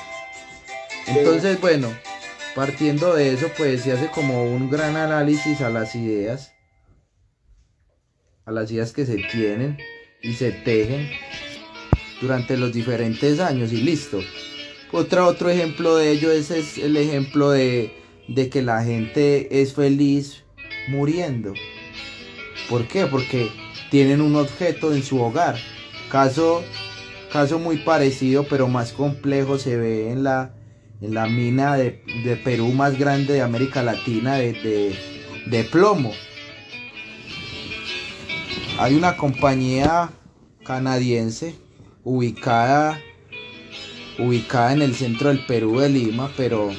Entonces, 1.06 1.60
bueno, 1.60 1.88
Partiendo 2.54 3.14
de 3.14 3.32
eso, 3.32 3.48
pues 3.56 3.82
se 3.82 3.92
hace 3.92 4.08
como 4.08 4.44
un 4.44 4.70
gran 4.70 4.96
análisis 4.96 5.60
a 5.60 5.70
las 5.70 5.94
ideas, 5.94 6.52
a 8.44 8.50
las 8.50 8.70
ideas 8.72 8.92
que 8.92 9.06
se 9.06 9.16
tienen 9.30 9.78
y 10.20 10.32
se 10.32 10.50
tejen 10.50 11.08
durante 12.20 12.56
los 12.56 12.72
diferentes 12.72 13.38
años 13.38 13.72
y 13.72 13.82
listo. 13.82 14.20
Otro, 14.90 15.28
otro 15.28 15.48
ejemplo 15.48 15.96
de 15.96 16.10
ello 16.10 16.32
es, 16.32 16.50
el 16.78 16.96
ejemplo 16.96 17.50
de, 17.50 17.92
de 18.26 18.50
que 18.50 18.62
la 18.62 18.82
gente 18.82 19.62
es 19.62 19.74
feliz 19.74 20.42
muriendo. 20.88 21.54
¿Por 22.68 22.86
qué? 22.86 23.06
Porque 23.06 23.50
tienen 23.90 24.20
un 24.20 24.36
objeto 24.36 24.94
en 24.94 25.02
su 25.02 25.20
hogar. 25.20 25.56
Caso, 26.10 26.62
caso 27.32 27.58
muy 27.58 27.78
parecido 27.78 28.44
pero 28.44 28.68
más 28.68 28.92
complejo 28.92 29.58
se 29.58 29.76
ve 29.76 30.10
en 30.10 30.22
la, 30.22 30.54
en 31.00 31.14
la 31.14 31.26
mina 31.26 31.76
de, 31.76 32.02
Perú 32.44 32.68
más 32.72 32.98
grande 32.98 33.34
de 33.34 33.42
América 33.42 33.82
Latina 33.82 34.36
de, 34.36 35.68
plomo. 35.70 36.12
Hay 38.78 38.94
una 38.94 39.16
compañía 39.16 40.10
canadiense 40.64 41.54
ubicada, 42.02 43.00
ubicada 44.18 44.72
en 44.72 44.82
el 44.82 44.94
centro 44.94 45.28
del 45.28 45.44
Perú 45.46 45.80
de 45.80 45.90
Lima, 45.90 46.30
pero 46.36 46.70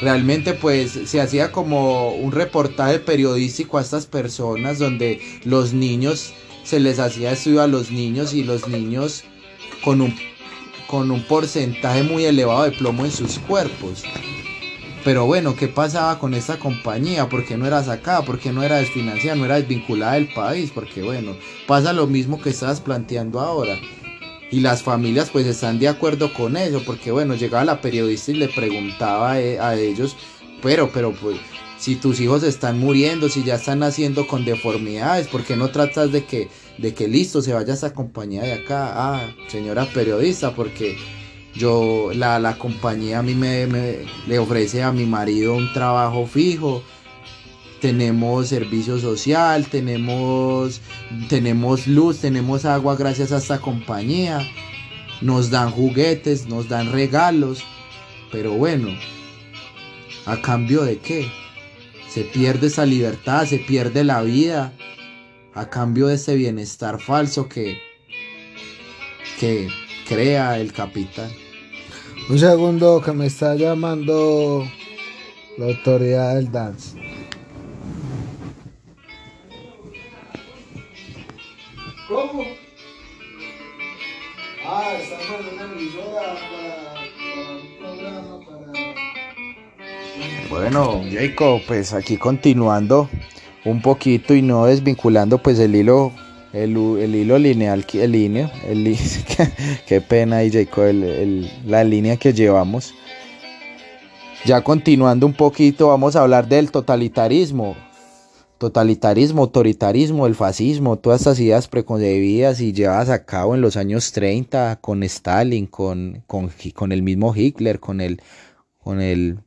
realmente 0.00 0.54
pues 0.54 0.92
se 1.06 1.20
hacía 1.20 1.52
como 1.52 2.12
un 2.12 2.32
reportaje 2.32 2.98
periodístico 2.98 3.78
a 3.78 3.82
estas 3.82 4.06
personas 4.06 4.78
donde 4.78 5.20
los 5.44 5.72
niños 5.72 6.32
se 6.64 6.80
les 6.80 6.98
hacía 6.98 7.32
estudio 7.32 7.62
a 7.62 7.66
los 7.66 7.90
niños 7.90 8.34
y 8.34 8.44
los 8.44 8.68
niños 8.68 9.24
con 9.82 10.00
un 10.00 10.14
con 10.86 11.10
un 11.10 11.22
porcentaje 11.22 12.02
muy 12.02 12.24
elevado 12.24 12.64
de 12.64 12.72
plomo 12.72 13.04
en 13.04 13.10
sus 13.10 13.38
cuerpos. 13.40 14.04
Pero 15.04 15.26
bueno, 15.26 15.54
¿qué 15.54 15.68
pasaba 15.68 16.18
con 16.18 16.34
esta 16.34 16.58
compañía? 16.58 17.28
¿Por 17.28 17.44
qué 17.44 17.56
no 17.56 17.66
era 17.66 17.84
sacada? 17.84 18.22
¿Por 18.22 18.38
qué 18.38 18.52
no 18.52 18.62
era 18.62 18.76
desfinanciada? 18.76 19.36
¿No 19.36 19.44
era 19.44 19.56
desvinculada 19.56 20.14
del 20.14 20.32
país? 20.32 20.70
Porque 20.74 21.02
bueno, 21.02 21.36
pasa 21.66 21.92
lo 21.92 22.06
mismo 22.06 22.40
que 22.40 22.50
estabas 22.50 22.80
planteando 22.80 23.40
ahora. 23.40 23.78
Y 24.50 24.60
las 24.60 24.82
familias 24.82 25.30
pues 25.30 25.46
están 25.46 25.78
de 25.78 25.88
acuerdo 25.88 26.32
con 26.32 26.56
eso, 26.56 26.82
porque 26.86 27.10
bueno, 27.10 27.34
llegaba 27.34 27.64
la 27.64 27.80
periodista 27.80 28.30
y 28.30 28.34
le 28.34 28.48
preguntaba 28.48 29.40
eh, 29.40 29.60
a 29.60 29.76
ellos, 29.76 30.16
pero, 30.62 30.90
pero 30.92 31.12
pues, 31.12 31.36
si 31.78 31.96
tus 31.96 32.18
hijos 32.20 32.42
están 32.42 32.78
muriendo, 32.78 33.28
si 33.28 33.44
ya 33.44 33.56
están 33.56 33.80
naciendo 33.80 34.26
con 34.26 34.44
deformidades, 34.44 35.28
¿por 35.28 35.44
qué 35.44 35.56
no 35.56 35.68
tratas 35.70 36.12
de 36.12 36.24
que 36.24 36.48
de 36.78 36.94
que 36.94 37.08
listo, 37.08 37.42
se 37.42 37.52
vaya 37.52 37.74
esa 37.74 37.92
compañía 37.92 38.42
de 38.42 38.52
acá, 38.52 38.92
ah, 38.94 39.34
señora 39.48 39.84
periodista, 39.92 40.54
porque 40.54 40.96
yo, 41.54 42.10
la, 42.14 42.56
compañía 42.58 43.18
a 43.18 43.22
mí 43.22 43.34
me, 43.34 43.66
le 44.26 44.38
ofrece 44.38 44.82
a 44.82 44.92
mi 44.92 45.04
marido 45.04 45.56
un 45.56 45.72
trabajo 45.72 46.26
fijo, 46.26 46.82
tenemos 47.80 48.48
servicio 48.48 48.98
social, 48.98 49.66
tenemos, 49.66 50.80
tenemos 51.28 51.86
luz, 51.86 52.18
tenemos 52.18 52.64
agua 52.64 52.96
gracias 52.96 53.32
a 53.32 53.38
esta 53.38 53.60
compañía, 53.60 54.40
nos 55.20 55.50
dan 55.50 55.70
juguetes, 55.70 56.46
nos 56.46 56.68
dan 56.68 56.92
regalos, 56.92 57.62
pero 58.32 58.52
bueno, 58.52 58.88
¿a 60.26 60.40
cambio 60.40 60.82
de 60.84 60.98
qué? 60.98 61.30
Se 62.08 62.22
pierde 62.22 62.68
esa 62.68 62.86
libertad, 62.86 63.46
se 63.46 63.58
pierde 63.58 64.02
la 64.04 64.22
vida 64.22 64.72
a 65.54 65.68
cambio 65.68 66.06
de 66.06 66.14
ese 66.14 66.34
bienestar 66.36 67.00
falso 67.00 67.48
que, 67.48 67.78
que 69.38 69.68
crea 70.08 70.58
el 70.58 70.72
capital. 70.72 71.30
Un 72.30 72.38
segundo 72.38 73.00
que 73.02 73.12
me 73.12 73.26
está 73.26 73.54
llamando 73.54 74.66
la 75.56 75.66
autoridad 75.66 76.36
del 76.36 76.52
dance. 76.52 77.07
Bueno, 90.50 91.02
Jacob, 91.10 91.60
pues 91.66 91.92
aquí 91.92 92.16
continuando 92.16 93.10
un 93.66 93.82
poquito 93.82 94.34
y 94.34 94.40
no 94.40 94.64
desvinculando 94.64 95.38
pues 95.42 95.58
el 95.58 95.74
hilo 95.74 96.10
el, 96.54 96.74
hilo 97.14 97.38
lineal 97.38 97.84
el 97.92 98.12
línea 98.12 98.50
el, 98.66 98.96
qué 99.86 100.00
pena 100.00 100.42
y 100.44 100.50
Jacob 100.50 100.94
la 101.66 101.84
línea 101.84 102.16
que 102.16 102.32
llevamos. 102.32 102.94
Ya 104.46 104.62
continuando 104.62 105.26
un 105.26 105.34
poquito 105.34 105.88
vamos 105.88 106.16
a 106.16 106.22
hablar 106.22 106.48
del 106.48 106.70
totalitarismo. 106.70 107.76
Totalitarismo 108.56 109.42
autoritarismo 109.42 110.26
el 110.26 110.34
fascismo 110.34 110.96
todas 110.96 111.20
estas 111.20 111.38
ideas 111.40 111.68
preconcebidas 111.68 112.60
y 112.60 112.72
llevadas 112.72 113.10
a 113.10 113.24
cabo 113.24 113.54
en 113.54 113.60
los 113.60 113.76
años 113.76 114.10
30 114.12 114.78
con 114.80 115.02
Stalin 115.02 115.66
con, 115.66 116.24
con, 116.26 116.50
con 116.74 116.90
el 116.90 117.02
mismo 117.02 117.34
Hitler 117.36 117.78
con 117.78 118.00
el 118.00 118.20
con 118.82 119.00
el 119.00 119.38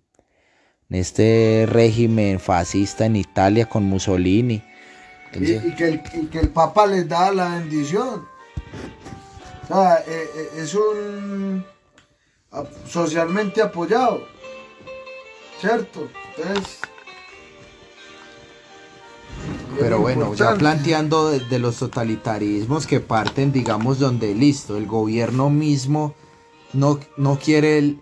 este 0.92 1.66
régimen 1.68 2.39
fascista 2.39 3.06
en 3.06 3.16
Italia 3.16 3.68
con 3.68 3.84
Mussolini. 3.84 4.62
y, 5.34 5.76
que 5.76 6.39
el, 6.39 6.50
Papa 6.50 6.86
les 6.86 7.08
da 7.08 7.32
la 7.32 7.56
bendición. 7.56 8.28
O 9.64 9.68
sea, 9.68 10.04
eh, 10.06 10.30
eh, 10.36 10.50
es 10.58 10.76
un... 10.76 11.66
socialmente 12.88 13.62
apoyado. 13.62 14.26
¿Cierto? 15.60 16.10
Entonces... 16.38 16.80
Pero 19.80 20.00
bueno, 20.00 20.34
ya 20.36 20.56
planteando 20.56 21.30
de, 21.32 21.60
los 21.60 21.78
totalitarismos 21.78 22.86
que 22.86 23.00
parten, 23.00 23.52
digamos, 23.52 23.98
donde 23.98 24.36
listo, 24.36 24.78
el 24.78 24.86
gobierno 24.86 25.50
mismo 25.50 26.14
no, 26.74 27.00
no 27.18 27.39
quiere 27.39 27.78
el, 27.78 28.00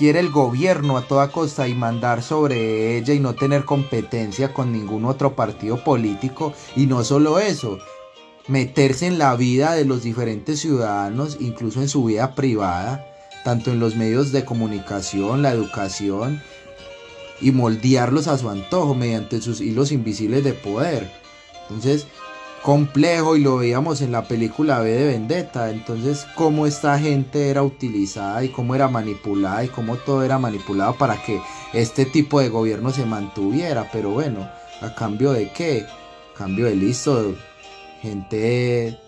quiere 0.00 0.20
el 0.20 0.30
gobierno 0.30 0.96
a 0.96 1.06
toda 1.06 1.30
costa 1.30 1.68
y 1.68 1.74
mandar 1.74 2.22
sobre 2.22 2.96
ella 2.96 3.12
y 3.12 3.20
no 3.20 3.34
tener 3.34 3.66
competencia 3.66 4.54
con 4.54 4.72
ningún 4.72 5.04
otro 5.04 5.36
partido 5.36 5.84
político. 5.84 6.54
Y 6.74 6.86
no 6.86 7.04
solo 7.04 7.38
eso, 7.38 7.76
meterse 8.48 9.06
en 9.06 9.18
la 9.18 9.36
vida 9.36 9.74
de 9.74 9.84
los 9.84 10.02
diferentes 10.02 10.58
ciudadanos, 10.60 11.36
incluso 11.38 11.82
en 11.82 11.90
su 11.90 12.02
vida 12.06 12.34
privada, 12.34 13.04
tanto 13.44 13.72
en 13.72 13.78
los 13.78 13.94
medios 13.94 14.32
de 14.32 14.46
comunicación, 14.46 15.42
la 15.42 15.52
educación, 15.52 16.40
y 17.42 17.50
moldearlos 17.50 18.26
a 18.26 18.38
su 18.38 18.48
antojo 18.48 18.94
mediante 18.94 19.42
sus 19.42 19.60
hilos 19.60 19.92
invisibles 19.92 20.44
de 20.44 20.54
poder. 20.54 21.12
Entonces, 21.68 22.06
complejo 22.62 23.36
y 23.36 23.40
lo 23.40 23.56
veíamos 23.56 24.02
en 24.02 24.12
la 24.12 24.22
película 24.22 24.80
B 24.80 24.90
de 24.90 25.06
Vendetta. 25.06 25.70
Entonces, 25.70 26.26
cómo 26.34 26.66
esta 26.66 26.98
gente 26.98 27.48
era 27.48 27.62
utilizada 27.62 28.44
y 28.44 28.48
cómo 28.50 28.74
era 28.74 28.88
manipulada 28.88 29.64
y 29.64 29.68
cómo 29.68 29.96
todo 29.96 30.22
era 30.22 30.38
manipulado 30.38 30.94
para 30.94 31.22
que 31.22 31.40
este 31.72 32.04
tipo 32.04 32.40
de 32.40 32.48
gobierno 32.48 32.90
se 32.90 33.06
mantuviera. 33.06 33.88
Pero 33.92 34.10
bueno, 34.10 34.48
¿a 34.80 34.94
cambio 34.94 35.32
de 35.32 35.50
qué? 35.52 35.86
A 36.34 36.38
cambio 36.38 36.66
de 36.66 36.76
listo, 36.76 37.34
gente 38.02 38.98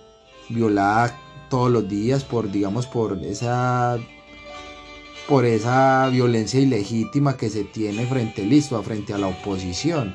violada 0.48 1.18
todos 1.48 1.70
los 1.70 1.88
días 1.88 2.24
por, 2.24 2.50
digamos, 2.50 2.86
por 2.86 3.18
esa 3.24 3.98
por 5.28 5.44
esa 5.44 6.08
violencia 6.08 6.60
ilegítima 6.60 7.36
que 7.36 7.48
se 7.48 7.64
tiene 7.64 8.06
frente 8.06 8.44
listo, 8.44 8.82
frente 8.82 9.14
a 9.14 9.18
la 9.18 9.28
oposición. 9.28 10.14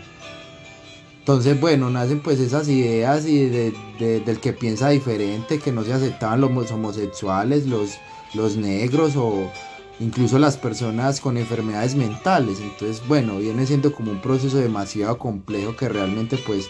Entonces, 1.28 1.60
bueno, 1.60 1.90
nacen 1.90 2.22
pues 2.22 2.40
esas 2.40 2.70
ideas 2.70 3.26
y 3.26 3.50
del 3.50 4.40
que 4.40 4.54
piensa 4.54 4.88
diferente, 4.88 5.60
que 5.60 5.74
no 5.74 5.84
se 5.84 5.92
aceptaban 5.92 6.40
los 6.40 6.72
homosexuales, 6.72 7.66
los, 7.66 7.98
los 8.34 8.56
negros 8.56 9.18
o 9.18 9.52
incluso 10.00 10.40
las 10.40 10.56
personas 10.56 11.20
con 11.20 11.36
enfermedades 11.36 11.96
mentales. 11.96 12.62
Entonces, 12.62 13.06
bueno, 13.10 13.40
viene 13.40 13.66
siendo 13.66 13.92
como 13.92 14.12
un 14.12 14.22
proceso 14.22 14.56
demasiado 14.56 15.18
complejo 15.18 15.76
que 15.76 15.90
realmente 15.90 16.38
pues 16.38 16.70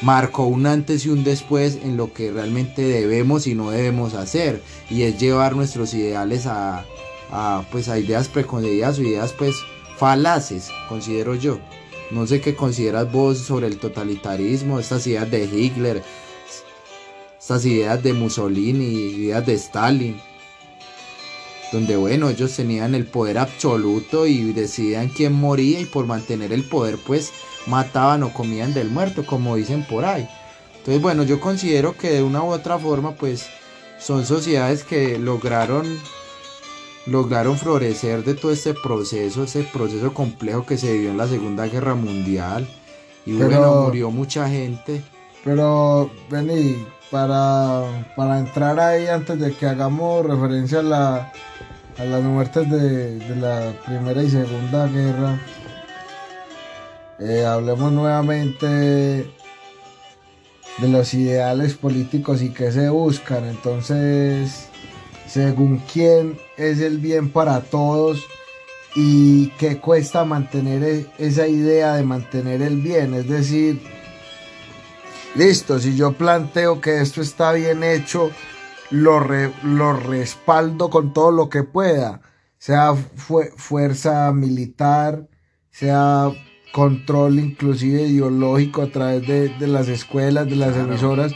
marcó 0.00 0.46
un 0.46 0.66
antes 0.66 1.06
y 1.06 1.10
un 1.10 1.22
después 1.22 1.78
en 1.84 1.96
lo 1.96 2.12
que 2.12 2.32
realmente 2.32 2.82
debemos 2.82 3.46
y 3.46 3.54
no 3.54 3.70
debemos 3.70 4.14
hacer. 4.14 4.60
Y 4.90 5.02
es 5.02 5.20
llevar 5.20 5.54
nuestros 5.54 5.94
ideales 5.94 6.46
a, 6.46 6.84
a, 7.30 7.64
pues, 7.70 7.88
a 7.88 7.96
ideas 7.96 8.26
preconcebidas 8.26 8.98
o 8.98 9.02
ideas 9.02 9.32
pues 9.32 9.54
falaces, 9.98 10.68
considero 10.88 11.36
yo. 11.36 11.60
No 12.12 12.26
sé 12.26 12.42
qué 12.42 12.54
consideras 12.54 13.10
vos 13.10 13.38
sobre 13.38 13.66
el 13.66 13.78
totalitarismo, 13.78 14.78
estas 14.78 15.06
ideas 15.06 15.30
de 15.30 15.44
Hitler, 15.44 16.02
estas 17.40 17.64
ideas 17.64 18.02
de 18.02 18.12
Mussolini, 18.12 18.84
ideas 18.84 19.46
de 19.46 19.54
Stalin, 19.54 20.20
donde 21.72 21.96
bueno, 21.96 22.28
ellos 22.28 22.54
tenían 22.54 22.94
el 22.94 23.06
poder 23.06 23.38
absoluto 23.38 24.26
y 24.26 24.52
decidían 24.52 25.08
quién 25.08 25.32
moría 25.32 25.80
y 25.80 25.86
por 25.86 26.04
mantener 26.04 26.52
el 26.52 26.64
poder 26.64 26.98
pues 26.98 27.32
mataban 27.66 28.22
o 28.24 28.34
comían 28.34 28.74
del 28.74 28.90
muerto, 28.90 29.24
como 29.24 29.56
dicen 29.56 29.82
por 29.86 30.04
ahí. 30.04 30.28
Entonces 30.76 31.00
bueno, 31.00 31.22
yo 31.22 31.40
considero 31.40 31.96
que 31.96 32.10
de 32.10 32.22
una 32.22 32.42
u 32.42 32.48
otra 32.48 32.78
forma 32.78 33.14
pues 33.14 33.46
son 33.98 34.26
sociedades 34.26 34.84
que 34.84 35.18
lograron 35.18 35.86
lograron 37.06 37.58
florecer 37.58 38.24
de 38.24 38.34
todo 38.34 38.52
este 38.52 38.74
proceso, 38.74 39.44
ese 39.44 39.62
proceso 39.64 40.14
complejo 40.14 40.64
que 40.64 40.78
se 40.78 40.92
vivió 40.92 41.10
en 41.10 41.18
la 41.18 41.26
Segunda 41.26 41.66
Guerra 41.66 41.94
Mundial. 41.94 42.66
Y 43.26 43.34
bueno, 43.34 43.82
murió 43.84 44.10
mucha 44.10 44.48
gente. 44.48 45.02
Pero, 45.44 46.10
vení, 46.30 46.86
para, 47.10 48.06
para 48.16 48.38
entrar 48.38 48.80
ahí, 48.80 49.06
antes 49.06 49.38
de 49.38 49.52
que 49.52 49.66
hagamos 49.66 50.24
referencia 50.24 50.80
a, 50.80 50.82
la, 50.82 51.32
a 51.98 52.04
las 52.04 52.22
muertes 52.22 52.70
de, 52.70 53.18
la 53.36 53.74
Primera 53.84 54.22
y 54.22 54.30
Segunda 54.30 54.86
Guerra, 54.86 55.38
eh, 57.18 57.44
hablemos 57.44 57.92
nuevamente 57.92 58.66
de 58.66 59.26
los 60.88 61.12
ideales 61.14 61.74
políticos 61.74 62.42
y 62.42 62.50
qué 62.50 62.72
se 62.72 62.88
buscan. 62.88 63.44
Entonces, 63.44 64.71
según 65.32 65.78
quién 65.90 66.38
es 66.58 66.80
el 66.80 66.98
bien 66.98 67.30
para 67.30 67.62
todos 67.62 68.22
y 68.94 69.46
qué 69.58 69.78
cuesta 69.78 70.26
mantener 70.26 70.82
e-, 70.82 71.06
esa 71.16 71.48
idea 71.48 71.94
de 71.94 72.02
mantener 72.02 72.60
el 72.60 72.82
bien. 72.82 73.14
Es 73.14 73.28
decir, 73.28 73.80
listo, 75.34 75.78
si 75.78 75.96
yo 75.96 76.12
planteo 76.12 76.82
que 76.82 77.00
esto 77.00 77.22
está 77.22 77.52
bien 77.52 77.82
hecho, 77.82 78.30
lo, 78.90 79.26
lo 79.62 79.94
respaldo 79.94 80.90
con 80.90 81.14
todo 81.14 81.30
lo 81.30 81.48
que 81.48 81.62
pueda, 81.62 82.20
sea 82.58 82.94
fuerza 82.94 84.30
militar, 84.32 85.28
sea 85.70 86.30
control 86.74 87.38
inclusive 87.38 88.02
ideológico 88.02 88.82
a 88.82 88.90
través 88.90 89.26
de, 89.26 89.66
las 89.66 89.88
escuelas, 89.88 90.46
de 90.46 90.56
las 90.56 90.76
emisoras 90.76 91.32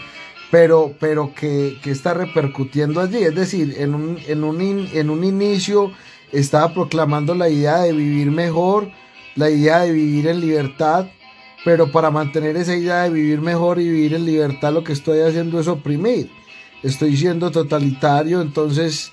pero, 0.50 0.94
pero 0.98 1.34
que, 1.34 1.78
está 1.84 2.14
repercutiendo 2.14 3.00
allí. 3.00 3.18
Es 3.18 3.34
decir, 3.34 3.74
en 3.78 3.94
un, 3.94 4.18
en, 4.26 4.44
un 4.44 4.88
en 4.92 5.10
un 5.10 5.24
inicio 5.24 5.92
estaba 6.32 6.72
proclamando 6.72 7.34
la 7.34 7.48
idea 7.48 7.78
de 7.78 7.92
vivir 7.92 8.30
mejor, 8.30 8.90
la 9.34 9.50
idea 9.50 9.80
de 9.80 9.92
vivir 9.92 10.28
en 10.28 10.40
libertad, 10.40 11.06
pero 11.64 11.90
para 11.90 12.10
mantener 12.10 12.56
esa 12.56 12.76
idea 12.76 13.02
de 13.02 13.10
vivir 13.10 13.40
mejor 13.40 13.80
y 13.80 13.88
vivir 13.88 14.14
en 14.14 14.24
libertad 14.24 14.72
lo 14.72 14.84
que 14.84 14.92
estoy 14.92 15.20
haciendo 15.20 15.60
es 15.60 15.68
oprimir. 15.68 16.30
Estoy 16.82 17.16
siendo 17.16 17.50
totalitario, 17.50 18.40
entonces 18.40 19.12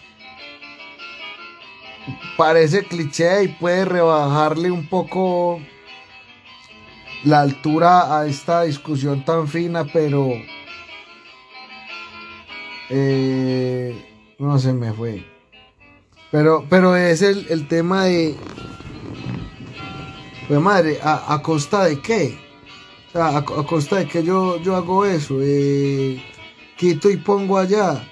parece 2.37 2.83
cliché 2.83 3.45
y 3.45 3.47
puede 3.47 3.85
rebajarle 3.85 4.69
un 4.69 4.87
poco 4.87 5.59
la 7.23 7.41
altura 7.41 8.19
a 8.19 8.27
esta 8.27 8.63
discusión 8.63 9.23
tan 9.23 9.47
fina, 9.47 9.85
pero 9.85 10.29
eh, 12.95 14.35
no 14.37 14.59
se 14.59 14.71
me 14.71 14.93
fue. 14.93 15.25
Pero, 16.31 16.65
pero 16.69 16.95
es 16.95 17.23
el, 17.23 17.67
tema 17.67 18.05
de. 18.05 18.35
Pues 20.47 20.59
madre, 20.59 20.99
¿a, 21.01 21.41
costa 21.41 21.85
de 21.85 21.99
qué? 22.01 22.37
a, 23.15 23.43
costa 23.43 23.97
de 23.97 24.07
que 24.07 24.23
yo, 24.23 24.59
yo 24.61 24.75
hago 24.75 25.05
eso. 25.05 25.39
Eh, 25.41 26.21
quito 26.77 27.09
y 27.09 27.17
pongo 27.17 27.57
allá. 27.57 28.07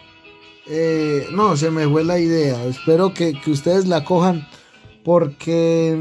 Eh, 0.68 1.28
no, 1.32 1.56
se 1.56 1.70
me 1.70 1.88
fue 1.88 2.04
la 2.04 2.18
idea. 2.18 2.64
Espero 2.66 3.14
que, 3.14 3.34
que 3.40 3.52
ustedes 3.52 3.88
la 3.88 4.04
cojan 4.04 4.48
porque. 5.04 5.96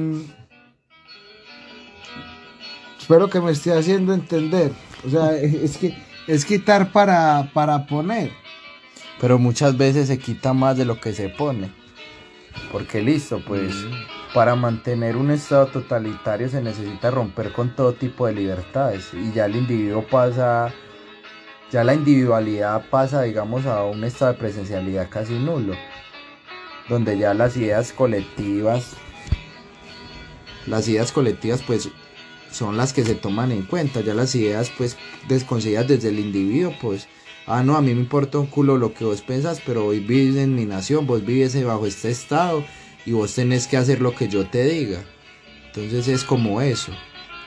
Espero 2.98 3.28
que 3.28 3.40
me 3.42 3.50
esté 3.50 3.74
haciendo 3.74 4.14
entender. 4.14 4.72
O 5.06 5.10
sea, 5.10 5.36
es 5.36 5.76
que 5.76 5.94
es 6.26 6.46
quitar 6.46 6.92
para, 6.92 7.50
para 7.52 7.86
poner 7.86 8.40
pero 9.20 9.38
muchas 9.38 9.76
veces 9.76 10.08
se 10.08 10.18
quita 10.18 10.52
más 10.54 10.76
de 10.78 10.86
lo 10.86 11.00
que 11.00 11.12
se 11.12 11.28
pone. 11.28 11.70
Porque 12.72 13.02
listo, 13.02 13.42
pues 13.46 13.72
para 14.32 14.54
mantener 14.54 15.16
un 15.16 15.30
estado 15.30 15.66
totalitario 15.66 16.48
se 16.48 16.62
necesita 16.62 17.10
romper 17.10 17.52
con 17.52 17.74
todo 17.76 17.92
tipo 17.92 18.26
de 18.26 18.32
libertades. 18.32 19.10
Y 19.12 19.32
ya 19.32 19.44
el 19.46 19.56
individuo 19.56 20.06
pasa, 20.06 20.72
ya 21.70 21.84
la 21.84 21.94
individualidad 21.94 22.88
pasa, 22.88 23.22
digamos, 23.22 23.66
a 23.66 23.84
un 23.84 24.04
estado 24.04 24.32
de 24.32 24.38
presencialidad 24.38 25.10
casi 25.10 25.34
nulo, 25.34 25.74
donde 26.88 27.18
ya 27.18 27.34
las 27.34 27.56
ideas 27.56 27.92
colectivas, 27.92 28.94
las 30.66 30.88
ideas 30.88 31.12
colectivas 31.12 31.62
pues 31.66 31.90
son 32.50 32.76
las 32.76 32.92
que 32.92 33.04
se 33.04 33.14
toman 33.14 33.52
en 33.52 33.62
cuenta, 33.62 34.00
ya 34.00 34.14
las 34.14 34.34
ideas 34.34 34.72
pues 34.76 34.96
desconocidas 35.28 35.86
desde 35.86 36.08
el 36.08 36.18
individuo 36.18 36.72
pues 36.80 37.06
ah, 37.50 37.62
no, 37.62 37.76
a 37.76 37.82
mí 37.82 37.92
me 37.94 38.00
importa 38.00 38.38
un 38.38 38.46
culo 38.46 38.78
lo 38.78 38.94
que 38.94 39.04
vos 39.04 39.22
pensás, 39.22 39.60
pero 39.64 39.86
hoy 39.86 40.00
vives 40.00 40.36
en 40.36 40.54
mi 40.54 40.66
nación, 40.66 41.06
vos 41.06 41.24
vives 41.24 41.62
bajo 41.64 41.86
este 41.86 42.10
estado 42.10 42.64
y 43.04 43.12
vos 43.12 43.34
tenés 43.34 43.66
que 43.66 43.76
hacer 43.76 44.00
lo 44.00 44.14
que 44.14 44.28
yo 44.28 44.46
te 44.46 44.64
diga. 44.64 45.02
Entonces 45.66 46.08
es 46.08 46.24
como 46.24 46.60
eso, 46.60 46.92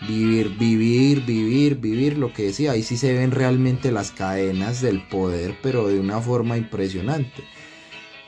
vivir, 0.07 0.49
vivir, 0.57 1.25
vivir, 1.25 1.75
vivir, 1.75 2.17
lo 2.17 2.33
que 2.33 2.43
decía, 2.43 2.71
ahí 2.71 2.83
sí 2.83 2.97
se 2.97 3.13
ven 3.13 3.31
realmente 3.31 3.91
las 3.91 4.11
cadenas 4.11 4.81
del 4.81 5.01
poder, 5.07 5.57
pero 5.61 5.87
de 5.87 5.99
una 5.99 6.19
forma 6.19 6.57
impresionante. 6.57 7.43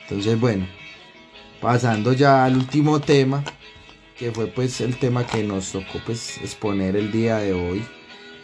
Entonces, 0.03 0.39
bueno, 0.39 0.67
pasando 1.61 2.13
ya 2.13 2.45
al 2.45 2.57
último 2.57 3.01
tema, 3.01 3.43
que 4.17 4.31
fue 4.31 4.47
pues 4.47 4.79
el 4.81 4.97
tema 4.97 5.27
que 5.27 5.43
nos 5.43 5.71
tocó 5.71 5.99
pues 6.05 6.37
exponer 6.37 6.95
el 6.95 7.11
día 7.11 7.37
de 7.37 7.53
hoy, 7.53 7.83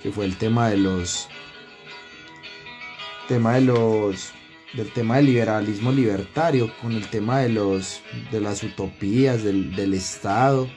que 0.04 0.12
fue 0.12 0.26
el 0.26 0.36
tema 0.38 0.70
de 0.70 0.78
los 0.78 1.30
tema 3.32 3.54
de 3.54 3.62
los 3.62 4.34
del 4.74 4.92
tema 4.92 5.16
del 5.18 5.28
liberalismo 5.28 5.90
libertario, 5.90 6.70
con 6.82 6.92
el 6.92 7.08
tema 7.08 7.40
de 7.40 7.48
los 7.48 8.02
de 8.30 8.42
las 8.42 8.62
utopías, 8.62 9.42
del, 9.42 9.74
del 9.74 9.94
Estado 9.94 10.68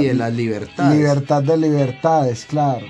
y 0.00 0.04
de 0.04 0.14
las 0.14 0.32
libertades. 0.32 0.98
Libertad 0.98 1.44
de 1.44 1.56
libertades, 1.56 2.44
claro. 2.44 2.86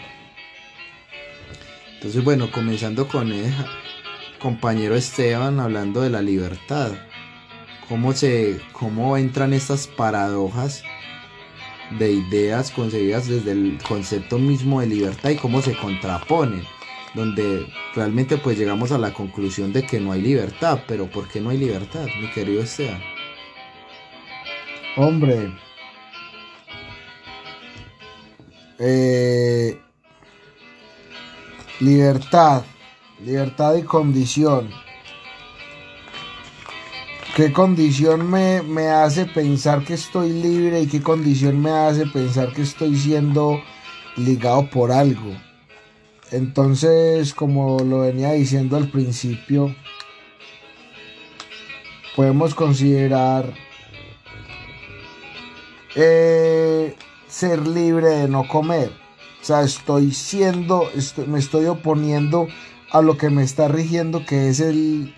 Entonces, 1.95 2.25
bueno, 2.25 2.51
comenzando 2.51 3.07
con 3.07 3.33
el 3.33 3.53
compañero 4.39 4.95
Esteban 4.95 5.61
hablando 5.61 6.01
de 6.01 6.09
la 6.09 6.23
libertad. 6.23 6.93
Cómo 7.87 8.15
se 8.15 8.63
cómo 8.73 9.19
entran 9.19 9.53
estas 9.53 9.87
paradojas 9.87 10.83
de 11.99 12.13
ideas 12.13 12.71
concebidas 12.71 13.29
desde 13.29 13.53
el 13.53 13.79
concepto 13.87 14.39
mismo 14.39 14.81
de 14.81 14.87
libertad 14.87 15.31
y 15.31 15.37
cómo 15.37 15.61
se 15.61 15.77
contraponen 15.77 16.65
donde 17.15 17.67
realmente 17.95 18.37
pues 18.37 18.59
llegamos 18.59 18.93
a 18.93 18.99
la 18.99 19.13
conclusión 19.13 19.73
de 19.73 19.85
que 19.85 20.01
no 20.01 20.13
hay 20.13 20.23
libertad, 20.23 20.81
pero 20.87 21.07
¿por 21.07 21.29
qué 21.29 21.41
no 21.41 21.51
hay 21.51 21.59
libertad, 21.59 22.07
mi 22.21 22.31
querido 22.31 22.63
Esteban? 22.63 23.01
Hombre, 24.97 25.53
eh, 28.79 29.81
libertad, 31.81 32.63
libertad 33.25 33.77
y 33.77 33.83
condición. 33.83 34.71
¿Qué 37.37 37.53
condición 37.53 38.29
me, 38.29 38.63
me 38.63 38.89
hace 38.89 39.25
pensar 39.25 39.85
que 39.85 39.95
estoy 39.95 40.33
libre 40.33 40.83
y 40.83 40.87
qué 40.87 41.01
condición 41.01 41.61
me 41.61 41.71
hace 41.71 42.07
pensar 42.07 42.53
que 42.53 42.63
estoy 42.63 42.97
siendo 42.97 43.63
ligado 44.17 44.69
por 44.69 44.91
algo? 44.91 45.50
Entonces, 46.33 47.35
como 47.35 47.81
lo 47.81 48.01
venía 48.01 48.33
diciendo 48.33 48.77
al 48.77 48.89
principio, 48.89 49.75
podemos 52.15 52.55
considerar 52.55 53.53
eh, 55.97 56.95
ser 57.27 57.67
libre 57.67 58.09
de 58.09 58.29
no 58.29 58.47
comer. 58.47 58.93
O 59.41 59.45
sea, 59.45 59.63
estoy 59.63 60.13
siendo, 60.13 60.89
me 61.27 61.39
estoy 61.39 61.67
oponiendo 61.67 62.47
a 62.93 63.03
lo 63.03 63.17
que 63.17 63.31
me 63.31 63.43
está 63.43 63.67
rigiendo, 63.69 64.25
que 64.25 64.51
es 64.51 64.61
el, 64.61 65.15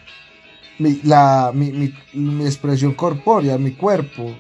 mi, 0.79 1.01
la, 1.03 1.51
mi, 1.53 1.93
mi 2.15 2.45
expresión 2.45 2.95
corpórea, 2.95 3.59
mi 3.59 3.73
cuerpo, 3.73 4.35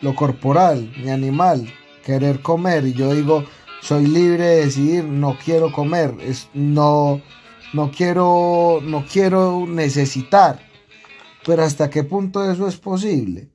lo 0.00 0.14
corporal, 0.16 0.92
mi 0.96 1.10
animal, 1.10 1.72
querer 2.04 2.40
comer. 2.40 2.86
Y 2.86 2.94
yo 2.94 3.14
digo, 3.14 3.44
soy 3.80 4.06
libre 4.06 4.44
de 4.44 4.64
decidir, 4.64 5.04
no 5.04 5.36
quiero 5.42 5.72
comer, 5.72 6.14
es, 6.20 6.48
no, 6.54 7.20
no 7.72 7.90
quiero, 7.90 8.80
no 8.82 9.04
quiero 9.10 9.64
necesitar. 9.66 10.60
Pero 11.46 11.62
hasta 11.62 11.88
qué 11.88 12.04
punto 12.04 12.50
eso 12.50 12.68
es 12.68 12.76
posible 12.76 13.48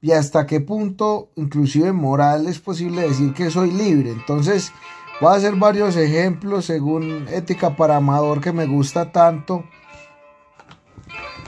y 0.00 0.12
hasta 0.12 0.46
qué 0.46 0.60
punto, 0.60 1.30
inclusive 1.36 1.92
moral, 1.92 2.46
es 2.46 2.58
posible 2.58 3.02
decir 3.02 3.32
que 3.34 3.50
soy 3.50 3.70
libre. 3.72 4.10
Entonces, 4.10 4.72
voy 5.20 5.32
a 5.32 5.36
hacer 5.36 5.56
varios 5.56 5.96
ejemplos 5.96 6.66
según 6.66 7.26
Ética 7.28 7.76
para 7.76 7.96
Amador 7.96 8.40
que 8.40 8.52
me 8.52 8.66
gusta 8.66 9.12
tanto. 9.12 9.64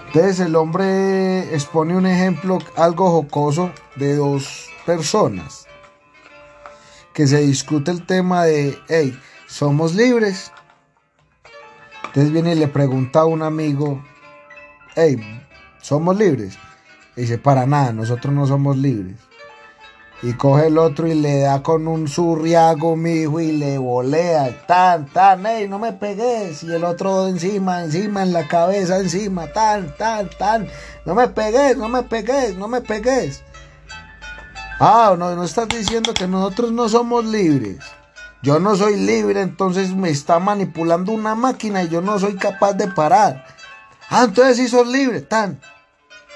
Entonces 0.07 0.39
el 0.41 0.55
hombre 0.55 1.53
expone 1.53 1.97
un 1.97 2.07
ejemplo 2.07 2.59
algo 2.77 3.11
jocoso 3.11 3.73
de 3.97 4.15
dos 4.15 4.69
personas 4.87 5.64
que 7.15 7.29
se 7.29 7.41
discute 7.41 7.93
el 7.93 8.05
tema 8.05 8.45
de, 8.45 8.77
hey, 8.89 9.19
somos 9.47 9.95
libres. 9.95 10.53
Entonces 12.07 12.33
viene 12.33 12.53
y 12.53 12.59
le 12.59 12.69
pregunta 12.69 13.21
a 13.21 13.27
un 13.27 13.43
amigo, 13.43 14.05
hey, 14.97 15.17
somos 15.81 16.19
libres. 16.19 16.59
Y 17.17 17.23
dice, 17.23 17.39
para 17.39 17.67
nada, 17.67 17.93
nosotros 17.93 18.35
no 18.35 18.47
somos 18.47 18.77
libres. 18.77 19.17
Y 20.23 20.33
coge 20.33 20.67
el 20.67 20.79
otro 20.79 21.07
y 21.07 21.15
le 21.15 21.41
da 21.41 21.63
con 21.63 21.87
un 21.87 22.09
surriago, 22.09 22.97
mi 22.97 23.13
hijo, 23.13 23.41
y 23.41 23.53
le 23.53 23.79
volea, 23.79 24.67
tan, 24.67 25.07
tan, 25.07 25.45
hey, 25.47 25.67
no 25.69 25.79
me 25.79 25.93
pegues. 25.93 26.65
Y 26.65 26.73
el 26.73 26.83
otro 26.83 27.29
encima, 27.29 27.85
encima, 27.85 28.23
en 28.23 28.33
la 28.33 28.49
cabeza, 28.49 28.99
encima, 28.99 29.53
tan, 29.53 29.95
tan, 29.97 30.31
tan, 30.31 30.67
no 31.05 31.15
me 31.15 31.29
pegues, 31.29 31.77
no 31.77 31.89
me 31.89 32.03
pegues, 32.03 32.57
no 32.57 32.67
me 32.67 32.81
pegues. 32.81 33.45
Ah, 34.81 35.15
no, 35.17 35.35
no 35.37 35.45
estás 35.45 35.69
diciendo 35.69 36.13
que 36.15 36.27
nosotros 36.27 36.73
no 36.73 36.89
somos 36.89 37.25
libres. 37.25 37.79
Yo 38.43 38.59
no 38.59 38.77
soy 38.77 38.97
libre, 38.97 39.41
entonces 39.41 39.95
me 39.95 40.11
está 40.11 40.39
manipulando 40.39 41.13
una 41.13 41.35
máquina 41.35 41.83
y 41.83 41.89
yo 41.89 42.03
no 42.03 42.19
soy 42.19 42.37
capaz 42.37 42.75
de 42.75 42.89
parar. 42.89 43.47
Ah, 44.11 44.25
entonces 44.25 44.57
sí 44.57 44.69
sos 44.69 44.87
libre, 44.87 45.23
tan. 45.23 45.61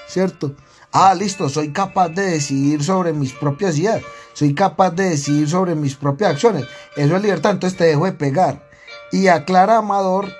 ¿Cierto? 0.07 0.55
Ah, 0.91 1.13
listo, 1.13 1.49
soy 1.49 1.71
capaz 1.71 2.09
de 2.09 2.23
decidir 2.23 2.83
sobre 2.83 3.13
mis 3.13 3.33
propias 3.33 3.77
ideas. 3.77 4.01
Soy 4.33 4.55
capaz 4.55 4.91
de 4.91 5.09
decidir 5.09 5.47
sobre 5.49 5.75
mis 5.75 5.95
propias 5.95 6.31
acciones. 6.31 6.65
Eso 6.95 7.15
es 7.15 7.21
libertad, 7.21 7.51
entonces 7.51 7.77
te 7.77 7.85
dejo 7.85 8.05
de 8.05 8.13
pegar. 8.13 8.67
Y 9.11 9.27
aclara 9.27 9.77
Amador 9.77 10.31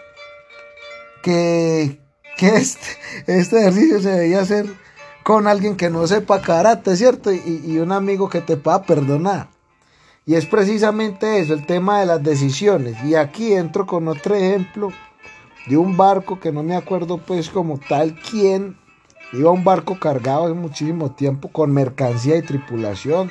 que, 1.22 2.02
que 2.38 2.56
este, 2.56 2.88
este 3.28 3.60
ejercicio 3.60 4.02
se 4.02 4.10
debía 4.10 4.41
hacer 4.41 4.66
con 5.30 5.46
alguien 5.46 5.76
que 5.76 5.92
no 5.92 6.08
sepa 6.08 6.42
karate, 6.42 6.98
¿cierto? 6.98 7.32
Y, 7.32 7.78
un 7.78 7.92
amigo 7.92 8.30
que 8.30 8.42
te 8.42 8.58
pueda 8.58 8.82
perdonar. 8.82 9.50
Y 10.26 10.34
es 10.34 10.48
precisamente 10.48 11.38
eso, 11.38 11.54
el 11.54 11.68
tema 11.68 12.00
de 12.00 12.08
las 12.08 12.24
decisiones. 12.24 12.96
Y 13.04 13.14
aquí 13.14 13.54
entro 13.54 13.86
con 13.86 14.08
otro 14.08 14.34
ejemplo 14.34 14.92
de 15.68 15.78
un 15.78 15.96
barco 15.96 16.40
que 16.40 16.52
no 16.52 16.64
me 16.64 16.76
acuerdo 16.76 17.20
pues 17.20 17.48
como 17.48 17.78
tal 17.78 18.16
quién. 18.16 18.76
Iba 19.32 19.52
un 19.52 19.64
barco 19.64 20.00
cargado 20.00 20.46
hace 20.46 20.56
muchísimo 20.56 21.12
tiempo 21.12 21.50
con 21.50 21.72
mercancía 21.72 22.36
y 22.36 22.42
tripulación 22.42 23.30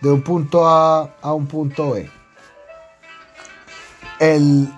de 0.00 0.10
un 0.10 0.22
punto 0.22 0.66
A 0.66 1.14
a 1.22 1.32
un 1.32 1.46
punto 1.46 1.92
B. 1.92 2.10
El, 4.18 4.68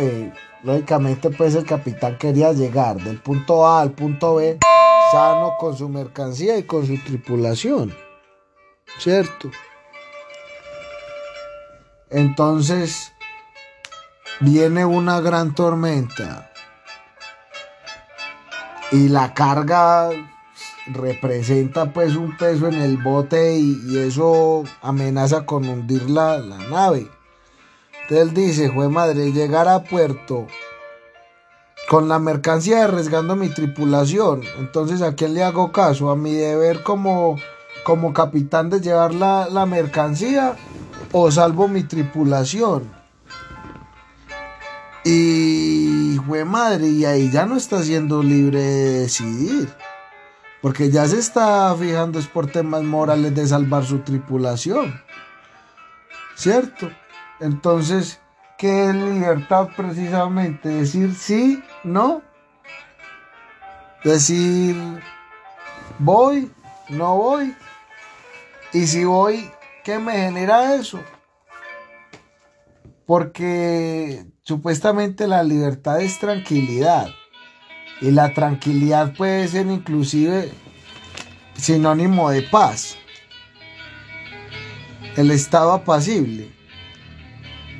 eh, 0.00 0.32
lógicamente 0.64 1.30
pues 1.30 1.54
el 1.54 1.64
capitán 1.64 2.18
quería 2.18 2.52
llegar 2.52 2.96
del 2.96 3.20
punto 3.20 3.64
A 3.64 3.80
al 3.80 3.92
punto 3.92 4.34
B 4.34 4.58
sano 5.10 5.56
con 5.58 5.76
su 5.76 5.88
mercancía 5.88 6.58
y 6.58 6.64
con 6.64 6.86
su 6.86 6.98
tripulación. 6.98 7.94
¿Cierto? 8.98 9.50
Entonces 12.10 13.12
viene 14.40 14.84
una 14.84 15.20
gran 15.20 15.54
tormenta 15.54 16.50
y 18.90 19.08
la 19.08 19.34
carga 19.34 20.10
representa 20.86 21.92
pues 21.92 22.16
un 22.16 22.36
peso 22.36 22.68
en 22.68 22.74
el 22.74 22.96
bote 22.96 23.58
y, 23.58 23.98
eso 23.98 24.64
amenaza 24.80 25.44
con 25.44 25.68
hundir 25.68 26.08
la, 26.08 26.38
la 26.38 26.56
nave. 26.56 27.10
Entonces 28.02 28.28
él 28.28 28.34
dice, 28.34 28.72
fue 28.72 28.88
madre, 28.88 29.32
llegar 29.32 29.68
a 29.68 29.84
puerto 29.84 30.46
con 31.88 32.06
la 32.08 32.18
mercancía 32.18 32.84
arriesgando 32.84 33.34
mi 33.34 33.48
tripulación. 33.48 34.42
Entonces, 34.58 35.00
¿a 35.00 35.14
quién 35.14 35.34
le 35.34 35.42
hago 35.42 35.72
caso? 35.72 36.10
¿A 36.10 36.16
mi 36.16 36.34
deber 36.34 36.82
como, 36.82 37.36
como 37.82 38.12
capitán 38.12 38.68
de 38.68 38.80
llevar 38.80 39.14
la, 39.14 39.48
la 39.48 39.64
mercancía 39.64 40.56
o 41.12 41.30
salvo 41.30 41.66
mi 41.66 41.82
tripulación? 41.82 42.90
Y 45.02 46.18
fue 46.26 46.44
madre, 46.44 46.88
y 46.88 47.06
ahí 47.06 47.30
ya 47.30 47.46
no 47.46 47.56
está 47.56 47.82
siendo 47.82 48.22
libre 48.22 48.60
de 48.60 49.00
decidir. 49.00 49.68
Porque 50.60 50.90
ya 50.90 51.06
se 51.06 51.18
está 51.18 51.74
fijando 51.78 52.18
es 52.18 52.26
por 52.26 52.48
temas 52.48 52.82
morales 52.82 53.34
de 53.34 53.46
salvar 53.46 53.86
su 53.86 54.00
tripulación. 54.00 55.00
¿Cierto? 56.34 56.90
Entonces, 57.40 58.20
¿qué 58.58 58.88
es 58.88 58.94
libertad 58.94 59.68
precisamente? 59.74 60.68
Decir 60.68 61.14
sí 61.14 61.62
no. 61.84 62.22
Decir, 64.04 64.76
voy, 65.98 66.50
no 66.88 67.16
voy. 67.16 67.54
Y 68.72 68.86
si 68.86 69.04
voy, 69.04 69.50
¿qué 69.84 69.98
me 69.98 70.12
genera 70.12 70.74
eso? 70.74 71.00
Porque 73.06 74.26
supuestamente 74.42 75.26
la 75.26 75.42
libertad 75.42 76.00
es 76.00 76.18
tranquilidad. 76.18 77.08
Y 78.00 78.10
la 78.10 78.34
tranquilidad 78.34 79.14
puede 79.16 79.48
ser 79.48 79.66
inclusive 79.66 80.52
sinónimo 81.54 82.30
de 82.30 82.42
paz. 82.42 82.96
El 85.16 85.30
estado 85.32 85.72
apacible. 85.72 86.57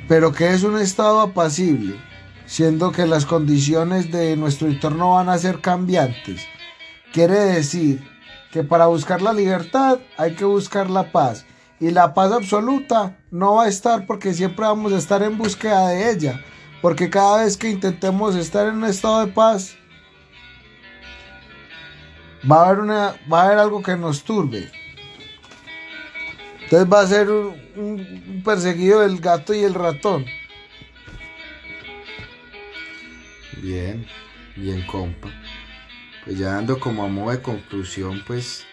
Pero 0.09 0.33
¿qué 0.33 0.49
es 0.49 0.63
un 0.63 0.77
estado 0.77 1.21
apacible? 1.21 1.95
siendo 2.49 2.91
que 2.91 3.05
las 3.05 3.27
condiciones 3.27 4.11
de 4.11 4.35
nuestro 4.35 4.67
entorno 4.67 5.13
van 5.13 5.29
a 5.29 5.37
ser 5.37 5.61
cambiantes. 5.61 6.47
Quiere 7.13 7.35
decir 7.35 8.03
que 8.51 8.63
para 8.63 8.87
buscar 8.87 9.21
la 9.21 9.33
libertad 9.33 9.99
hay 10.17 10.33
que 10.33 10.45
buscar 10.45 10.89
la 10.89 11.11
paz. 11.11 11.45
Y 11.79 11.91
la 11.91 12.15
paz 12.15 12.31
absoluta 12.31 13.19
no 13.29 13.55
va 13.55 13.65
a 13.65 13.67
estar 13.67 14.07
porque 14.07 14.33
siempre 14.33 14.65
vamos 14.65 14.93
a 14.93 14.97
estar 14.97 15.21
en 15.21 15.37
búsqueda 15.37 15.89
de 15.89 16.11
ella. 16.11 16.43
Porque 16.81 17.11
cada 17.11 17.43
vez 17.43 17.55
que 17.55 17.69
intentemos 17.69 18.35
estar 18.35 18.65
en 18.65 18.77
un 18.77 18.85
estado 18.85 19.27
de 19.27 19.31
paz, 19.31 19.75
va 22.51 22.63
a 22.63 22.65
haber, 22.65 22.79
una, 22.79 23.15
va 23.31 23.43
a 23.43 23.45
haber 23.45 23.59
algo 23.59 23.83
que 23.83 23.95
nos 23.95 24.23
turbe. 24.23 24.71
Entonces 26.71 26.93
va 26.93 27.01
a 27.01 27.07
ser 27.07 27.31
un, 27.31 27.55
un 27.75 28.43
perseguido 28.45 28.99
del 28.99 29.19
gato 29.19 29.55
y 29.55 29.63
el 29.63 29.73
ratón. 29.73 30.23
Bien, 33.59 34.05
bien 34.55 34.85
compa. 34.85 35.29
Pues 36.23 36.37
ya 36.37 36.51
dando 36.51 36.79
como 36.79 37.03
a 37.03 37.07
modo 37.07 37.31
de 37.31 37.41
conclusión, 37.41 38.21
pues 38.27 38.67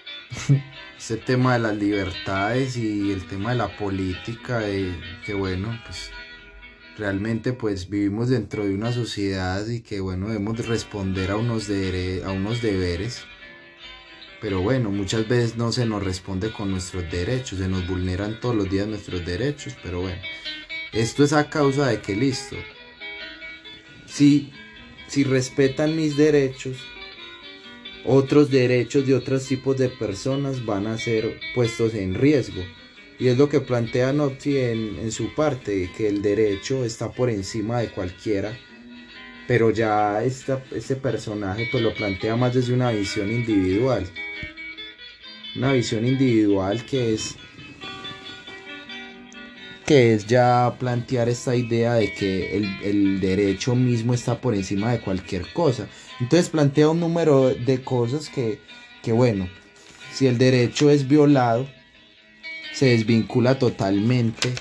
este 0.99 1.16
tema 1.16 1.55
de 1.55 1.61
las 1.61 1.74
libertades 1.74 2.76
y 2.76 3.12
el 3.12 3.26
tema 3.26 3.53
de 3.53 3.57
la 3.57 3.74
política, 3.78 4.59
de 4.59 4.94
que 5.24 5.32
bueno, 5.32 5.80
pues 5.86 6.11
realmente 6.99 7.55
pues 7.55 7.88
vivimos 7.88 8.28
dentro 8.28 8.66
de 8.66 8.74
una 8.74 8.92
sociedad 8.92 9.66
y 9.66 9.80
que 9.80 10.01
bueno, 10.01 10.28
debemos 10.28 10.66
responder 10.66 11.30
a 11.30 11.36
unos, 11.36 11.70
a 11.70 12.30
unos 12.30 12.61
deberes. 12.61 13.24
Pero 14.41 14.61
bueno, 14.61 14.91
muchas 14.91 15.26
veces 15.26 15.57
no 15.57 15.72
se 15.72 15.87
nos 15.87 16.03
responde 16.03 16.53
con 16.53 16.70
nuestros 16.70 17.11
derechos, 17.11 17.59
se 17.59 17.68
nos 17.68 17.87
vulneran 17.87 18.39
todos 18.41 18.55
los 18.55 18.70
días 18.70 18.87
nuestros 18.87 19.24
derechos, 19.24 19.74
pero 19.82 20.03
bueno, 20.03 20.20
esto 20.93 21.24
es 21.24 21.32
a 21.32 21.49
causa 21.49 21.87
de 21.87 22.01
que 22.01 22.14
listo. 22.14 22.57
Si, 24.07 24.53
si 25.09 25.24
respetan 25.24 25.97
mis 25.97 26.16
derechos, 26.16 26.76
otros 28.05 28.51
derechos 28.51 29.07
de 29.07 29.14
otros 29.14 29.47
tipos 29.47 29.76
de 29.78 29.89
personas 29.89 30.64
van 30.64 30.87
a 30.87 30.99
ser 30.99 31.41
puestos 31.55 31.95
en 31.95 32.14
riesgo. 32.14 32.62
Y 33.18 33.28
es 33.28 33.39
lo 33.39 33.49
que 33.49 33.61
plantea 33.61 34.12
Nopti 34.12 34.59
en, 34.59 34.99
en 34.99 35.11
su 35.11 35.34
parte, 35.34 35.91
que 35.97 36.09
el 36.09 36.20
derecho 36.20 36.84
está 36.84 37.11
por 37.11 37.30
encima 37.30 37.80
de 37.80 37.89
cualquiera, 37.89 38.57
pero 39.47 39.70
ya 39.70 40.22
esta, 40.22 40.62
este 40.74 40.97
personaje 40.97 41.68
pues 41.70 41.82
lo 41.82 41.94
plantea 41.94 42.36
más 42.36 42.55
desde 42.55 42.72
una 42.72 42.90
visión 42.90 43.30
individual. 43.30 44.07
Una 45.57 45.72
visión 45.72 46.07
individual 46.07 46.84
que 46.84 47.14
es 47.14 47.36
que 49.86 50.14
es 50.14 50.26
ya 50.26 50.74
plantear 50.80 51.28
esta 51.28 51.55
idea 51.55 51.94
de 51.94 52.12
que 52.12 52.57
el, 52.57 52.64
el, 52.82 53.20
derecho 53.20 53.76
mismo 53.76 54.14
está 54.14 54.40
por 54.40 54.53
encima 54.55 54.90
de 54.90 55.01
cualquier 55.01 55.53
cosa. 55.53 55.86
Entonces 56.18 56.49
plantea 56.49 56.88
un 56.88 56.99
número 56.99 57.55
de 57.55 57.82
cosas 57.82 58.28
que, 58.28 58.59
que 59.05 59.12
bueno, 59.12 59.49
si 60.12 60.26
el 60.26 60.38
derecho 60.38 60.90
es 60.90 61.07
violado, 61.07 61.68
se 62.72 62.86
desvincula 62.86 63.61
totalmente 63.61 64.55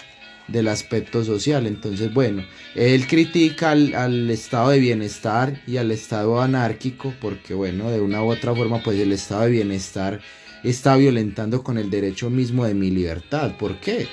del 0.48 0.68
aspecto 0.68 1.24
social. 1.24 1.68
Entonces, 1.68 2.14
bueno, 2.14 2.44
él 2.76 3.08
critica 3.08 3.72
al, 3.72 3.94
al, 3.96 4.30
estado 4.30 4.70
de 4.70 4.80
bienestar 4.80 5.62
y 5.68 5.78
al 5.78 5.92
estado 5.92 6.42
anárquico, 6.42 7.14
porque 7.22 7.54
bueno, 7.54 7.90
de 7.90 8.02
una 8.02 8.24
u 8.24 8.32
otra 8.32 8.54
forma, 8.56 8.82
pues 8.84 9.00
el 9.00 9.12
estado 9.12 9.44
de 9.44 9.52
bienestar 9.52 10.22
está 10.64 10.96
violentando 10.96 11.64
con 11.64 11.78
el 11.78 11.90
derecho 11.90 12.30
mismo 12.30 12.66
de 12.66 12.74
mi 12.74 12.90
libertad. 12.92 13.58
¿Por 13.58 13.80
qué? 13.80 14.08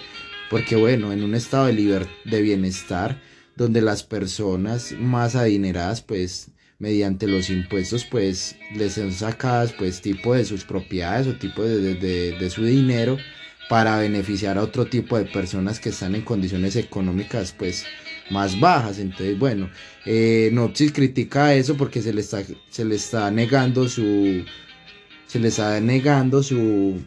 Porque 0.51 0.77
bueno, 0.77 1.13
en 1.13 1.23
un 1.23 1.35
estado 1.35 1.67
de, 1.67 2.07
de 2.25 2.43
bienestar, 2.43 3.21
donde 3.57 3.81
las 3.81 4.03
personas 4.03 4.95
más 4.99 5.35
adineradas, 5.35 6.03
pues 6.03 6.51
mediante 6.79 7.29
los 7.29 7.49
impuestos, 7.49 8.05
pues 8.05 8.57
les 8.75 8.95
son 8.95 9.13
sacadas, 9.13 9.73
pues 9.73 10.01
tipo 10.01 10.35
de 10.35 10.45
sus 10.45 10.65
propiedades 10.65 11.27
o 11.29 11.35
tipo 11.35 11.63
de, 11.63 11.95
de, 11.95 12.33
de 12.33 12.51
su 12.51 12.65
dinero 12.65 13.19
para 13.69 13.97
beneficiar 13.99 14.59
a 14.59 14.63
otro 14.63 14.87
tipo 14.87 15.17
de 15.17 15.25
personas 15.25 15.81
que 15.81 15.91
están 15.91 16.15
en 16.15 16.23
condiciones 16.23 16.77
económicas 16.77 17.55
pues 17.57 17.87
más 18.31 18.59
bajas. 18.59 18.99
Entonces, 18.99 19.39
bueno, 19.39 19.71
eh, 20.05 20.53
critica 20.93 21.55
eso 21.55 21.77
porque 21.77 22.03
se 22.03 22.13
le 22.13 22.21
está, 22.21 22.43
se 22.71 22.85
le 22.85 22.97
está 22.97 23.31
negando 23.31 23.89
su. 23.89 24.45
Se 25.27 25.39
le 25.39 25.49
está 25.49 25.81
negando 25.81 26.43
su. 26.43 27.01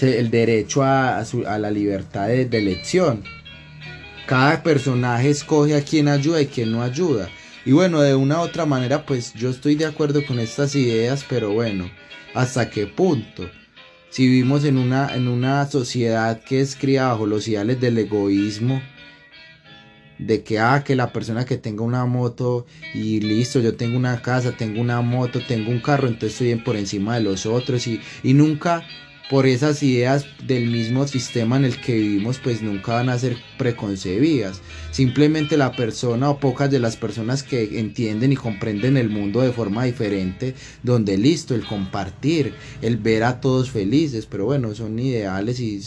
el 0.00 0.30
derecho 0.30 0.82
a, 0.82 1.24
su, 1.24 1.46
a 1.46 1.58
la 1.58 1.70
libertad 1.70 2.28
de, 2.28 2.44
de, 2.46 2.58
elección. 2.58 3.24
Cada 4.26 4.62
personaje 4.62 5.30
escoge 5.30 5.74
a 5.74 5.82
quién 5.82 6.08
ayuda 6.08 6.40
y 6.40 6.46
quién 6.46 6.70
no 6.72 6.82
ayuda. 6.82 7.28
Y 7.64 7.72
bueno, 7.72 8.00
de 8.00 8.14
una 8.14 8.38
u 8.38 8.42
otra 8.42 8.66
manera, 8.66 9.04
pues 9.04 9.34
yo 9.34 9.50
estoy 9.50 9.74
de 9.74 9.86
acuerdo 9.86 10.24
con 10.26 10.38
estas 10.40 10.74
ideas, 10.74 11.24
pero 11.28 11.52
bueno, 11.52 11.90
¿hasta 12.34 12.70
qué 12.70 12.86
punto? 12.86 13.48
Si 14.12 14.28
vivimos 14.28 14.64
en 14.64 14.76
una, 14.76 15.16
en 15.16 15.26
una 15.26 15.64
sociedad 15.64 16.42
que 16.42 16.60
es 16.60 16.76
criada 16.76 17.12
bajo 17.12 17.24
los 17.24 17.48
ideales 17.48 17.80
del 17.80 17.96
egoísmo, 17.96 18.82
de 20.18 20.42
que, 20.42 20.58
ah, 20.58 20.84
que 20.84 20.94
la 20.94 21.14
persona 21.14 21.46
que 21.46 21.56
tenga 21.56 21.82
una 21.82 22.04
moto 22.04 22.66
y 22.92 23.20
listo, 23.20 23.58
yo 23.60 23.74
tengo 23.74 23.96
una 23.96 24.20
casa, 24.20 24.52
tengo 24.52 24.82
una 24.82 25.00
moto, 25.00 25.40
tengo 25.40 25.70
un 25.70 25.80
carro, 25.80 26.08
entonces 26.08 26.38
estoy 26.42 26.54
por 26.62 26.76
encima 26.76 27.14
de 27.14 27.22
los 27.22 27.46
otros 27.46 27.86
y, 27.86 28.02
y 28.22 28.34
nunca 28.34 28.86
por 29.30 29.46
esas 29.46 29.82
ideas 29.82 30.26
del 30.46 30.66
mismo 30.66 31.06
sistema 31.06 31.56
en 31.56 31.64
el 31.64 31.80
que 31.80 31.94
vivimos, 31.94 32.38
pues 32.38 32.62
nunca 32.62 32.94
van 32.94 33.08
a 33.08 33.18
ser 33.18 33.36
preconcebidas. 33.58 34.60
Simplemente 34.90 35.56
la 35.56 35.72
persona 35.72 36.28
o 36.30 36.38
pocas 36.38 36.70
de 36.70 36.78
las 36.78 36.96
personas 36.96 37.42
que 37.42 37.78
entienden 37.78 38.32
y 38.32 38.36
comprenden 38.36 38.96
el 38.96 39.08
mundo 39.08 39.40
de 39.40 39.52
forma 39.52 39.84
diferente, 39.84 40.54
donde 40.82 41.16
listo, 41.16 41.54
el 41.54 41.66
compartir, 41.66 42.54
el 42.82 42.96
ver 42.96 43.24
a 43.24 43.40
todos 43.40 43.70
felices, 43.70 44.26
pero 44.26 44.44
bueno, 44.44 44.74
son 44.74 44.98
ideales 44.98 45.60
y 45.60 45.80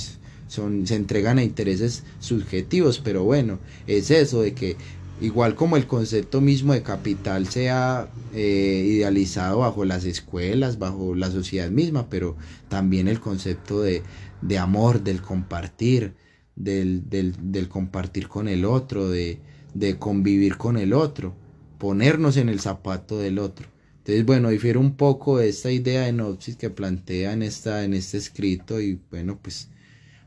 son, 0.48 0.88
se 0.88 0.96
entregan 0.96 1.38
a 1.38 1.44
intereses 1.44 2.04
subjetivos, 2.20 3.00
pero 3.04 3.24
bueno, 3.24 3.60
es 3.88 4.12
eso 4.12 4.42
de 4.42 4.54
que 4.54 4.78
igual 5.22 5.56
como 5.56 5.78
el 5.78 5.88
concepto 5.88 6.42
mismo 6.42 6.74
de 6.74 6.84
capital 6.84 7.48
sea 7.48 8.10
eh, 8.34 8.86
idealizado 8.88 9.60
bajo 9.60 9.86
las 9.86 10.06
escuelas, 10.06 10.78
bajo 10.80 11.16
la 11.16 11.32
sociedad 11.32 11.70
misma, 11.70 12.10
pero 12.10 12.36
también 12.68 13.08
el 13.08 13.20
concepto 13.20 13.82
de, 13.82 14.04
de 14.42 14.58
amor, 14.58 15.04
del 15.04 15.22
compartir, 15.22 16.16
del, 16.56 17.10
del, 17.10 17.70
compartir 17.70 18.28
con 18.28 18.48
el 18.48 18.66
otro, 18.66 19.10
de, 19.10 19.40
de, 19.74 19.98
convivir 19.98 20.58
con 20.58 20.78
el 20.78 20.94
otro, 20.94 21.36
ponernos 21.78 22.38
en 22.38 22.50
el 22.50 22.60
zapato 22.60 23.18
del 23.18 23.40
otro. 23.40 23.68
Entonces, 24.00 24.26
bueno, 24.26 24.50
difiere 24.50 24.78
un 24.80 24.96
poco 24.96 25.40
de 25.40 25.50
esta 25.50 25.72
idea 25.72 26.04
de 26.04 26.14
Nopsis 26.14 26.58
que 26.58 26.70
plantea 26.70 27.34
en, 27.34 27.42
esta, 27.42 27.84
en 27.84 27.94
este 27.94 28.18
escrito 28.18 28.80
y 28.80 29.00
bueno, 29.10 29.40
pues 29.42 29.70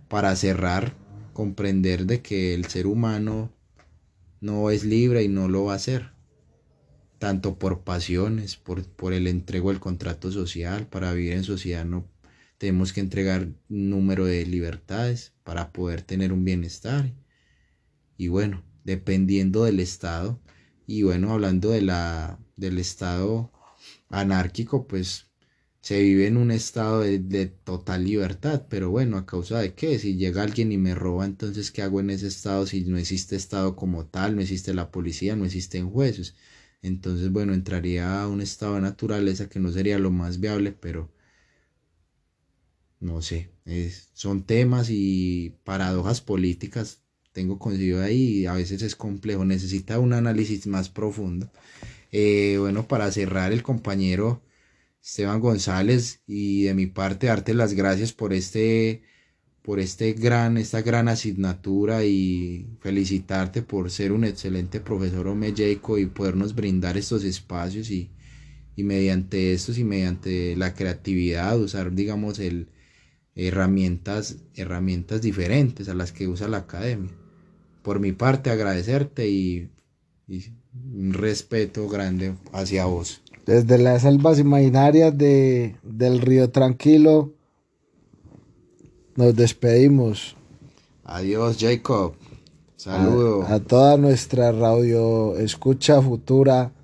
para 0.09 0.34
cerrar, 0.36 0.95
comprender 1.32 2.07
de 2.07 2.20
que 2.20 2.55
el 2.55 2.64
ser 2.64 2.86
humano 2.86 3.53
no 4.41 4.70
es 4.70 4.84
libre 4.84 5.22
y 5.22 5.28
no 5.28 5.49
lo 5.49 5.64
va 5.64 5.74
a 5.74 5.78
ser. 5.78 6.12
Tanto 7.18 7.59
por 7.59 7.82
pasiones, 7.82 8.57
por, 8.57 8.84
por 8.84 9.12
el 9.12 9.26
entrego 9.26 9.70
del 9.70 9.80
contrato 9.80 10.30
social, 10.30 10.86
para 10.86 11.12
vivir 11.12 11.32
en 11.32 11.45
sociedad 11.45 11.84
no 11.84 12.07
tenemos 12.59 12.93
que 12.93 13.01
entregar 13.01 13.43
un 13.70 13.91
número 13.91 14.26
de 14.26 14.45
libertades 14.45 15.32
para 15.45 15.72
poder 15.72 16.03
tener 16.03 16.32
un 16.32 16.45
bienestar. 16.45 17.12
Y 18.16 18.28
bueno, 18.28 18.64
dependiendo 18.84 19.64
del 19.64 19.80
Estado, 19.80 20.41
y 20.86 21.03
bueno, 21.05 21.32
hablando 21.32 21.70
de 21.70 21.82
la, 21.82 22.39
del 22.57 22.78
Estado 22.78 23.53
anárquico, 24.09 24.89
pues 24.89 25.27
se 25.80 26.00
vive 26.02 26.26
en 26.26 26.36
un 26.36 26.50
estado 26.50 27.00
de, 27.00 27.46
total 27.64 28.04
libertad, 28.04 28.66
pero 28.68 28.90
bueno, 28.90 29.16
¿a 29.16 29.26
causa 29.26 29.60
de 29.60 29.74
qué? 29.74 29.98
Si 29.98 30.16
llega 30.16 30.42
alguien 30.42 30.72
y 30.72 30.78
me 30.78 30.94
roba, 30.94 31.24
entonces 31.24 31.70
¿qué 31.70 31.82
hago 31.82 32.00
en 32.00 32.10
ese 32.10 32.26
estado 32.28 32.66
si 32.66 32.84
no 32.84 32.98
existe 32.98 33.36
estado 33.36 33.76
como 33.76 34.06
tal, 34.06 34.36
no 34.36 34.42
existe 34.42 34.74
la 34.74 34.90
policía, 34.90 35.36
no 35.36 35.44
existen 35.44 35.90
jueces? 35.90 36.34
Entonces, 36.82 37.30
bueno, 37.32 37.54
entraría 37.54 38.22
a 38.22 38.28
un 38.28 38.40
estado 38.40 38.74
de 38.76 38.82
naturaleza 38.82 39.48
que 39.48 39.60
no 39.60 39.72
sería 39.72 39.98
lo 39.98 40.10
más 40.10 40.40
viable, 40.40 40.72
pero 40.72 41.10
no 43.00 43.22
sé, 43.22 43.50
son 44.14 44.42
temas 44.44 44.88
y 44.90 45.56
paradojas 45.64 46.20
políticas, 46.20 47.02
tengo 47.32 47.58
consigo 47.58 48.00
ahí 48.00 48.40
y 48.40 48.46
a 48.46 48.54
veces 48.54 48.82
es 48.82 48.96
complejo, 48.96 49.44
necesita 49.44 49.98
un 50.00 50.12
análisis 50.12 50.66
más 50.66 50.88
profundo. 50.88 51.50
Eh, 52.12 52.56
bueno, 52.58 52.88
para 52.88 53.10
cerrar, 53.12 53.52
el 53.52 53.62
compañero 53.62 54.42
Esteban 55.09 55.40
González 55.40 56.20
y 56.26 56.64
de 56.64 56.74
mi 56.74 56.86
parte 56.86 57.28
darte 57.28 57.54
las 57.54 57.72
gracias 57.72 58.12
por 58.12 58.34
este 58.34 59.02
por 59.62 59.80
este 59.80 60.12
gran 60.12 60.59
esta 60.59 60.82
gran 60.82 61.09
asignatura 61.09 62.04
y 62.04 62.66
felicitarte 62.80 63.62
por 63.62 63.90
ser 63.90 64.12
un 64.12 64.24
excelente 64.24 64.80
profesor 64.80 65.26
omeyeco 65.28 65.96
y 65.96 66.04
podernos 66.04 66.54
brindar 66.54 66.98
estos 66.98 67.24
espacios 67.24 67.90
y, 67.90 68.11
y 68.76 68.84
mediante 68.84 69.54
estos 69.54 69.78
y 69.78 69.84
mediante 69.84 70.54
la 70.56 70.74
creatividad 70.74 71.59
usar 71.59 71.94
digamos 71.94 72.38
el 72.38 72.68
herramientas 73.34 74.36
herramientas 74.56 75.22
diferentes 75.22 75.88
a 75.88 75.94
las 75.94 76.12
que 76.12 76.28
usa 76.28 76.48
la 76.48 76.59
academia. 76.59 77.12
Por 77.82 77.98
mi 77.98 78.12
parte 78.12 78.50
agradecerte 78.50 79.26
y, 79.30 79.70
y 80.28 80.52
un 80.74 81.14
respeto 81.14 81.88
grande 81.88 82.34
hacia 82.52 82.84
vos 82.84 83.22
desde 83.49 83.78
las 83.78 84.03
selvas 84.03 84.38
imaginarias 84.38 85.16
de, 85.16 85.74
del 85.82 86.20
río 86.20 86.51
Tranquilo, 86.51 87.32
nos 89.16 89.34
despedimos. 89.34 90.36
Adiós, 91.03 91.57
Jacob. 91.59 92.12
Saludo. 92.76 93.44
A, 93.44 93.55
a 93.55 93.61
toda 93.61 93.96
nuestra 93.96 94.53
radio 94.53 95.38
escucha 95.38 96.03
futura. 96.03 96.74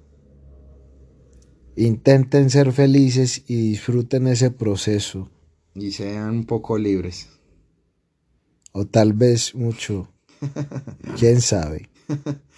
Intenten 1.77 2.49
ser 2.49 2.73
felices 2.73 3.43
y 3.47 3.57
disfruten 3.57 4.27
ese 4.27 4.51
proceso. 4.51 5.29
Y 5.75 5.91
sean 5.91 6.31
un 6.31 6.47
poco 6.47 6.79
libres. 6.79 7.29
O 8.73 8.87
tal 8.87 9.13
vez 9.13 9.55
mucho. 9.55 10.09
¿Quién 11.19 11.43
sabe? 11.43 11.91